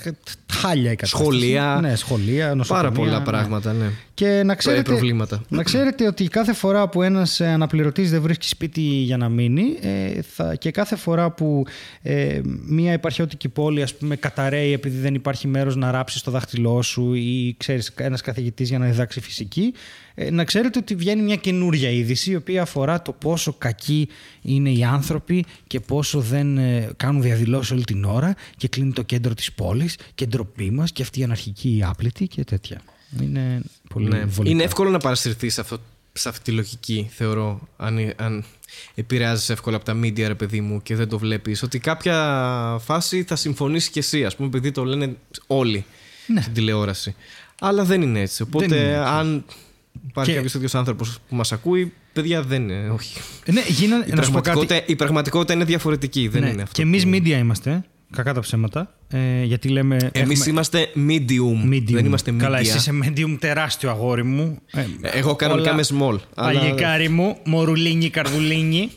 [0.52, 1.22] χάλια η κατάσταση.
[1.22, 1.78] Σχολεία.
[1.80, 2.90] Ναι, σχολεία, νοσοκομεία.
[2.90, 3.24] Πάρα πολλά ναι.
[3.24, 3.90] πράγματα, ναι.
[4.14, 5.42] Και να ξέρετε, προβλήματα.
[5.48, 9.76] να ξέρετε ότι κάθε φορά που ένας ε, αναπληρωτής δεν βρίσκει σπίτι για να μείνει
[9.80, 11.64] ε, θα, και κάθε φορά που
[12.02, 16.82] ε, μια επαρχιώτικη πόλη ας πούμε καταραίει επειδή δεν υπάρχει μέρος να ράψει το δάχτυλό
[16.82, 19.74] σου ή ξέρεις ένας καθηγητής για να διδάξει φυσική
[20.18, 24.08] ε, να ξέρετε ότι βγαίνει μια καινούρια είδηση η οποία αφορά το πόσο κακοί
[24.42, 29.02] είναι οι άνθρωποι και πόσο δεν ε, κάνουν διαδηλώσεις όλη την ώρα και κλείνει το
[29.02, 32.80] κέντρο της πόλης και ντροπή μας και αυτή η αναρχική άπλητη και τέτοια.
[33.20, 34.24] Είναι πολύ Ναι.
[34.24, 34.54] βολικά.
[34.54, 35.78] Είναι εύκολο να παρασυρθεί σε, αυτό,
[36.12, 38.44] σε αυτή τη λογική, θεωρώ, αν, αν
[38.94, 41.62] επηρεάζει εύκολα από τα media, ρε παιδί μου, και δεν το βλέπεις.
[41.62, 42.16] Ότι κάποια
[42.80, 45.84] φάση θα συμφωνήσεις κι εσύ, ας πούμε, επειδή το λένε όλοι
[46.26, 46.40] Ναι.
[46.40, 47.14] στην τηλεόραση.
[47.60, 48.42] Αλλά δεν είναι έτσι.
[48.42, 48.98] Οπότε, Δεν είναι έτσι.
[49.00, 49.44] αν
[50.08, 52.88] υπάρχει Και- κάποιος τέτοιο άνθρωπος που μας ακούει, παιδιά δεν είναι.
[52.90, 53.16] Όχι.
[53.52, 54.42] Ναι, γίνανε, Η να σου πω κάτι.
[54.42, 56.28] πραγματικότητα, η πραγματικότητα είναι διαφορετική.
[56.28, 56.74] Δεν Ναι, είναι αυτό.
[56.74, 57.84] Και εμείς που- media είμαστε.
[58.12, 58.94] Κακά τα ψέματα.
[59.10, 59.96] Ε, γιατί λέμε.
[60.12, 61.92] Εμείς έχουμε- είμαστε medium, medium.
[61.92, 62.36] Δεν είμαστε media.
[62.38, 64.58] Καλά, εσύ είσαι medium τεράστιο αγόρι μου.
[64.72, 66.18] Ε, Εγώ κανονικά όλα- είμαι small.
[66.34, 68.90] αλλά- Παλικάρι μου, μορουλίνι, καρδουλίνι.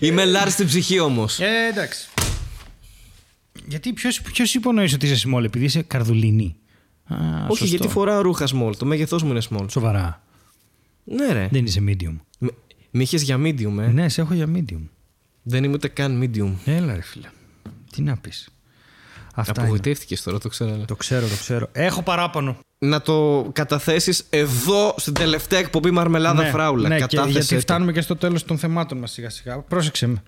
[0.00, 1.40] Είμαι large στην ψυχή όμως.
[1.40, 2.08] ε, εντάξει.
[3.66, 6.56] Γιατί ποιος, ποιος υπονοείς ότι είσαι small, επειδή είσαι καρδουλίνι;
[7.06, 7.64] Α, Όχι, σωστό.
[7.64, 8.76] γιατί φοράω ρούχα small.
[8.78, 9.64] Το μέγεθός μου είναι small.
[9.70, 10.22] Σοβαρά.
[11.04, 11.48] Ναι, ρε.
[11.52, 12.16] Δεν είσαι medium.
[12.38, 12.48] Με,
[12.90, 14.80] με είχες για medium, ε; Ναι, σε έχω για medium.
[15.42, 16.52] Δεν είμαι ούτε καν medium.
[16.64, 17.28] Έλα ρε φίλε.
[17.92, 18.48] Τι να πεις.
[19.34, 19.62] Αυτά είναι.
[19.62, 20.72] Απογοητεύτηκες τώρα, το ξέρω.
[20.72, 20.84] αλλά.
[20.84, 21.68] Το ξέρω, το ξέρω.
[21.72, 22.56] Έχω παράπονο.
[22.78, 26.88] Να το καταθέσεις εδώ στην τελευταία εκπομπή Μαρμελάδα Φράουλα.
[26.88, 27.60] ναι, και Κατάθεσέ γιατί το.
[27.60, 29.58] φτάνουμε και στο τέλος των θεμάτων μας σιγά σιγά.
[29.58, 30.22] Πρόσεξε με.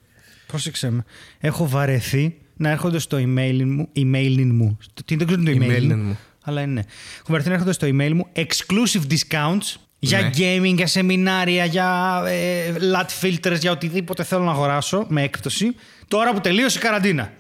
[0.47, 1.05] Πρόσεξε με.
[1.39, 3.89] Έχω βαρεθεί να έρχονται στο email μου.
[3.97, 4.77] Email μου.
[4.81, 6.19] Στο- Τι δεν ξέρω τι είναι το email, Email μου.
[6.47, 6.53] Μου.
[6.53, 6.81] Αλλά είναι.
[7.15, 10.31] Έχω βαρεθεί να έρχονται στο email μου exclusive discounts για Ναι.
[10.37, 15.75] gaming, για σεμινάρια, για ε, lat filters, για οτιδήποτε θέλω να αγοράσω με έκπτωση.
[16.09, 17.33] Τώρα που τελείωσε η καραντίνα.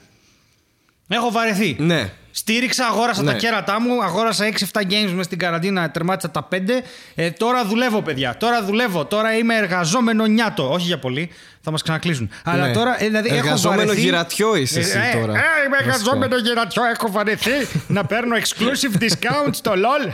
[1.09, 1.77] Έχω βαρεθεί.
[1.79, 2.13] Ναι.
[2.39, 3.33] Στήριξα, αγόρασα Ναι.
[3.33, 6.83] τα κέρατά μου, αγόρασα 6-7 games μες στην καραντίνα, τερμάτισα τα 5.
[7.15, 8.37] Ε, τώρα δουλεύω, παιδιά.
[8.37, 9.05] Τώρα δουλεύω.
[9.05, 10.73] Τώρα είμαι εργαζόμενο νιάτο.
[10.73, 11.31] Όχι για πολύ,
[11.61, 12.31] θα μας ξανακλείσουν.
[12.45, 12.73] Αλλά Ναι.
[12.73, 14.01] τώρα ε, δηλαδή έχω Εργαζόμενο βαρεθεί.
[14.01, 15.33] γυρατιό είσαι εσύ ε, τώρα.
[15.33, 15.79] Ε, είμαι Βασικά.
[15.79, 17.51] εργαζόμενο γυρατιό, έχω βαρεθεί
[17.87, 20.11] να παίρνω exclusive discount στο LOL.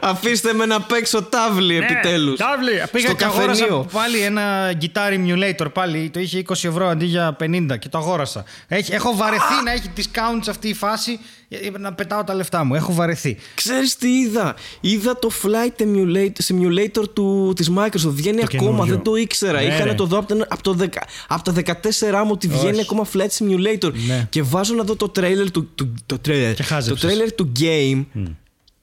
[0.00, 2.38] Αφήστε με να παίξω τάβλη επιτέλους.
[2.38, 2.82] Ναι, τάβλη.
[2.92, 3.86] Πήγα Στο και αγόρασα καφενείο.
[3.92, 6.10] πάλι ένα guitar emulator πάλι.
[6.10, 8.44] Το είχε 20 ευρώ αντί για 50 και το αγόρασα.
[8.68, 11.18] Έχει, έχω βαρεθεί να έχει discounts αυτή η φάση
[11.48, 12.74] ε, να πετάω τα λεφτά μου.
[12.74, 13.36] Έχω βαρεθεί.
[13.54, 18.10] Ξέρεις τι είδα; Είδα το Flight Emulator, Simulator του, της Microsoft.
[18.12, 18.94] Βγαίνει Το ακόμα, καινούριο.
[18.94, 19.60] δεν το ήξερα.
[19.60, 19.94] Ναι, Είχαν ρε.
[19.94, 22.80] το δω από, τα- από, το δεκα- από τα 14 μου ότι βγαίνει Όχι.
[22.80, 23.92] ακόμα Flight Simulator.
[24.06, 24.26] Ναι.
[24.30, 27.12] Και βάζω να δω το trailer του, του, το trailer, Και το χάζεψες.
[27.14, 27.62] trailer του game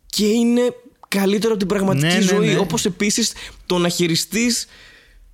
[0.06, 0.62] και είναι
[1.08, 2.48] καλύτερο από την πραγματική Ναι, ναι, ζωή.
[2.48, 2.58] ναι.
[2.58, 3.34] Όπως επίσης
[3.66, 4.68] το να χειριστείς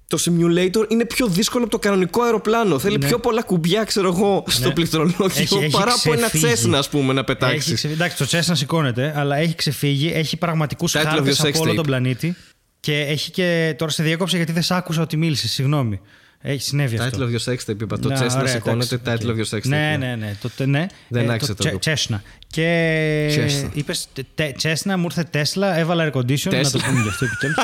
[0.07, 2.79] το simulator είναι πιο δύσκολο από το κανονικό αεροπλάνο.
[2.79, 3.07] Θέλει Ναι.
[3.07, 4.73] πιο πολλά κουμπιά, ξέρω εγώ, στο Ναι.
[4.73, 6.43] πληκτρολόγιο Έχει- έχει παρά από ένα ξεφύγει.
[6.53, 7.63] Cessna, ας πούμε, να Έχει πετάξεις.
[7.73, 7.93] ξεφύγει.
[7.93, 10.11] Εντάξει, το Cessna σηκώνεται, αλλά έχει ξεφύγει.
[10.13, 11.75] Έχει πραγματικούς Title of χάρτες your sex από όλο tape.
[11.75, 12.35] τον πλανήτη.
[12.79, 13.75] Και έχει και.
[13.77, 15.51] Τώρα σε διέκοψε γιατί δεν σ' άκουσα ότι μίλησες.
[15.51, 15.99] Συγγνώμη.
[16.45, 17.17] Έχει συνέβη αυτό.
[17.17, 17.99] Title of your sex tape, είπα.
[17.99, 19.35] Το Να, Cessna ωραία, σηκώνεται, εντάξει, title οκ.
[19.35, 19.67] of your sex tape.
[19.67, 20.37] Ναι, ναι, ναι.
[20.41, 20.87] Το, τε- ναι.
[21.07, 21.79] Δεν το άκουσα το τσε- εδώ.
[21.79, 22.23] Τσέσνα.
[22.47, 23.69] Και Τσέσνα.
[23.73, 24.07] είπες
[24.55, 26.43] Τσέσνα, μου ήρθε Τέσλα, έβαλα air condition.
[26.43, 26.83] Να το Τέσλα.
[26.85, 27.55] πούμε γι' αυτό επιτέλους.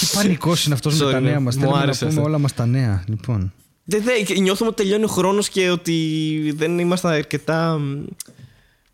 [0.00, 1.38] Τι πανικός είναι αυτός με Sorry, τα νέα ναι.
[1.38, 1.54] μας.
[1.54, 2.28] Μου Θέλουμε να άρεσε πούμε αυτό.
[2.28, 3.04] όλα μας τα νέα.
[3.08, 3.52] Λοιπόν.
[3.84, 7.80] Δεν, δεν, νιώθουμε ότι τελειώνει ο χρόνος και ότι δεν ήμασταν αρκετά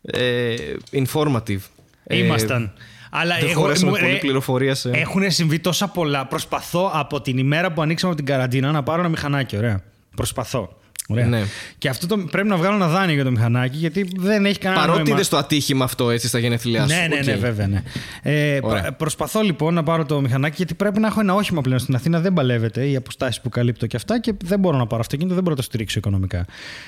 [0.01, 0.55] ε,
[0.91, 1.59] informative.
[2.03, 2.73] Ε, Ήμασταν.
[3.15, 4.89] Αλλά δεν εγώ, χωρέσαμε μου- πολύ ε, πληροφορία σε.
[4.89, 6.25] Έχουν συμβεί τόσα πολλά.
[6.25, 9.57] Προσπαθώ από την ημέρα που ανοίξαμε από την καραντίνα να πάρω ένα μηχανάκι.
[9.57, 9.81] Ωραία.
[10.15, 10.77] Προσπαθώ.
[11.07, 11.25] Ωραία.
[11.25, 11.41] Ναι.
[11.77, 14.81] Και αυτό το, πρέπει να βγάλω ένα δάνειο για το μηχανάκι γιατί δεν έχει κανένα
[14.81, 15.15] Παρότι νόημα.
[15.15, 16.95] είδες το ατύχημα αυτό έτσι στα γενέθλιά σου.
[16.95, 17.25] Ναι, ναι, Οκ.
[17.25, 17.67] ναι, βέβαια.
[17.67, 17.83] Ναι.
[18.21, 18.81] Ε, Ωραία.
[18.81, 21.95] προ- προσπαθώ λοιπόν να πάρω το μηχανάκι γιατί πρέπει να έχω ένα όχημα πλέον στην
[21.95, 22.19] Αθήνα.
[22.19, 25.43] Δεν παλεύεται οι αποστάσεις που καλύπτω και αυτά και δεν μπορώ να πάρω αυτοκίνητο, δεν
[25.43, 26.45] μπορώ να το στηρίξω οικονομικά.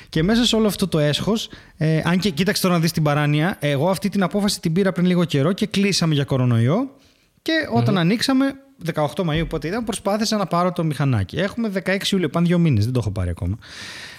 [0.10, 3.04] Και μέσα σε όλο αυτό το έσχος, ε, αν και κοίταξε τώρα να δεις την
[3.04, 6.90] παράνοια, εγώ αυτή την απόφαση την πήρα πριν λίγο καιρό και κλείσαμε για κορονοϊό.
[7.46, 8.46] Και όταν ανοίξαμε,
[8.94, 11.38] 18 Μαΐου πότε ήταν, προσπάθησα να πάρω το μηχανάκι.
[11.38, 13.58] Έχουμε 16 Ιούλιο, πάνε δύο μήνες, δεν το έχω πάρει ακόμα.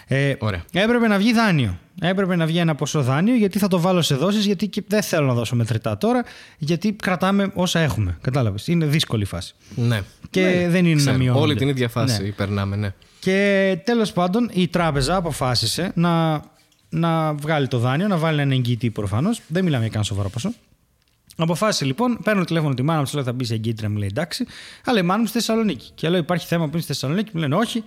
[0.07, 0.65] Ε, Ωραία.
[0.73, 1.79] Έπρεπε να βγει δάνειο.
[2.01, 5.03] Έπρεπε να βγει ένα ποσό δάνειο γιατί θα το βάλω σε δόσεις, γιατί και δεν
[5.03, 6.25] θέλω να δώσω μετρητά τώρα,
[6.59, 8.19] γιατί κρατάμε όσα έχουμε.
[8.21, 8.67] Κατάλαβες.
[8.67, 9.55] Είναι δύσκολη η φάση.
[9.75, 10.01] Ναι.
[10.31, 10.69] Και Ναι, ναι.
[10.69, 11.17] δεν είναι να Ξέρω.
[11.17, 11.45] μειώνονται.
[11.45, 12.29] Όλη την ίδια φάση Ναι.
[12.31, 12.93] περνάμε, ναι.
[13.21, 16.43] Και τέλος πάντων η τράπεζα αποφάσισε να,
[16.89, 19.41] να βγάλει το δάνειο, να βάλει ένα εγγυητή προφανώς.
[19.49, 20.53] Δεν μιλάμε για κανένα σοβαρό ποσό.
[21.37, 24.09] Αποφάσισε λοιπόν, παίρνω τηλέφωνο τη μάνα μου, της λέω θα μπεις σε εγγύητρια, μου λέει
[24.11, 24.47] εντάξει.
[24.85, 25.91] Αλλά η μάνα μου στη Θεσσαλονίκη.
[25.95, 27.85] Και λέω υπάρχει θέμα που είναι στη Θεσσαλονίκη, μου λένε όχι.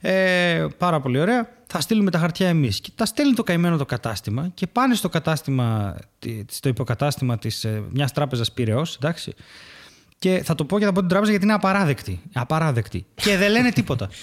[0.00, 1.48] Ε, πάρα πολύ ωραία.
[1.66, 2.80] Θα στείλουμε τα χαρτιά εμείς.
[2.80, 7.66] Και τα στέλνει το καημένο το κατάστημα και πάνε στο κατάστημα, τι- στο υποκατάστημα της
[7.92, 9.34] μιας τράπεζας Πυραιός, εντάξει.
[10.18, 12.20] Και θα το πω και θα πω την τράπεζα γιατί είναι απαράδεκτη.
[12.34, 13.06] Απαράδεκτη.
[13.14, 14.08] Και δεν λένε τίποτα.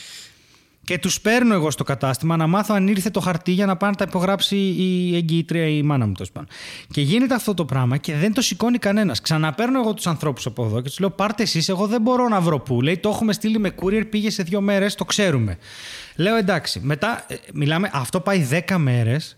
[0.86, 3.92] Και τους παίρνω εγώ στο κατάστημα να μάθω αν ήρθε το χαρτί για να πάνε
[3.92, 6.50] να τα υπογράψει η εγγυήτρια ή η μάνα μου τέλος πάντων.
[6.92, 9.22] Και γίνεται αυτό το πράγμα και δεν το σηκώνει κανένας.
[9.22, 12.42] Ξαναπαίρνω εγώ τους ανθρώπους από εδώ και τους λέω: Πάρτε εσείς, εγώ δεν μπορώ να
[12.42, 12.82] βρω πού.
[12.82, 15.58] Λέει: Το έχουμε στείλει με courier, πήγε σε δύο μέρες, το ξέρουμε.
[16.16, 16.80] Λέω: Εντάξει.
[16.84, 19.38] Μετά ε, μιλάμε, αυτό πάει 10 μέρες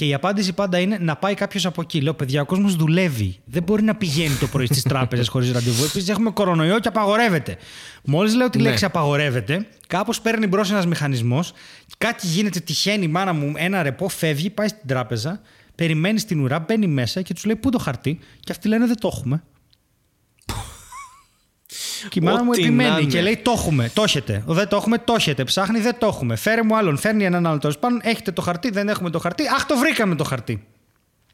[0.00, 2.00] και η απάντηση πάντα είναι να πάει κάποιος από εκεί.
[2.00, 3.38] Λέω: Παιδιά, ο κόσμος δουλεύει.
[3.44, 5.84] Δεν μπορεί να πηγαίνει το πρωί στις τράπεζες χωρίς ραντεβού.
[5.84, 7.56] Επίσης, έχουμε κορονοϊό και απαγορεύεται.
[8.04, 8.68] Μόλις λέω τη Ναι.
[8.68, 11.52] λέξη απαγορεύεται, κάπως παίρνει μπρος ένας μηχανισμός,
[11.98, 15.40] κάτι γίνεται, τυχαίνει η μάνα μου, ένα ρεπό φεύγει, πάει στην τράπεζα,
[15.74, 18.98] περιμένει στην ουρά, μπαίνει μέσα και τους λέει: Πού το χαρτί, και αυτοί λένε: Δεν
[19.00, 19.42] το έχουμε.
[22.08, 23.10] Και η μάνα μου Ό,τι να επιμένει είναι.
[23.10, 24.42] και λέει: Το έχουμε, το έχετε.
[24.46, 25.44] Δεν το έχουμε, το έχετε.
[25.44, 26.36] Ψάχνει, δεν το έχουμε.
[26.36, 28.00] Φέρε μου άλλον, φέρνει έναν άλλον τέλος πάντων.
[28.02, 29.44] Έχετε το χαρτί, δεν έχουμε το χαρτί.
[29.56, 30.64] Αχ, το βρήκαμε το χαρτί.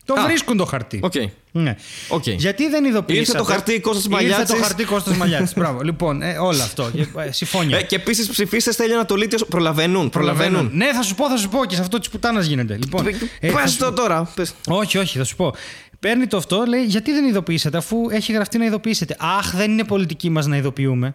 [0.04, 1.00] Το Α, βρίσκουν το χαρτί.
[1.02, 1.12] Οκ.
[1.52, 1.74] Ναι.
[2.08, 2.26] Οκ.
[2.26, 3.20] Γιατί δεν ειδοποιήσατε.
[3.38, 4.56] Ήρθε το χαρτί Κώστας Ήρθε Μαλιάτσης.
[4.56, 5.54] το χαρτί Κώστας Μαλιάτσης.
[5.58, 5.82] Μπράβο.
[5.82, 6.90] Λοιπόν, ε, όλο αυτό.
[7.26, 7.78] Ε, συμφώνια.
[7.78, 9.34] Ε, και επίσης ψηφίστε Στέλιο Ανατολίτη.
[9.34, 10.10] όσο- Προλαβαίνουν.
[10.10, 10.70] Προλαβαίνουν.
[10.72, 12.74] Ναι, θα σου πω, θα σου πω και σε αυτό της πουτάνας γίνεται.
[12.76, 14.30] Λοιπόν, ε, θα Πε σου το τώρα.
[14.34, 14.54] Πες.
[14.68, 15.54] όχι, όχι, θα σου πω.
[16.00, 19.16] Παίρνει το αυτό, λέει, γιατί δεν ειδοποιήσατε, αφού έχει γραφτεί να ειδοποιήσετε.
[19.18, 21.14] Αχ, δεν είναι πολιτική μας να ειδοποιούμε.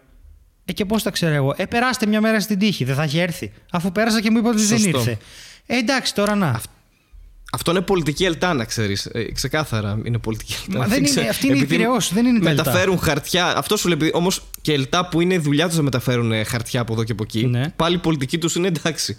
[0.64, 1.54] Ε, και πώς τα ξέρω εγώ.
[1.56, 3.52] Ε, περάστε μια μέρα στην τύχη, δεν θα έχει έρθει.
[3.70, 4.98] Αφού πέρασα και μου είπατε ότι δεν Σωστό.
[4.98, 5.18] ήρθε.
[5.66, 6.60] Ε, εντάξει, τώρα να.
[7.54, 9.06] Αυτό είναι πολιτική ελτάνα, ξέρεις.
[9.06, 10.78] Ε, ξεκάθαρα είναι πολιτική ελτάνα.
[10.78, 11.28] Μα δεν Δεν είναι- ξέρω.
[11.28, 12.62] αυτή είναι η Επειδή Πειραιώς, δεν είναι τα ελτά.
[12.64, 13.56] Μεταφέρουν χαρτιά.
[13.56, 14.10] Αυτό σου λέει.
[14.14, 17.12] Όμως και ελτά που είναι η δουλειά τους να μεταφέρουν ε, χαρτιά από εδώ και
[17.12, 17.46] από εκεί.
[17.46, 17.68] Ναι.
[17.76, 19.16] Πάλι η πολιτική τους είναι εντάξει.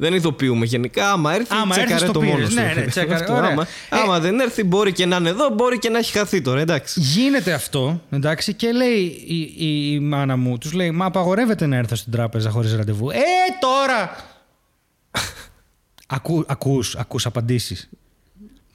[0.00, 1.12] Δεν ειδοποιούμε γενικά.
[1.12, 2.34] Άμα έρθει, Άμα έρθεις, τσεκάρε το το πήρες.
[2.34, 2.54] μόνο σου.
[2.54, 3.14] Ναι, ναι, τσεκάρε.
[3.20, 3.50] Αυτό, Ωραία.
[3.50, 6.40] άμα, Ε, άμα δεν έρθει, μπορεί και να είναι εδώ, μπορεί και να έχει χαθεί
[6.40, 6.60] τώρα.
[6.60, 7.00] Εντάξει.
[7.00, 11.76] Γίνεται αυτό, εντάξει, και λέει η, η, η μάνα μου, τους λέει: Μα απαγορεύεται να
[11.76, 13.10] έρθω στην τράπεζα χωρίς ραντεβού.
[13.10, 13.16] Ε,
[13.60, 14.16] τώρα!
[16.06, 17.88] Ακού, ακούς, ακούς απαντήσεις.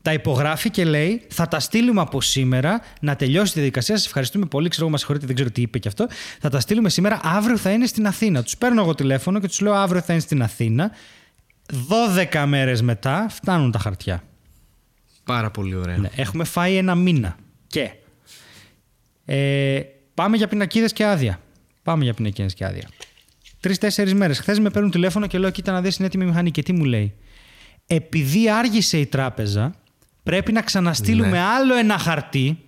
[0.05, 3.95] Τα υπογράφει και λέει: Θα τα στείλουμε από σήμερα να τελειώσει τη διαδικασία.
[3.95, 4.69] Σας ευχαριστούμε πολύ.
[4.69, 6.07] Ξέρω, μας συγχωρείτε, δεν ξέρω τι είπε και αυτό.
[6.39, 7.19] Θα τα στείλουμε σήμερα.
[7.23, 8.43] Αύριο θα είναι στην Αθήνα.
[8.43, 10.91] Τους παίρνω εγώ τηλέφωνο και τους λέω: Αύριο θα είναι στην Αθήνα.
[12.33, 14.23] 12 μέρες μετά φτάνουν τα χαρτιά.
[15.23, 15.97] Πάρα πολύ ωραία.
[15.97, 17.35] Ναι, έχουμε φάει ένα μήνα.
[17.67, 17.91] Και
[19.25, 19.79] ε,
[20.13, 21.39] πάμε για πινακίδες και άδεια.
[21.83, 22.89] Πάμε για πινακίδες και άδεια.
[23.59, 24.39] Τρει-τέσσερι μέρες.
[24.39, 26.51] Χθες με παίρνουν τηλέφωνο και λέω: Κοίτα να δεις είναι έτοιμη μηχανή.
[26.51, 27.15] Και τι μου λέει.
[27.87, 29.75] Επειδή άργησε η τράπεζα,
[30.25, 31.39] πρέπει να ξαναστείλουμε Ναι.
[31.39, 32.59] άλλο ένα χαρτί.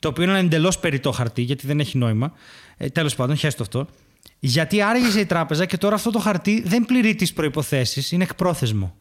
[0.00, 2.32] Το οποίο είναι ένα εντελώς περιττό χαρτί, γιατί δεν έχει νόημα.
[2.76, 3.86] Ε, Τέλος πάντων, χέστο αυτό.
[4.38, 8.96] Γιατί άργησε η τράπεζα και τώρα αυτό το χαρτί δεν πληρεί τις προποθέσει, είναι εκπρόθεσμο.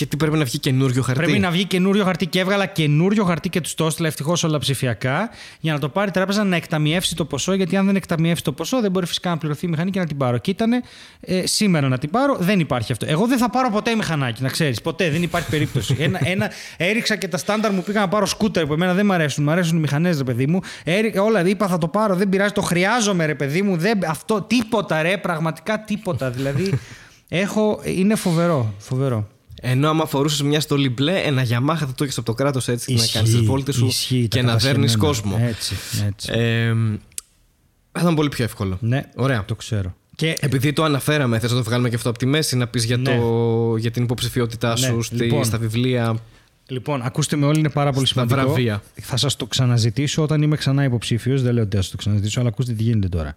[0.00, 3.24] Και τι πρέπει να βγει καινούριο χαρτί; Πρέπει να βγει καινούριο χαρτί και έβγαλα καινούριο
[3.24, 5.30] χαρτί και τους το έστειλα ευτυχώς όλα ψηφιακά
[5.60, 7.54] για να το πάρει η τράπεζα να εκταμιεύσει το ποσό.
[7.54, 10.06] Γιατί αν δεν εκταμιεύσει το ποσό, δεν μπορεί φυσικά να πληρωθεί η μηχανή και να
[10.06, 10.38] την πάρω.
[10.38, 10.72] Και ήταν
[11.20, 13.06] ε, σήμερα να την πάρω, δεν υπάρχει αυτό.
[13.08, 14.80] Εγώ δεν θα πάρω ποτέ μηχανάκι, να ξέρεις.
[14.80, 15.96] Ποτέ, δεν υπάρχει περίπτωση.
[15.98, 19.12] ένα, ένα, έριξα και τα στάνταρ μου, πήγα να πάρω σκούτερ που εμένα δεν μου
[19.12, 19.44] αρέσουν.
[19.44, 20.60] Μου αρέσουν οι μηχανές, ρε παιδί μου.
[20.84, 23.76] Έρι, όλα είπα θα το πάρω, δεν πειράζει, το χρειάζομαι, ρε παιδί μου.
[23.76, 26.30] Δεν, αυτό, τίποτα, ρε, πραγματικά τίποτα.
[26.30, 26.78] δηλαδή,
[27.28, 28.74] έχω, είναι φοβερό.
[28.78, 29.28] φοβερό.
[29.62, 32.92] Ενώ άμα φορούσες μια στολή μπλε, ένα Yamaha θα το έχεις από το κράτος έτσι
[32.94, 35.38] να κάνεις τι βόλτε σου ισχύει, τα και να δέρνεις κατασκευμένα.
[35.40, 35.48] κόσμο.
[35.48, 35.74] Έτσι,
[36.06, 36.30] έτσι.
[36.32, 36.74] Ε,
[37.92, 38.78] θα ήταν πολύ πιο εύκολο.
[38.80, 39.44] ναι, Ωραία.
[39.44, 39.94] το ξέρω.
[40.16, 42.84] Και Επειδή το αναφέραμε, θες να το βγάλουμε και αυτό από τη μέση, να πεις
[42.84, 43.16] για, Ναι.
[43.18, 45.44] το, για την υποψηφιότητά σου Ναι, στη, λοιπόν.
[45.44, 46.16] στα βιβλία.
[46.66, 48.46] Λοιπόν, ακούστε με όλοι, είναι πάρα πολύ Στα σημαντικό.
[48.48, 48.82] βραβεία.
[49.00, 51.42] Θα σας το ξαναζητήσω όταν είμαι ξανά υποψήφιος.
[51.42, 53.34] Δεν λέω ότι θα σας το ξαναζητήσω, αλλά ακούστε τι γίνεται τώρα.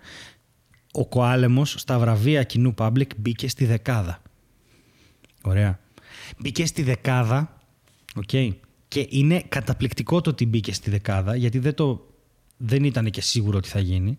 [0.92, 4.22] Ο Κοάλεμος στα βραβεία κοινού Public μπήκε στη δεκάδα.
[5.42, 5.80] Ωραία.
[6.40, 7.62] Μπήκε στη δεκάδα.
[8.16, 8.30] Οκ.
[8.88, 12.08] Και είναι καταπληκτικό το ότι μπήκε στη δεκάδα, γιατί δεν, το,
[12.58, 14.16] δεν ήταν και σίγουρο ότι θα γίνει.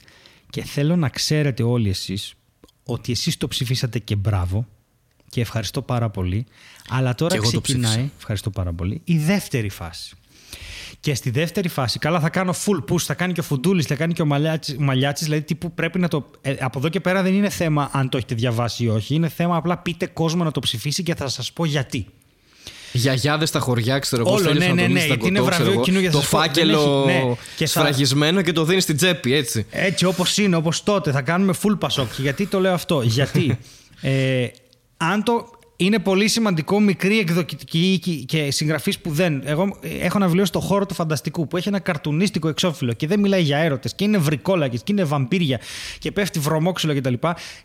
[0.51, 2.35] Και θέλω να ξέρετε όλοι εσείς
[2.85, 4.67] ότι εσείς το ψηφίσατε και μπράβο
[5.31, 6.47] και ευχαριστώ πάρα πολύ.
[6.89, 8.12] Αλλά τώρα Και εγώ το ξεκινάει, ψήφισα.
[8.19, 10.17] ευχαριστώ πάρα πολύ, η δεύτερη φάση.
[11.00, 13.94] Και στη δεύτερη φάση, καλά, θα κάνω full push, θα κάνει και ο Φουντούλης, θα
[13.94, 15.26] κάνει και ο Μαλιάτσης- ο Μαλιάτσης.
[15.26, 16.30] Δηλαδή, τύπου πρέπει να το.
[16.40, 19.14] ε, από εδώ και πέρα δεν είναι θέμα αν το έχετε διαβάσει ή όχι.
[19.14, 22.07] Είναι θέμα απλά πείτε κόσμο να το ψηφίσει και θα σας πω γιατί.
[22.92, 25.50] Γιαγιάδες στα χωριά, ξέρω εγώ, Όλο, στέλνεις ναι, ναι, Ανατολή ναι, στα γιατί είναι κοτό,
[25.50, 27.34] ξέρω βραβείο εγώ, κοινού για Το θα σας πω, δεν φάκελο έχει- ναι.
[27.57, 29.66] Και θα- σφραγισμένο και το δίνει στην τσέπη, έτσι.
[29.70, 31.11] Έτσι όπως είναι, όπως τότε.
[31.12, 32.14] Θα κάνουμε full πασόκ.
[32.14, 33.02] Και γιατί το λέω αυτό.
[33.02, 33.59] γιατί
[34.00, 34.46] ε,
[34.96, 35.46] αν το.
[35.77, 39.43] Είναι πολύ σημαντικό μικρή εκδοκητική και συγγραφή που δεν.
[39.45, 43.20] Εγώ έχω ένα βιβλίο στο χώρο του φανταστικού που έχει ένα καρτουνίστικο εξώφυλλο και δεν
[43.20, 45.61] μιλάει για έρωτες και είναι βρικόλακες και είναι βαμπύρια
[45.99, 47.14] και πέφτει βρωμόξυλο κτλ.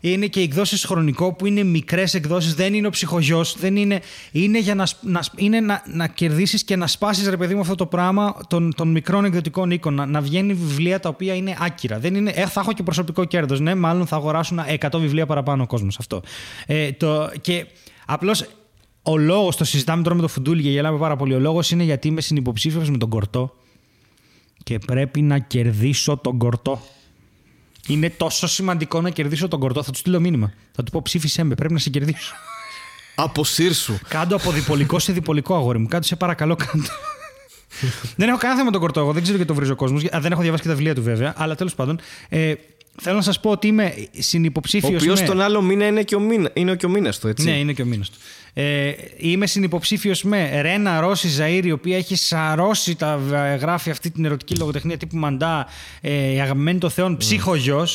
[0.00, 4.00] Είναι και εκδόσεις χρονικό που είναι μικρές εκδόσεις, δεν είναι ο ψυχογειό, δεν είναι.
[4.32, 7.54] Είναι για να, σ- να, σ- είναι να, να κερδίσεις και να σπάσεις, ρε παιδί
[7.54, 9.94] μου, αυτό το πράγμα των, των μικρών εκδοτικών οίκων.
[9.94, 11.98] Να, να βγαίνει βιβλία τα οποία είναι άκυρα.
[11.98, 13.60] Δεν είναι, ε, θα έχω και προσωπικό κέρδος.
[13.60, 15.98] Ναι, μάλλον θα αγοράσουν 100 βιβλία παραπάνω ο κόσμος.
[15.98, 16.22] Αυτό.
[16.66, 17.66] Ε, το, και
[18.12, 18.44] απλώς
[19.02, 21.34] ο λόγος, το συζητάμε τώρα με το Φουντούλη και γελάμε πάρα πολύ.
[21.34, 23.56] Ο λόγος είναι γιατί είμαι συνυποψήφιος με τον Κορτό
[24.62, 26.80] και πρέπει να κερδίσω τον Κορτό.
[27.88, 29.82] Είναι τόσο σημαντικό να κερδίσω τον Κορτό.
[29.82, 30.52] Θα του στείλω μήνυμα.
[30.72, 32.34] Θα του πω ψήφισέ με, πρέπει να σε κερδίσω.
[33.14, 33.98] Αποσύρσου.
[34.08, 35.86] Κάντο από διπολικό σε διπολικό αγόρι μου.
[35.88, 36.88] Κάντο σε παρακαλώ, κάντο.
[38.16, 39.00] δεν έχω κανένα θέμα με τον Κορτό.
[39.00, 40.02] Εγώ δεν ξέρω γιατί το βρίζει ο κόσμος.
[40.02, 41.34] Δεν έχω διαβάσει και τα βιβλία του βέβαια.
[41.36, 42.00] Αλλά τέλος πάντων.
[42.28, 42.54] Ε,
[43.00, 44.96] θέλω να σας πω ότι είμαι Ο συνυποψήφιο.
[44.96, 45.26] οποίος με...
[45.26, 47.44] τον άλλο μήνα είναι και ο μήνα, είναι και ο μήνας του, έτσι.
[47.44, 48.18] Ναι, είναι και ο μήνας του.
[48.54, 54.10] Ε, είμαι συνυποψήφιος με Ρένα Ρώση Ζαήρη, η οποία έχει σαρώσει τα ε, γράφει αυτή
[54.10, 55.66] την ερωτική λογοτεχνία τύπου Μαντά,
[56.00, 57.86] ε, η αγαπημένη των Θεών, ψύχογιο.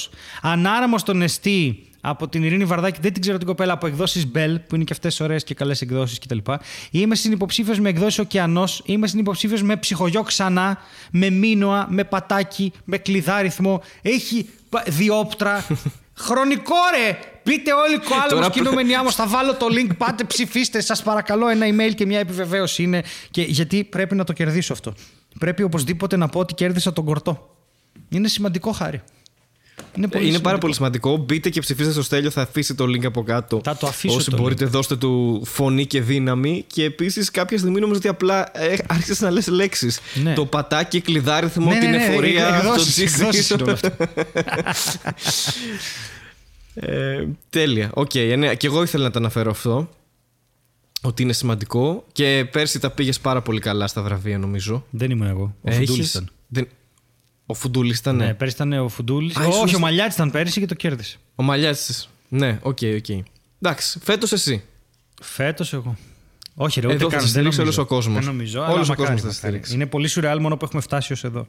[0.42, 4.60] Ανάραμο τον Εστί από την Ειρήνη Βαρδάκη, δεν την ξέρω την κοπέλα, από εκδόσεις Μπέλ,
[4.60, 6.38] που είναι και αυτές ωραίες και καλές εκδόσεις κτλ.
[6.92, 8.82] Είμαι συνυποψήφιος με εκδόσει Ωκεανός.
[8.86, 10.78] Είμαι συνυποψήφιος με ψυχογειό ξανά,
[11.12, 13.82] με μήνωα, με πατάκι, με κλειδάριθμο.
[14.02, 14.50] Έχει πα-
[14.88, 15.66] διόπτρα.
[16.18, 17.20] Χρονικό ρε!
[17.44, 19.16] Πείτε όλοι κοάλαμος Τώρα κινούμενοι άμμος.
[19.16, 20.82] Θα βάλω το link, πάτε ψηφίστε.
[20.82, 23.04] Σας παρακαλώ ένα email και μια επιβεβαίωση είναι.
[23.32, 24.94] Και γιατί πρέπει να το κερδίσω αυτό.
[25.40, 27.56] Πρέπει οπωσδήποτε να πω ότι κέρδισα τον κορτό.
[28.10, 29.02] Είναι σημαντικό χάρη.
[29.98, 30.60] Είναι, πολύ Είναι πάρα σημαντικό.
[30.60, 31.18] πολύ σημαντικό.
[31.18, 33.62] Μπείτε και ψηφίστε στο Στέλιο, θα αφήσει το link από κάτω.
[33.64, 36.64] Θα το αφήσω Όσοι το μπορείτε, δώστε του φωνή και δύναμη.
[36.68, 40.00] Και επίσης κάποια στιγμή νομίζω ότι απλά ε, άρχισες να λες λέξεις.
[40.24, 40.34] Ναι.
[40.34, 43.74] Το πατάκι, κλειδάριθμο, Ναι, την ναι, ναι, εφορία, το εκδόσεις, εκδόσεις είναι όλο GC.
[43.74, 44.06] αυτό.
[46.74, 47.90] Ε, τέλεια.
[47.94, 49.90] Οκ, ε, ναι, και εγώ ήθελα να το αναφέρω αυτό.
[51.02, 52.06] Ότι είναι σημαντικό.
[52.12, 54.86] Και πέρσι τα πήγες πάρα πολύ καλά στα βραβεία, νομίζω.
[54.90, 55.56] Δεν ήμουν εγώ.
[55.62, 56.30] Ο Έχεις- Φουντούλης ήταν.
[56.48, 56.68] Δεν...
[57.46, 58.16] Ο Φουντούλης ήταν.
[58.16, 58.34] Ναι, Ναι.
[58.34, 59.36] πέρυσι ήταν ο Φουντούλης.
[59.38, 61.18] Α, ήσουν Όχι, στο- ο Μαλιάτης ήταν πέρυσι και το κέρδισε.
[61.36, 62.08] Ο Μαλιάτση.
[62.28, 63.26] Ναι, οκ, οκ.
[63.62, 64.64] Εντάξει, φέτος εσύ.
[65.22, 65.98] Φέτος εγώ.
[66.56, 67.26] Όχι, ρε, ούτε Εδώ θα καν.
[67.28, 67.62] σε δεν στηρίξει νομίζω.
[67.62, 68.26] όλος ο κόσμος.
[68.26, 68.60] Δεν νομίζω.
[68.60, 69.48] Όλος αλλά ο μακάρι, κόσμος θα σε μακάρι.
[69.54, 69.74] στηρίξει.
[69.74, 71.48] Είναι πολύ σουρεάλ μόνο που έχουμε φτάσει ως εδώ.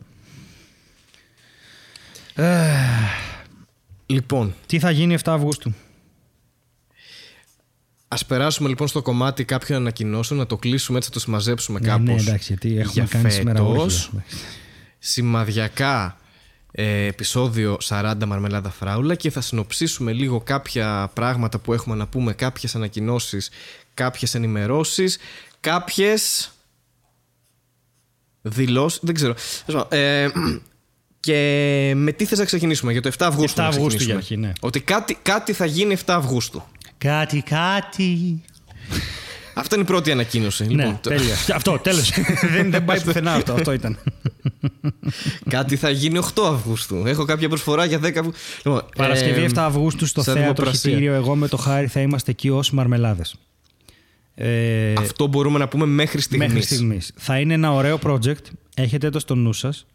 [4.07, 5.73] Λοιπόν, Τι θα γίνει 7 Αυγούστου;
[8.09, 11.87] ας περάσουμε λοιπόν στο κομμάτι κάποιων ανακοινώσεων, να το κλείσουμε έτσι, να το συμμαζέψουμε Ναι,
[11.89, 12.05] κάπως.
[12.05, 14.05] ναι, εντάξει, γιατί έχουμε για κάνει σήμερα φέτος.
[14.07, 14.25] όρκια.
[15.07, 16.17] Σημαδιακά
[16.73, 22.33] ε, επεισόδιο 40 Μαρμελάδα Φράουλα και θα συνοψίσουμε λίγο κάποια πράγματα που έχουμε να πούμε,
[22.33, 23.51] κάποιες ανακοινώσεις,
[23.95, 25.19] κάποιες ενημερώσεις,
[25.61, 26.51] κάποιες
[28.43, 29.35] δηλώσεις, δεν ξέρω.
[29.67, 30.29] Τέλος πάντων, Ε,
[31.21, 34.39] και με τι θες να ξεκινήσουμε, για το 7 Αυγούστου 7 να Αυγούστου ξεκινήσουμε.
[34.39, 34.67] για αρχή, ναι.
[34.69, 36.63] Ότι κάτι, κάτι θα γίνει 7 Αυγούστου.
[36.99, 38.43] Κάτι, κάτι.
[39.59, 40.65] Αυτή είναι η πρώτη ανακοίνωση.
[40.65, 41.35] Ναι, Λοιπόν, το- τέλεια.
[41.57, 42.13] αυτό, τέλος.
[42.57, 43.53] δεν, δεν πάει πουθενά αυτό.
[43.53, 43.99] Αυτό ήταν.
[45.49, 47.03] κάτι θα γίνει 8 Αυγούστου.
[47.07, 48.41] Έχω κάποια προσφορά για 10 Αυγούστου.
[48.65, 50.91] Λοιπόν, Παρασκευή ε, 7 Αυγούστου στο στα θέατρο δημοπρασία.
[50.91, 51.15] Χιτήριο.
[51.15, 53.35] Εγώ με το Χάρη θα είμαστε εκεί ως μαρμελάδες.
[54.35, 56.47] Ε, Αυτό μπορούμε να πούμε μέχρι στιγμής.
[56.49, 57.13] Μέχρι στιγμής.
[57.17, 58.45] Θα είναι ένα ωραίο project.
[58.75, 59.87] Έχετε το στο νου σας.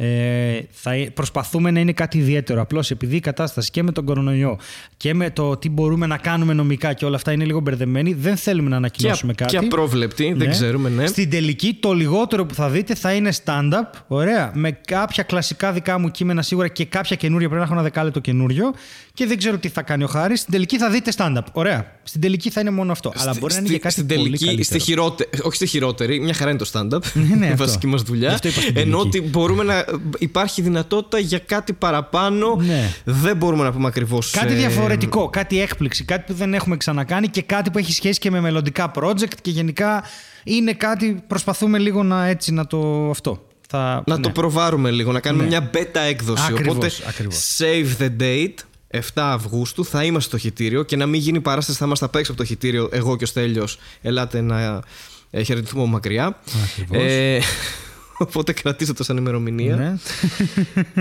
[0.00, 2.60] Ε, θα, ε- προσπαθούμε να είναι κάτι ιδιαίτερο.
[2.60, 4.58] Απλώς επειδή η κατάσταση και με τον κορονοϊό
[4.96, 8.36] και με το τι μπορούμε να κάνουμε νομικά και όλα αυτά είναι λίγο μπερδεμένοι, δεν
[8.36, 9.50] θέλουμε να Και, ανακοινώσουμε κάτι.
[9.50, 10.46] και απρόβλεπτη, δεν Ναι.
[10.46, 11.06] ξέρουμε, ναι.
[11.06, 13.90] Στην τελική, το λιγότερο που θα δείτε θα είναι stand-up.
[14.08, 14.50] Ωραία.
[14.54, 17.46] Με κάποια κλασικά δικά μου κείμενα σίγουρα και κάποια καινούρια.
[17.48, 18.72] Πρέπει να έχω ένα δεκάλεπτο καινούριο.
[19.18, 20.40] Και δεν ξέρω τι θα κάνει ο Χάρης.
[20.40, 21.40] Στην τελική θα δείτε stand-up.
[21.52, 21.92] Ωραία.
[22.02, 23.12] Στην τελική θα είναι μόνο αυτό.
[23.16, 24.78] Αλλά Στη- μπορεί να είναι στη- και κάτι στην πολύ τελική, καλύτερο.
[24.78, 27.02] στη χειρότερη, όχι στη χειρότερη, μια χαρά είναι το stand-up.
[27.14, 27.64] Ναι, ναι, η αυτό.
[27.64, 28.32] βασική μας Γι' δουλειά.
[28.32, 29.18] αυτό είπα στην Ενώ τελική.
[29.18, 29.84] ότι μπορούμε να.
[30.18, 32.56] Υπάρχει δυνατότητα για κάτι παραπάνω.
[32.60, 32.90] Ναι.
[33.04, 34.30] Δεν μπορούμε να πούμε ε, ακριβώς.
[34.30, 38.30] Κάτι διαφορετικό, κάτι έκπληξη, κάτι που δεν έχουμε ξανακάνει και κάτι που έχει σχέση και
[38.30, 40.04] με μελλοντικά project και γενικά
[40.44, 43.42] είναι κάτι προσπαθούμε λίγο να έτσι να το αυτό.
[43.70, 44.22] Θα, Να ναι.
[44.22, 45.48] το προβάρουμε λίγο, να κάνουμε Ναι.
[45.48, 46.42] μια beta έκδοση.
[46.48, 47.56] Ακριβώς, Οπότε, ακριβώς.
[47.58, 48.54] save the date.
[48.90, 52.32] 7 Αυγούστου θα είμαστε στο χιτήριο και να μην γίνει παράσταση, θα είμαστε απ' έξω
[52.32, 52.88] από το χιτήριο.
[52.92, 54.82] Εγώ και ο Στέλιος ελάτε να
[55.30, 56.38] ε, χαιρετηθούμε από μακριά.
[56.70, 57.02] Ακριβώς.
[57.02, 57.40] Ε,
[58.18, 59.76] οπότε κρατήστε το σαν ημερομηνία.
[59.76, 59.94] Ναι.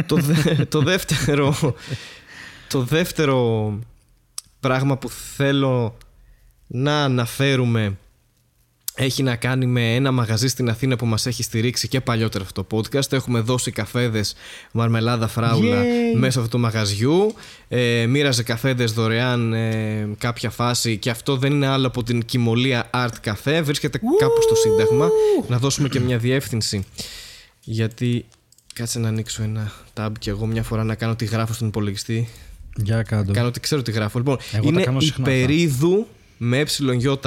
[0.03, 1.75] το, δε- το δεύτερο
[2.69, 3.73] το δεύτερο
[4.59, 5.97] πράγμα που θέλω
[6.67, 7.97] να αναφέρουμε
[8.99, 12.63] έχει να κάνει με ένα μαγαζί στην Αθήνα που μας έχει στηρίξει και παλιότερα αυτό
[12.63, 13.11] το podcast.
[13.13, 14.35] Έχουμε δώσει καφέδες
[14.71, 16.17] μαρμελάδα φράουλα Yay!
[16.19, 17.33] μέσα αυτού του μαγαζιού.
[17.67, 22.89] Ε, μοίραζε καφέδες δωρεάν ε, κάποια φάση και αυτό δεν είναι άλλο από την Κιμολία
[22.93, 23.61] Art Cafe.
[23.63, 25.09] Βρίσκεται κάπου στο Σύνταγμα.
[25.47, 26.85] Να δώσουμε και μια διεύθυνση.
[27.63, 28.25] Γιατί
[28.73, 32.29] κάτσε να ανοίξω ένα tab και εγώ μια φορά να κάνω τι γράφω στον υπολογιστή.
[32.75, 33.31] Για κάτω.
[33.31, 34.17] Κάνω ότι ξέρω τι γράφω.
[34.17, 35.37] Λοιπόν, Εγώ τα είναι κάνω συχνά αυτά.
[35.37, 36.07] υπερίδου
[36.38, 36.65] με ει,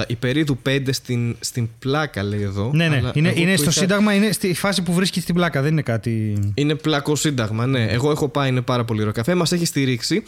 [0.06, 2.70] υπερίδου 5 στην, στην πλάκα λέει εδώ.
[2.74, 2.96] Ναι, ναι.
[2.96, 5.62] Αλλά είναι εγώ είναι που στο είχα- Σύνταγμα, είναι στη φάση που βρίσκεις στην πλάκα.
[5.62, 6.38] Δεν είναι κάτι.
[6.54, 7.84] Είναι πλακό σύνταγμα, ναι.
[7.84, 9.34] Εγώ έχω πάει, είναι πάρα πολύ ωραίο καφέ.
[9.34, 10.22] Μας έχει στηρίξει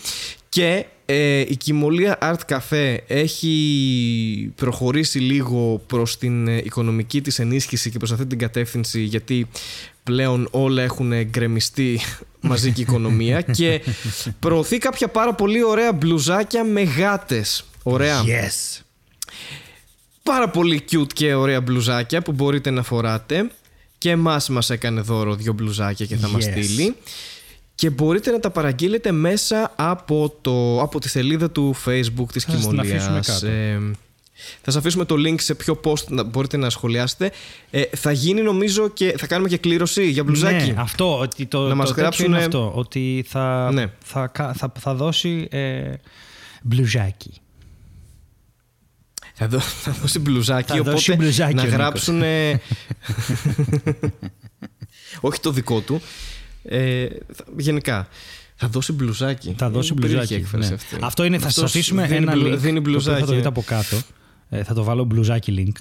[0.49, 7.91] και ε, η Κιμολία Art Cafe έχει προχωρήσει λίγο προς την ε, οικονομική της ενίσχυση
[7.91, 9.47] και προς αυτή την κατεύθυνση γιατί
[10.03, 12.01] πλέον όλα έχουν γκρεμιστεί
[12.41, 13.81] μαζική οικονομία και
[14.41, 17.65] προωθεί κάποια πάρα πολύ ωραία μπλουζάκια με γάτες.
[17.83, 18.23] Ωραία.
[18.27, 18.81] Yes.
[20.23, 23.51] Πάρα πολύ cute και ωραία μπλουζάκια που μπορείτε να φοράτε.
[23.99, 26.51] Και εμάς μας έκανε δώρο δύο μπλουζάκια και θα μας Yes.
[26.51, 26.97] στείλει.
[27.75, 32.51] Και μπορείτε να τα παραγγείλετε μέσα από, το, από τη σελίδα του facebook της Θα
[32.53, 33.27] σας την αφήσουμε Κιμολίας.
[33.41, 33.47] κάτω.
[33.47, 33.81] Ε,
[34.63, 37.33] θα σας αφήσουμε το link σε ποιο post να, μπορείτε να σχολιάσετε.
[37.71, 40.71] Ε, θα γίνει νομίζω και θα κάνουμε και κλήρωση για μπλουζάκι.
[40.73, 41.19] Ναι, αυτό.
[41.19, 42.73] Ότι το, Να μας το τέτοιο γράψουνε- είναι αυτό.
[42.75, 43.87] Ότι θα, Ναι.
[44.05, 45.93] θα, κα- θα, θα δώσει ε,
[46.63, 47.33] μπλουζάκι.
[49.43, 51.79] Θα, δω, θα δώσει μπλουζάκι, Θα οπότε δώσει μπλουζάκι να ο Νίκος.
[51.79, 52.23] γράψουν.
[55.21, 56.01] όχι το δικό του.
[56.63, 58.09] Ε, θα- γενικά.
[58.55, 59.55] Θα δώσει μπλουζάκι.
[59.59, 60.43] Θα δώσει Είναι περίεργη μπλουζάκι.
[60.43, 60.75] έκφραση ναι.
[60.75, 60.97] αυτή.
[61.01, 62.57] Αυτό είναι, θα σας Αυτός αφήσουμε δίνει ένα μπλου- link.
[62.59, 63.21] Δίνει το οποίο μπλουζάκι.
[63.21, 63.97] θα το δείτε από κάτω.
[64.49, 65.81] Ε, θα το βάλω μπλουζάκι link.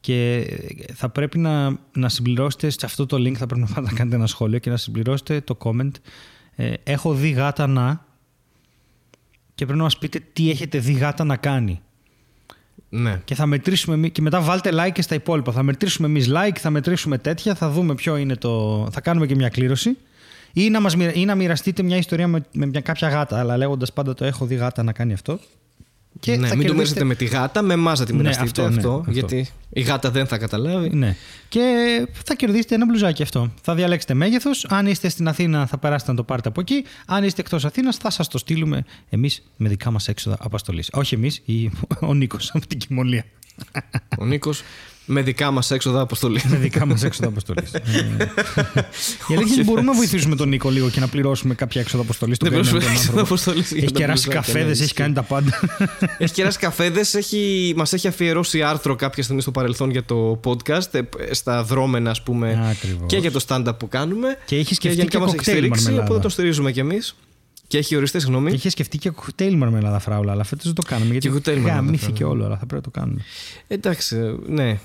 [0.00, 0.46] Και
[0.94, 4.16] θα πρέπει να, να συμπληρώσετε σε αυτό το link, θα πρέπει να πάτε να κάνετε
[4.16, 5.90] ένα σχόλιο και να συμπληρώσετε το comment.
[6.56, 8.04] Ε, έχω δει γάτα να
[9.54, 11.80] και πρέπει να μας πείτε τι έχετε δει γάτα να κάνει.
[12.88, 13.20] Ναι.
[13.24, 15.52] Και θα μετρήσουμε εμείς- και μετά βάλτε like και στα υπόλοιπα.
[15.52, 18.86] Θα μετρήσουμε εμείς like, θα μετρήσουμε τέτοια, θα δούμε ποιο είναι το.
[18.92, 19.96] Θα κάνουμε και μια κλήρωση.
[20.52, 23.56] Ή να, μας, μοιρα- ή να μοιραστείτε μια ιστορία με, με μια κάποια γάτα, αλλά
[23.56, 25.38] λέγοντας πάντα το έχω δει γάτα να κάνει αυτό.
[26.20, 28.18] Και ναι, θα μην το κερδίσετε- μοιραστείτε με τη γάτα, με εμάς να τη Ναι,
[28.18, 29.10] μοιραστείτε αυτό, ναι, αυτό, αυτό.
[29.10, 30.90] γιατί η γάτα δεν θα καταλάβει.
[30.96, 31.16] Ναι.
[31.48, 31.60] Και
[32.24, 33.52] θα κερδίσετε ένα μπλουζάκι αυτό.
[33.62, 34.66] Θα διαλέξετε μέγεθος.
[34.68, 36.84] Αν είστε στην Αθήνα, θα περάσετε να το πάρετε από εκεί.
[37.06, 40.84] Αν είστε εκτός Αθήνας, θα σας το στείλουμε εμείς με δικά μας έξοδα αποστολή.
[40.92, 41.42] Όχι εμείς,
[42.00, 43.24] ο Νίκος από την Κιμολία.
[44.18, 44.62] Ο Νίκος
[45.06, 46.44] με δικά μας έξοδα αποστολής.
[46.44, 47.70] με δικά μας έξοδα αποστολής.
[49.28, 52.36] Η αλήθεια είναι μπορούμε να βοηθήσουμε τον Νίκο λίγο και να πληρώσουμε κάποια έξοδα αποστολής.
[52.40, 54.94] Δεν πληρώσουμε έξοδα αποστολής για Έχει τα κεράσει μπλουζάκια, καφέδες, ναι, έχει ισχύει.
[54.94, 55.60] κάνει τα πάντα.
[56.18, 60.94] Έχει κεράσει καφέδες, έχει, μας έχει αφιερώσει άρθρο κάποια στιγμή στο παρελθόν για το podcast,
[60.94, 61.00] ε,
[61.34, 63.06] στα δρόμενα, ας πούμε, Ακριβώς.
[63.06, 64.38] και για το stand-up που κάνουμε.
[64.46, 66.08] Και έχει σκεφτεί γενικά και μας έχει κοκτέιλ στηρίξει, μαρμελάδα.
[66.10, 67.14] οπότε το στηρίζουμε κι εμείς.
[67.66, 68.50] Και έχει οριστεί, συγγνώμη.
[68.50, 71.10] Και είχε σκεφτεί και κοκτέιλ μαρμελάδα φράουλα, αλλά φέτος δεν το κάνουμε.
[71.12, 72.30] Γιατί κοκτέιλ μαρμελάδα γαμήθηκε φράουλα.
[72.34, 73.20] όλο, αλλά θα πρέπει να το κάνουμε.
[73.68, 74.16] Εντάξει,
[74.48, 74.78] ναι.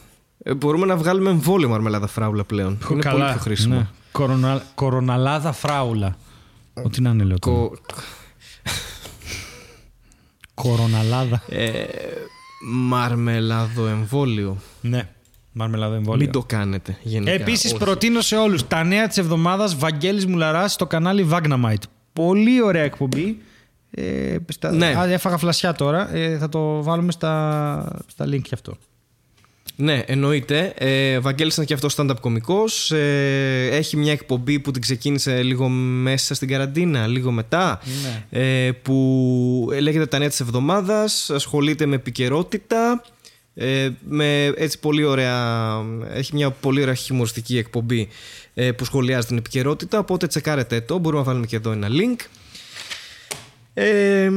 [0.43, 2.77] Ε, μπορούμε να βγάλουμε εμβόλιο μαρμελάδα φράουλα πλέον.
[2.91, 3.75] Είναι πολύ πιο χρήσιμο.
[3.75, 3.87] Ναι.
[4.11, 4.63] Κορονα...
[4.75, 6.15] Κοροναλάδα φράουλα.
[6.73, 7.39] Ό,τι να είναι, λέω.
[7.39, 7.57] τώρα.
[7.57, 7.77] Κο-
[10.53, 11.41] Κοροναλάδα.
[11.49, 11.83] ε,
[12.71, 14.57] μαρμελάδο εμβόλιο.
[14.81, 15.09] ναι,
[15.51, 16.23] μαρμελάδα εμβόλιο.
[16.23, 17.31] Μην το κάνετε γενικά.
[17.31, 17.83] Επίσης, όχι.
[17.83, 21.83] προτείνω σε όλους τα νέα της εβδομάδας Βαγγέλης Μουλαράς στο κανάλι Vagnamite.
[22.13, 23.41] Πολύ ωραία εκπομπή.
[23.91, 24.71] Ε, στα...
[24.71, 24.85] Ναι.
[24.97, 26.13] Α, έφαγα φλασιά τώρα.
[26.15, 28.77] Ε, θα το βάλουμε στα, στα link και αυτό.
[29.81, 30.73] Ναι, εννοείται.
[30.77, 32.91] Ε, Βαγγέλης είναι και αυτός stand-up κωμικός.
[32.91, 37.81] Ε, έχει μια εκπομπή που την ξεκίνησε λίγο μέσα στην καραντίνα, λίγο μετά.
[38.29, 41.29] Ε, που λέγεται τα νέα της εβδομάδας.
[41.29, 43.03] Ασχολείται με επικαιρότητα.
[43.53, 45.75] Ε, με έτσι πολύ ωραία,
[46.13, 48.07] έχει μια πολύ ωραία χιουμοριστική εκπομπή
[48.53, 49.99] ε, που σχολιάζει την επικαιρότητα.
[49.99, 50.97] Οπότε τσεκάρετε το.
[50.97, 52.25] Μπορούμε να βάλουμε και εδώ ένα link.
[53.73, 54.31] Ε,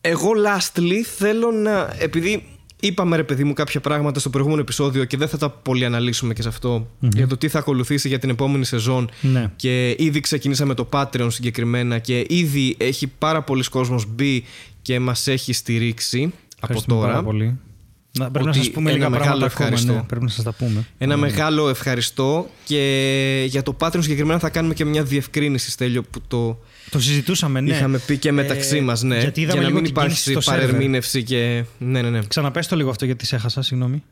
[0.00, 1.94] εγώ lastly θέλω να.
[1.98, 5.84] Επειδή είπαμε ρε παιδί μου κάποια πράγματα στο προηγούμενο επεισόδιο και δεν θα τα πολύ
[5.84, 9.10] αναλύσουμε και σε αυτο για το τι θα ακολουθήσει για την επόμενη σεζόν.
[9.20, 9.50] Ναι.
[9.56, 14.44] Και ήδη ξεκινήσαμε το Patreon συγκεκριμένα και ήδη έχει πάρα πολλοί κόσμος μπει
[14.82, 16.32] και μας έχει στηρίξει από
[16.62, 17.12] Ευχαριστούμε τώρα.
[17.12, 17.58] Πάρα πολύ.
[18.18, 19.68] Να, πρέπει Ότι να σας πούμε ένα λίγα μεγάλο πράγματα ακόμα.
[19.68, 19.92] ευχαριστώ.
[19.92, 20.86] Ναι, πρέπει να σας τα πούμε.
[20.98, 26.20] Ένα μεγάλο ευχαριστώ και για το Patreon συγκεκριμένα θα κάνουμε και μια διευκρίνηση Στέλιο που
[26.28, 26.58] το
[26.90, 27.70] Το συζητούσαμε, ναι.
[27.70, 30.30] είχαμε πει και μεταξύ Ε, μας ναι, γιατί είδαμε για να λίγο μην την κίνηση
[30.30, 30.56] υπάρξει στο server.
[30.66, 31.64] παρερμήνευση και...
[31.78, 32.20] Ναι, ναι, ναι.
[32.28, 34.02] Ξαναπες το λίγο αυτό γιατί σε έχασα, συγγνώμη.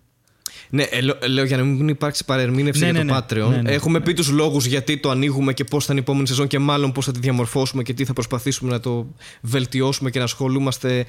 [0.70, 3.44] Ναι, ε, λέ- λέω για να μην υπάρξει παρερμήνευση Ναι, για ναι, το ναι.
[3.44, 3.50] Patreon.
[3.50, 3.72] Ναι, ναι.
[3.72, 6.58] Έχουμε πει τους λόγους γιατί το ανοίγουμε και πώς θα είναι η επόμενη σεζόν και
[6.58, 10.98] μάλλον πώς θα τη διαμορφώσουμε και τι θα προσπαθήσουμε να το βελτιώσουμε και να ασχολούμαστε
[10.98, 11.04] ε,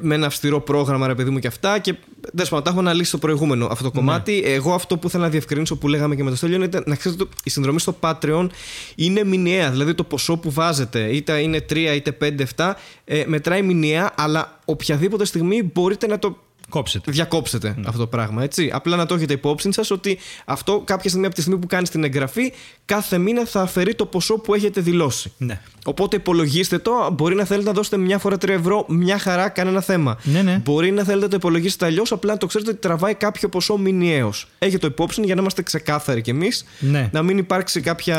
[0.00, 1.78] με ένα αυστηρό πρόγραμμα, ρε παιδί μου και αυτά.
[1.78, 1.94] Και
[2.32, 3.94] δεν πάντων, τα έχουμε αναλύσει στο προηγούμενο αυτό το Ναι.
[4.06, 4.42] κομμάτι.
[4.44, 7.22] Εγώ αυτό που ήθελα να διευκρινίσω που λέγαμε και με το Στέλιο είναι να ξέρετε
[7.22, 8.46] ότι η συνδρομή στο Patreon
[8.94, 9.70] είναι μηνιαία.
[9.70, 12.72] Δηλαδή το ποσό που βάζετε, είτε είναι 3 είτε 5, 7,
[13.04, 16.38] ε, μετράει μηνιαία, αλλά οποιαδήποτε στιγμή μπορείτε να το
[16.72, 17.12] Κόψετε.
[17.12, 18.42] διακόψετε αυτό το πράγμα.
[18.42, 18.70] Έτσι.
[18.72, 21.90] Απλά να το έχετε υπόψη σας ότι αυτό κάποια στιγμή από τη στιγμή που κάνεις
[21.90, 22.52] την εγγραφή,
[22.84, 25.32] κάθε μήνα θα αφαιρεί το ποσό που έχετε δηλώσει.
[25.36, 25.60] Ναι.
[25.84, 26.92] Οπότε υπολογίστε το.
[27.12, 30.18] Μπορεί να θέλετε να δώσετε μια φορά 3 ευρώ, μια χαρά, κανένα θέμα.
[30.22, 30.60] Ναι, ναι.
[30.64, 33.76] Μπορεί να θέλετε να το υπολογίσετε αλλιώς, απλά να το ξέρετε ότι τραβάει κάποιο ποσό
[33.76, 34.48] μηνιαίως.
[34.58, 36.64] Έχετε το υπόψη για να είμαστε ξεκάθαροι κι εμείς.
[36.78, 37.08] Ναι.
[37.12, 38.16] Να μην υπάρξει κάποια...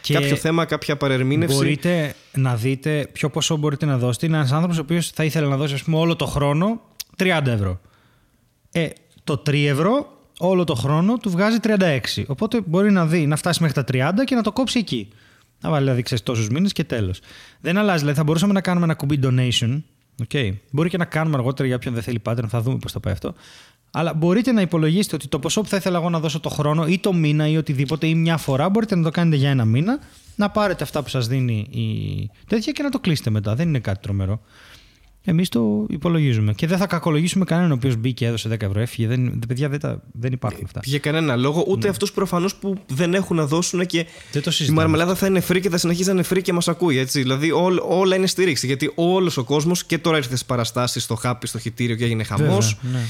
[0.00, 1.56] Και κάποιο θέμα, κάποια παρερμήνευση.
[1.56, 4.26] Μπορείτε να δείτε ποιο ποσό μπορείτε να δώσετε.
[4.26, 6.80] Είναι ένας άνθρωπος ο οποίος θα ήθελε να δώσει ας πούμε, όλο το χρόνο
[7.18, 7.80] 30 ευρώ.
[8.72, 8.88] Ε,
[9.24, 11.98] το 3 ευρώ όλο το χρόνο του βγάζει 36.
[12.26, 15.08] Οπότε μπορεί να δει να φτάσει μέχρι τα 30 και να το κόψει εκεί.
[15.60, 17.20] Να βάλει δηλαδή ξέρεις, τόσους μήνες και τέλος.
[17.60, 17.98] Δεν αλλάζει.
[17.98, 19.82] Δηλαδή θα μπορούσαμε να κάνουμε ένα κουμπί donation.
[20.28, 20.52] Okay.
[20.70, 23.12] Μπορεί και να κάνουμε αργότερα για όποιον δεν θέλει Patreon, θα δούμε πώς θα πάει
[23.12, 23.34] αυτό.
[23.90, 26.86] Αλλά μπορείτε να υπολογίσετε ότι το ποσό που θα ήθελα εγώ να δώσω το χρόνο
[26.86, 29.98] ή το μήνα ή οτιδήποτε ή μια φορά μπορείτε να το κάνετε για ένα μήνα,
[30.36, 33.54] να πάρετε αυτά που σας δίνει η τέτοια και να το κλείσετε μετά.
[33.54, 34.40] Δεν είναι κάτι τρομερό.
[35.28, 36.52] Εμείς το υπολογίζουμε.
[36.52, 39.06] Και δεν θα κακολογήσουμε κανέναν ο οποίος μπήκε, έδωσε 10 ευρώ, έφυγε.
[39.08, 40.80] Δεν, παιδιά δεν, τα, δεν υπάρχουν αυτά.
[40.84, 44.04] Για κανένα λόγο, ούτε αυτούς προφανώς που δεν έχουν να δώσουν και Ναι.
[44.32, 44.80] Δεν το η συζητάμε.
[44.80, 46.98] μαρμελάδα θα είναι free και θα συνεχίζει να είναι free και μας ακούει.
[46.98, 47.20] Έτσι.
[47.22, 48.66] Δηλαδή όλ- όλα είναι στήριξη.
[48.66, 52.22] Γιατί όλος ο κόσμος και τώρα ήρθε στις παραστάσεις, στο χάπι, στο χιτήριο και έγινε
[52.24, 52.76] χαμός.
[52.82, 53.06] Βέβαια, ναι.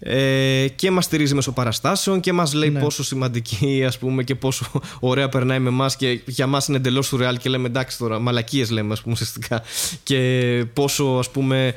[0.00, 2.80] Ε, και μας στηρίζει μέσω παραστάσεων και μας λέει Ναι.
[2.80, 4.64] πόσο σημαντική ας πούμε, και πόσο
[5.00, 8.70] ωραία περνάει με εμάς και για μας είναι εντελώς σουρεάλ και λέμε εντάξει τώρα, μαλακίες
[8.70, 9.62] λέμε ας πούμε ουσιαστικά.
[10.02, 11.74] Και πόσο ας πούμε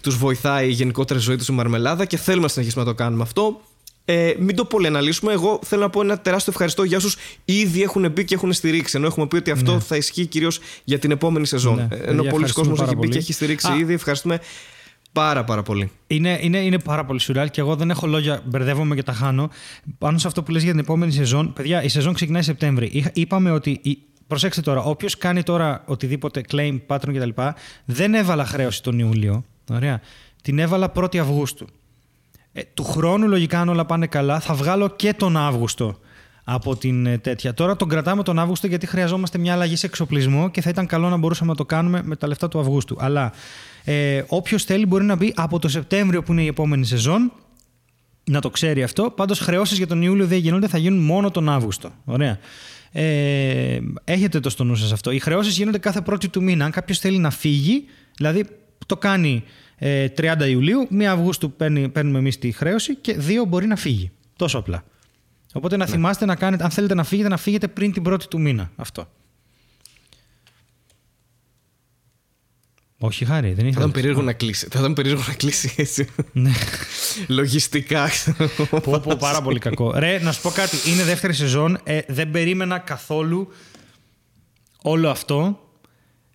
[0.00, 3.22] τους βοηθάει η γενικότερη ζωή τους η μαρμελάδα και θέλουμε να συνεχίσουμε να το κάνουμε
[3.22, 3.60] αυτό.
[4.06, 5.32] Ε, μην το πολύ αναλύσουμε.
[5.32, 8.96] Εγώ θέλω να πω ένα τεράστιο ευχαριστώ για όσους ήδη έχουν μπει και έχουν στηρίξει.
[8.96, 11.74] Ενώ έχουμε πει ότι αυτό θα ισχύει κυρίως για την επόμενη σεζόν.
[11.74, 11.82] Ναι.
[11.82, 13.18] Ε, Παιδιά, Ενώ πολλοί ευχαριστούμε κόσμος πάρα έχει μπει και πολύ.
[13.22, 13.76] έχει στηρίξει Α.
[13.76, 13.92] ήδη.
[13.92, 14.40] Ευχαριστούμε
[15.14, 15.90] πάρα πάρα πολύ.
[16.06, 19.50] Είναι, είναι, είναι πάρα πολύ σουρεάλ και εγώ δεν έχω λόγια, μπερδεύομαι και τα χάνω.
[19.98, 22.88] Πάνω σε αυτό που λες για την επόμενη σεζόν, παιδιά, η σεζόν ξεκινάει Σεπτέμβρη.
[22.92, 23.78] Είχα- Είπαμε ότι.
[23.82, 27.28] η- Προσέξτε τώρα, όποιος κάνει τώρα οτιδήποτε claim, patron κτλ.,
[27.84, 29.44] δεν έβαλα χρέωση τον Ιούλιο.
[29.70, 30.00] Ωραία.
[30.42, 31.66] Την έβαλα 1η Αυγούστου.
[32.52, 35.98] Ε, του χρόνου, λογικά, αν όλα πάνε καλά, θα βγάλω και τον Αύγουστο
[36.44, 37.54] από την ε, τέτοια.
[37.54, 41.08] Τώρα τον κρατάμε τον Αύγουστο γιατί χρειαζόμαστε μια αλλαγή σε εξοπλισμό και θα ήταν καλό
[41.08, 42.96] να μπορούσαμε να το κάνουμε με τα λεφτά του Αυγούστου.
[43.00, 43.32] Αλλά
[43.84, 47.32] ε, όποιος θέλει μπορεί να μπει από το Σεπτέμβριο που είναι η επόμενη σεζόν.
[48.24, 49.10] Να το ξέρει αυτό.
[49.10, 51.90] Πάντως χρεώσεις για τον Ιούλιο δεν γίνονται, θα γίνουν μόνο τον Αύγουστο.
[52.04, 52.38] Ωραία.
[52.92, 55.10] Ε, έχετε το στο νου σας αυτό.
[55.10, 56.64] Οι χρεώσεις γίνονται κάθε πρώτη του μήνα.
[56.64, 57.84] Αν κάποιος θέλει να φύγει,
[58.16, 58.46] δηλαδή
[58.86, 59.44] το κάνει
[59.76, 64.10] ε, 30 Ιουλίου, 1 Αυγούστου παίρνει, παίρνουμε εμείς τη χρέωση και 2 μπορεί να φύγει.
[64.36, 64.84] Τόσο απλά.
[65.56, 68.40] Οπότε να θυμάστε να κάνετε, αν θέλετε να φύγετε, να φύγετε πριν την πρώτη του
[68.40, 68.70] μήνα.
[68.76, 69.08] Αυτό.
[72.98, 73.78] Όχι, χάρη, δεν Θα ήθελα.
[73.78, 74.68] ήταν περίεργο να κλείσει.
[74.70, 76.08] Θα ήταν περίεργο να κλείσει έτσι.
[76.32, 76.52] Ναι.
[77.28, 78.10] Λογιστικά.
[78.70, 79.92] πω, πω, πάρα πολύ κακό.
[79.98, 80.90] Ρε, να σου πω κάτι.
[80.90, 81.78] Είναι δεύτερη σεζόν.
[81.84, 83.48] Ε, δεν περίμενα καθόλου
[84.82, 85.63] όλο αυτό.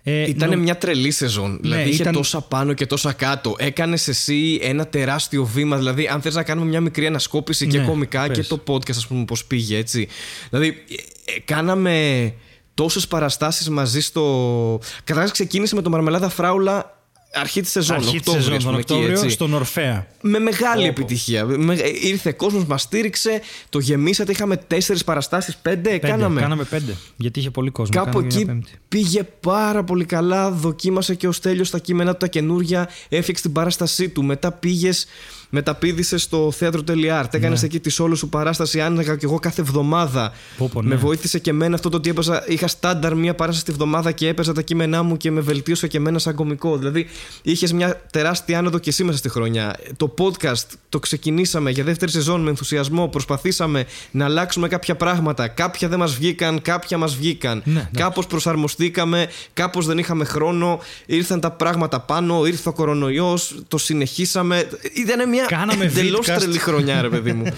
[0.10, 1.57] Ε, Ήταν νο- μια τρελή σεζόν.
[1.61, 3.56] δηλαδή είχε Ναι, ήταν- τόσα πάνω και τόσα κάτω.
[3.57, 5.77] Έκανες εσύ ένα τεράστιο βήμα.
[5.77, 8.38] Δηλαδή, αν θες να κάνουμε μια μικρή ανασκόπηση και Ναι, κομικά πες.
[8.38, 10.07] και το podcast, ας πούμε, πώς πήγε έτσι.
[10.49, 12.34] Δηλαδή, ε, ε, κάναμε
[12.73, 14.80] τόσες παραστάσεις μαζί στο.
[15.03, 16.98] Καταρχάς, ξεκίνησε με το Μαρμελάδα Φράουλα
[17.34, 17.95] αρχή της σεζόν.
[17.95, 19.30] Αρχή της Οκτώβριο, σεζόν ας τον πούμε, εκεί, Οκτώβριο έτσι.
[19.30, 20.07] στον Ορφέα.
[20.22, 21.45] Με μεγάλη επιτυχία.
[21.45, 24.31] Με- ε, ήρθε κόσμος, μας στήριξε, το γεμίσατε.
[24.31, 25.89] Είχαμε τέσσερις παραστάσεις, πέντε.
[25.89, 26.41] Πέντε, κάναμε.
[26.41, 26.95] κάναμε πέντε.
[27.15, 27.95] Γιατί είχε πολύ κόσμο.
[27.95, 28.72] Κάπου Κάναμε μια εκεί πέμπτη.
[28.88, 30.51] πήγε πάρα πολύ καλά.
[30.51, 32.89] Δοκίμασε και ο Στέλιος τα κείμενα του τα καινούρια.
[33.10, 34.23] Έφτιαξε την παράστασή του.
[34.23, 35.06] Μετά πήγες,
[35.49, 37.34] μεταπίδησε στο θέατρο Τελειάρτ.
[37.34, 37.67] Έκανες Ναι.
[37.67, 38.81] εκεί τη όλη σου παράσταση.
[38.81, 40.31] Άνοιγα και εγώ κάθε εβδομάδα.
[40.57, 40.88] Πω, πω, ναι.
[40.88, 42.43] Με βοήθησε και εμένα αυτό το ότι έπαιζα.
[42.47, 45.97] Είχα στάνταρ μία παράσταση τη βδομάδα και έπαιζα τα κείμενά μου και με βελτίωσε και
[45.97, 46.77] εμένα σαν κωμικό.
[46.77, 47.05] Δηλαδή
[47.41, 49.76] είχες μια τεράστια άνοδο και εσύ μέσα στη χρονιά.
[49.97, 53.07] Το podcast το ξεκινήσαμε για δεύτερη σεζόν με ενθουσιασμό.
[53.07, 55.47] Προσπαθήσαμε να αλλάξουμε κάποια πράγματα.
[55.47, 57.61] Κάποια δεν μας βγήκαν, κάποια μας βγήκαν.
[57.65, 57.91] Ναι, εντάξει.
[57.95, 64.69] Κάπως προσαρμοστήκαμε, κάπως δεν είχαμε χρόνο, ήρθαν τα πράγματα πάνω, ήρθε ο κορονοϊός, το συνεχίσαμε.
[64.93, 66.37] Ήταν μια Κάναμε εντελώς vidcast.
[66.37, 67.43] τρελή χρονιά, ρε παιδί μου.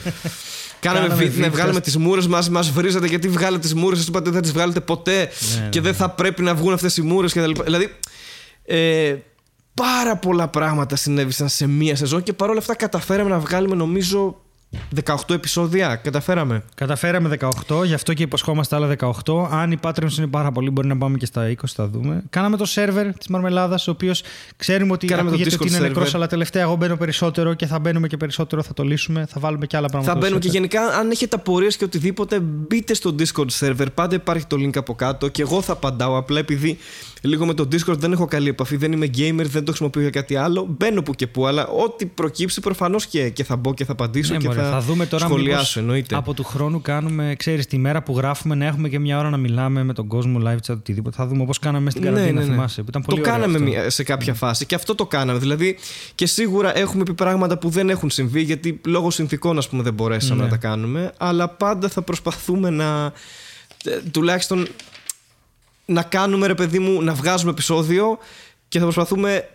[0.79, 1.51] Κάναμε Κάναμε βίντεο, να vidcast.
[1.51, 4.51] βγάλουμε τις μούρες μας, μας βρίζατε γιατί βγάλετε τις μούρες, σας είπατε δεν θα τις
[4.51, 5.17] βγάλετε ποτέ
[5.61, 7.51] Ναι, και ναι, δεν θα πρέπει να βγουν αυτές οι μούρες κτλ.
[7.63, 7.95] Δηλαδή,
[8.65, 9.15] ε,
[9.73, 14.41] πάρα πολλά πράγματα συνέβησαν σε μία σεζόν και παρόλα αυτά καταφέραμε να βγάλουμε νομίζω
[15.05, 15.95] 18 επεισόδια.
[15.95, 16.63] Καταφέραμε.
[16.75, 17.37] Καταφέραμε
[17.67, 19.47] 18, γι' αυτό και υποσχόμαστε άλλα 18.
[19.51, 22.23] Αν οι Patreons είναι πάρα πολλοί, μπορεί να πάμε και στα 20, θα δούμε.
[22.29, 24.23] Κάναμε το σερβερ της Μαρμελάδας, ο οποίος
[24.55, 25.87] ξέρουμε ότι Κάναμε το ακούγεται Discord ότι είναι server.
[25.87, 29.39] νεκρός, αλλά τελευταία εγώ μπαίνω περισσότερο και θα μπαίνουμε και περισσότερο, θα το λύσουμε, θα
[29.39, 30.13] βάλουμε και άλλα πράγματα.
[30.13, 30.51] Θα στο μπαίνουμε και server.
[30.51, 33.87] γενικά, αν έχετε απορίες και οτιδήποτε, μπείτε στο Discord server.
[33.93, 36.17] Πάντα υπάρχει το link από κάτω και εγώ θα απαντάω.
[36.17, 36.77] Απλά επειδή
[37.21, 40.09] λίγο με το Discord δεν έχω καλή επαφή, δεν είμαι gamer, δεν το χρησιμοποιώ για
[40.09, 40.75] κάτι άλλο.
[40.77, 44.33] Μπαίνω που και που, αλλά ό,τι προκύψει προφανώς και, και θα μπω και θα απαντήσω
[44.33, 45.51] Ναι, και μωρέ, θα, θα δούμε τώρα σχολιάσω.
[45.55, 46.15] μήπως Εννοείται.
[46.15, 49.37] Από του χρόνου κάνουμε, ξέρεις, τη μέρα που γράφουμε να έχουμε και μια ώρα να
[49.37, 51.15] μιλάμε με τον κόσμο live chat οτιδήποτε.
[51.15, 52.81] Θα δούμε όπως κάναμε στην καραντίνα, θυμάσαι.
[52.81, 53.79] Που ήταν πολύ Ναι, το ωραίο κάναμε αυτό.
[53.79, 55.39] μια- σε κάποια φάση και αυτό το κάναμε.
[55.39, 55.77] Δηλαδή
[56.15, 59.93] και σίγουρα έχουμε πει πράγματα που δεν έχουν συμβεί γιατί λόγω συνθήκων ας πούμε δεν
[59.93, 60.43] μπορέσαμε Ναι.
[60.43, 61.11] να τα κάνουμε.
[61.17, 63.11] Αλλά πάντα θα προσπαθούμε να
[63.85, 64.67] ε, τουλάχιστον
[65.85, 68.17] να κάνουμε ρε παιδί μου να βγάζουμε επεισόδιο
[68.67, 69.47] και θα προσπαθούμε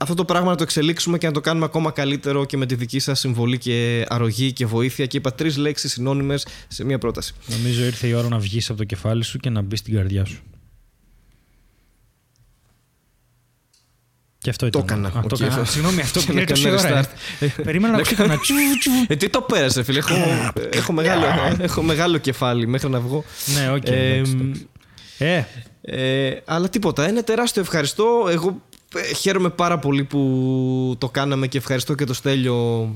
[0.00, 2.74] αυτό το πράγμα να το εξελίξουμε και να το κάνουμε ακόμα καλύτερο και με τη
[2.74, 7.34] δική σας συμβολή και αρρωγή και βοήθεια και είπα τρεις λέξεις συνώνυμες σε μια πρόταση.
[7.46, 10.24] Νομίζω ήρθε η ώρα να βγεις από το κεφάλι σου και να μπεις στην καρδιά
[10.24, 10.42] σου.
[14.38, 15.04] Και αυτό Το ήταν.
[15.04, 15.18] έκανα.
[15.18, 15.56] Α, το Οκ, έκανα.
[15.56, 17.02] θα- Συγγνώμη, αυτό Και πήρε να τόση κάνω ώρα.
[17.02, 17.08] restart.
[17.40, 17.62] ε.
[17.62, 18.90] Περίμενα να ακούσω ένα τσου τσου.
[19.08, 19.98] Ε, τι το πέρασε, φίλε.
[19.98, 20.14] Έχω,
[20.70, 21.24] έχω, μεγάλο,
[21.58, 23.24] έχω μεγάλο κεφάλι μέχρι να βγω.
[23.54, 23.86] Ναι, οκ.
[23.88, 24.66] Ε, εντάξει, εντάξει.
[25.18, 25.44] Ε,
[25.82, 27.06] ε, αλλά τίποτα.
[27.08, 28.26] Ένα τεράστιο ευχαριστώ.
[28.30, 28.67] Εγώ ε,
[29.16, 32.88] χαίρομαι πάρα πολύ που το κάναμε και ευχαριστώ και το Στέλιο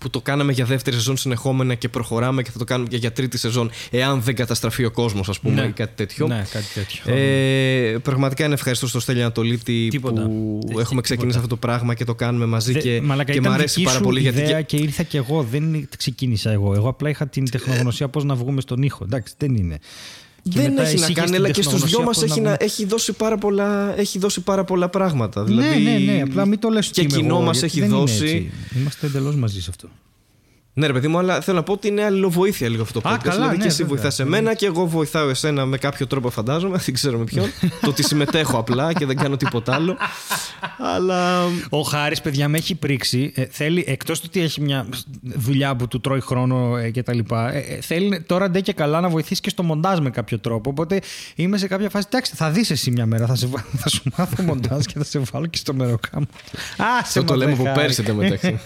[0.00, 3.12] που το κάναμε για δεύτερη σεζόν συνεχόμενα και προχωράμε και θα το κάνουμε και για
[3.12, 5.66] τρίτη σεζόν εάν δεν καταστραφεί ο κόσμος ας πούμε Ναι.
[5.68, 6.26] ή κάτι τέτοιο.
[6.26, 7.14] Ναι, κάτι τέτοιο.
[7.14, 10.22] Ε, πραγματικά είναι ευχαριστώ στο Στέλιο Ανατολίτη Τίποτα.
[10.22, 10.80] που Τίποτα.
[10.80, 13.58] έχουμε ξεκινήσει αυτό το πράγμα και το κάνουμε μαζί Δε- και, μαλάκα, και ήταν μου
[13.58, 15.42] αρέσει δική πάρα σου πολύ γιατί ιδέα και- και ήρθα και εγώ.
[15.42, 16.74] Δεν ξεκίνησα εγώ.
[16.74, 19.04] Εγώ απλά είχα την τεχνογνωσία πώς να βγούμε στον ήχο.
[19.04, 19.78] Εντάξει, δεν είναι.
[20.42, 22.18] Και δεν μετά έχει εσύ να είχες κάνει, την αλλά και στους δυο τεχνογνωσία μας
[22.18, 22.64] πώς έχει, να να, βγούμε.
[22.70, 25.40] έχει, δώσει πάρα πολλά, έχει δώσει πάρα πολλά πράγματα.
[25.40, 26.22] Ναι, Δηλαδή, ναι, ναι.
[26.22, 28.24] Απλά μην το λες Και ότι είμαι κοινό εγώ, μας γιατί έχει δεν είναι δώσει.
[28.24, 28.50] έτσι.
[28.80, 29.88] Είμαστε εντελώς μαζί σε αυτό.
[30.72, 33.12] Ναι, ρε παιδί μου, αλλά θέλω να πω ότι είναι αλληλοβοήθεια λίγο αυτό το Α,
[33.14, 33.18] podcast.
[33.22, 33.94] καλά, δηλαδή ναι, και εσύ βέβαια.
[33.96, 36.78] βοηθάς εμένα και εγώ βοηθάω εσένα με κάποιο τρόπο, φαντάζομαι.
[36.78, 37.46] Δεν ξέρω με ποιον.
[37.80, 39.96] το ότι συμμετέχω απλά και δεν κάνω τίποτα άλλο.
[40.78, 41.44] αλλά.
[41.68, 43.32] Ο Χάρης, παιδιά, με έχει πρίξει.
[43.34, 44.86] Ε, θέλει, εκτός του ότι έχει μια
[45.22, 49.08] δουλειά που του τρώει χρόνο ε, κτλ., ε, ε, θέλει τώρα ντε και καλά να
[49.08, 50.70] βοηθήσει και στο μοντάζ με κάποιο τρόπο.
[50.70, 51.00] Οπότε
[51.34, 52.06] είμαι σε κάποια φάση.
[52.08, 53.26] Εντάξει, θα δεις εσύ μια μέρα.
[53.26, 56.26] Θα, σε, βά- θα σου μάθω μοντάζ και θα σε βάλω και στο μεροκάμο.
[56.76, 57.78] Α, σε Αυτό το λέμε από Χάρη.
[57.80, 58.58] πέρσι μεταξύ.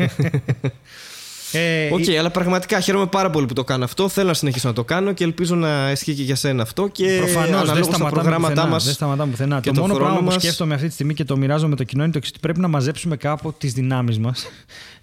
[1.59, 4.09] Ε, Οκ, αλλά πραγματικά χαίρομαι πάρα πολύ που το κάνω αυτό.
[4.09, 6.89] Θέλω να συνεχίσω να το κάνω και ελπίζω να ισχύει και για σένα αυτό.
[6.89, 8.71] Και Προφανώς δεν αναλόγως στα σταματάμε προγράμματά πουθενά.
[8.73, 8.85] μας.
[8.85, 9.61] Δεν σταματάμε πουθενά.
[9.61, 11.69] και Το το μόνο χρόνο πράγμα που μας- σκέφτομαι αυτή τη στιγμή και το μοιράζομαι
[11.69, 14.47] με το κοινό είναι το εξής: ότι Πρέπει να μαζέψουμε κάπου τις δυνάμεις μας,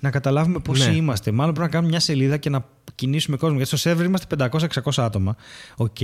[0.02, 0.96] να καταλάβουμε πόσοι Ναι.
[0.96, 1.32] είμαστε.
[1.32, 2.66] Μάλλον πρέπει να κάνουμε μια σελίδα και να
[2.96, 3.56] κινήσουμε κόσμο.
[3.56, 5.36] Γιατί στο σερβερ είμαστε 500-600 άτομα.
[5.76, 5.98] Οκ.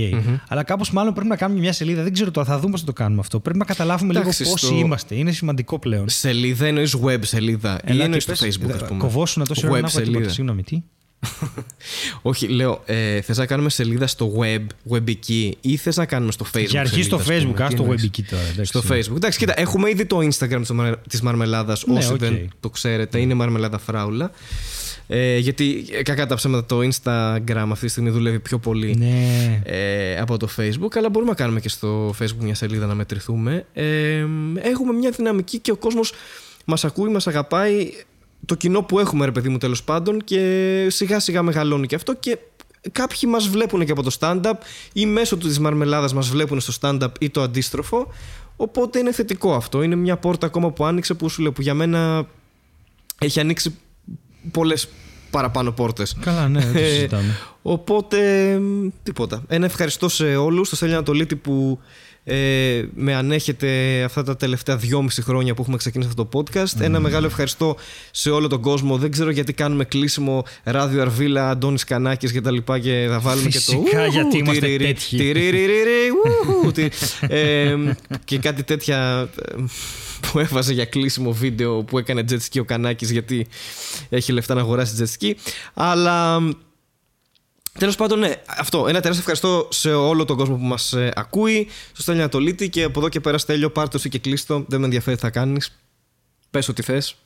[0.48, 2.02] Αλλά κάπως μάλλον πρέπει να κάνουμε μια σελίδα.
[2.02, 3.40] Δεν ξέρω τώρα, θα δούμε πώς θα το κάνουμε αυτό.
[3.40, 5.14] Πρέπει να καταλάβουμε Εντάξει, λίγο πόσοι στο- είμαστε.
[5.14, 6.08] Είναι σημαντικό πλέον.
[6.08, 7.74] Σελίδα εννοείς web σελίδα.
[7.74, 8.98] ή Έλα εννοείς και στο πες, Facebook, ε, ας πούμε.
[9.00, 10.12] Κοβόσουνα τόση ώρα Web να έχω τίποτα.
[10.12, 10.32] σελίδα.
[10.32, 10.82] Συγγνώμη, τι;
[12.22, 16.46] Όχι, λέω, ε, θες να κάνουμε σελίδα στο web, web-ική, ή θες να κάνουμε στο
[16.54, 16.66] Facebook.
[16.68, 18.42] Για αρχή στο σελίδα, ας πούμε, Facebook, α τι το εννοείς; web εκεί τώρα.
[18.42, 18.64] εντάξει.
[18.78, 19.16] Στο Facebook.
[19.16, 20.62] Εντάξει, κοίτα, έχουμε ήδη το Instagram
[21.08, 21.86] της Μαρμελάδας.
[21.86, 22.18] Ναι, όσοι οκ.
[22.18, 24.30] δεν το ξέρετε, είναι Μαρμελάδα Φράουλα.
[25.10, 29.60] Ε, γιατί ε, κακά τα ψέματα το Instagram αυτή τη στιγμή δουλεύει πιο πολύ Ναι.
[29.64, 33.66] ε, από το Facebook, αλλά μπορούμε να κάνουμε και στο Facebook μια σελίδα να μετρηθούμε.
[33.72, 34.24] Ε,
[34.62, 36.12] έχουμε μια δυναμική και ο κόσμος
[36.64, 37.90] μας ακούει, μας αγαπάει.
[38.46, 42.14] Το κοινό που έχουμε, ρε παιδί μου, τέλος πάντων, και σιγά σιγά μεγαλώνει και αυτό
[42.14, 42.38] και
[42.92, 44.52] κάποιοι μας βλέπουν και από το stand-up
[44.92, 48.12] ή μέσω της μαρμελάδας μας βλέπουν στο stand-up ή το αντίστροφο.
[48.56, 49.82] Οπότε είναι θετικό αυτό.
[49.82, 52.26] Είναι μια πόρτα ακόμα που άνοιξε που σου λέω που για μένα
[53.18, 53.76] έχει ανοίξει
[54.50, 54.88] πολλές
[55.30, 56.16] παραπάνω πόρτες.
[56.20, 57.36] Καλά, ναι, δεν το συζητάμε.
[57.62, 58.18] Οπότε,
[58.58, 59.42] μ, τίποτα.
[59.48, 60.66] Ένα ευχαριστώ σε όλους.
[60.66, 61.78] Στο Στέλιο Ανατολίτη που
[62.28, 66.80] ε, με ανέχετε αυτά τα τελευταία δυόμιση χρόνια που έχουμε ξεκινήσει αυτό το podcast.
[66.80, 67.76] Ένα μεγάλο ευχαριστώ
[68.10, 68.96] σε όλο τον κόσμο.
[68.96, 73.48] Δεν ξέρω γιατί κάνουμε κλείσιμο ράδιο Αρβίλα, Αντώνης Κανάκης και τα λοιπά και θα βάλουμε
[73.48, 73.72] και το...
[73.82, 75.16] Φυσικά, ου, γιατί είμαστε τυριρι, τέτοιοι.
[75.16, 76.08] τυριριριρι,
[76.64, 76.88] ου, τι-
[77.20, 77.76] ε,
[78.24, 79.62] και κάτι τέτοια ε,
[80.20, 83.46] που έβαζε για κλείσιμο βίντεο που έκανε jet ski ο Κανάκης γιατί
[84.08, 85.32] έχει λεφτά να αγοράσει jet ski.
[85.74, 86.40] Αλλά
[87.78, 88.78] Τέλος πάντων, ναι, αυτό.
[88.88, 92.82] Ένα τεράστιο ευχαριστώ σε όλο τον κόσμο που μας ε, ακούει, στο Στέλιο Ανατολίτη και
[92.82, 94.64] από εδώ και πέρα Στέλιο, πάρ' το εσύ και κλείστο.
[94.68, 95.78] Δεν με ενδιαφέρει τι θα κάνεις.
[96.50, 97.16] Πες ό,τι θες.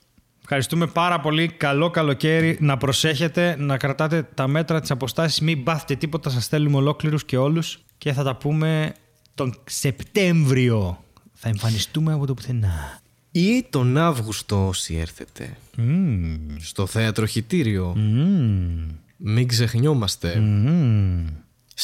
[0.40, 1.48] Ευχαριστούμε πάρα πολύ.
[1.48, 2.56] Καλό καλοκαίρι.
[2.60, 5.40] Να προσέχετε, να κρατάτε τα μέτρα της αποστάσης.
[5.40, 6.30] Μην πάθετε τίποτα.
[6.30, 7.78] Σας στέλνουμε ολόκληρους και όλους.
[7.98, 8.94] Και θα τα πούμε
[9.34, 11.04] τον Σεπτέμβριο.
[11.32, 13.00] Θα εμφανιστούμε από το πουθενά.
[13.30, 15.56] Ή τον Αύγουστο, όσοι έρθετε.
[15.76, 16.36] Μμμ.
[16.60, 17.92] Στο θέατρο χιτήριο.
[17.96, 18.88] Μμμ.
[19.24, 20.36] Μην ξεχνιόμαστε.
[20.36, 21.26] Μμμ.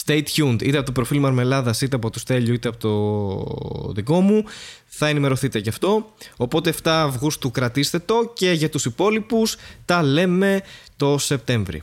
[0.04, 4.20] Stay tuned, είτε από το προφίλ Μαρμελάδας, είτε από το Στέλιο, είτε από το δικό
[4.20, 4.44] μου.
[4.86, 6.14] Θα ενημερωθείτε γι' αυτό.
[6.36, 10.62] Οπότε 7 Αυγούστου κρατήστε το και για τους υπόλοιπους τα λέμε
[10.96, 11.82] το Σεπτέμβρη.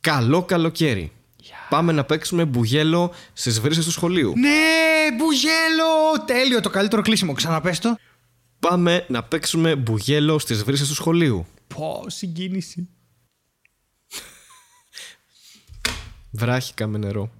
[0.00, 1.12] Καλό καλοκαίρι.
[1.68, 4.32] Πάμε να παίξουμε μπουγέλο στις βρύσες του σχολείου.
[4.36, 6.24] Ναι, μπουγέλο!
[6.26, 7.32] Τέλειο, το καλύτερο κλείσιμο.
[7.32, 7.96] Ξαναπες το.
[8.58, 11.46] Πάμε να παίξουμε μπουγέλο στις βρύσες του σχολείου.
[11.74, 12.88] Πω, συγκίνηση.
[16.38, 17.30] Βράχικα με νερό.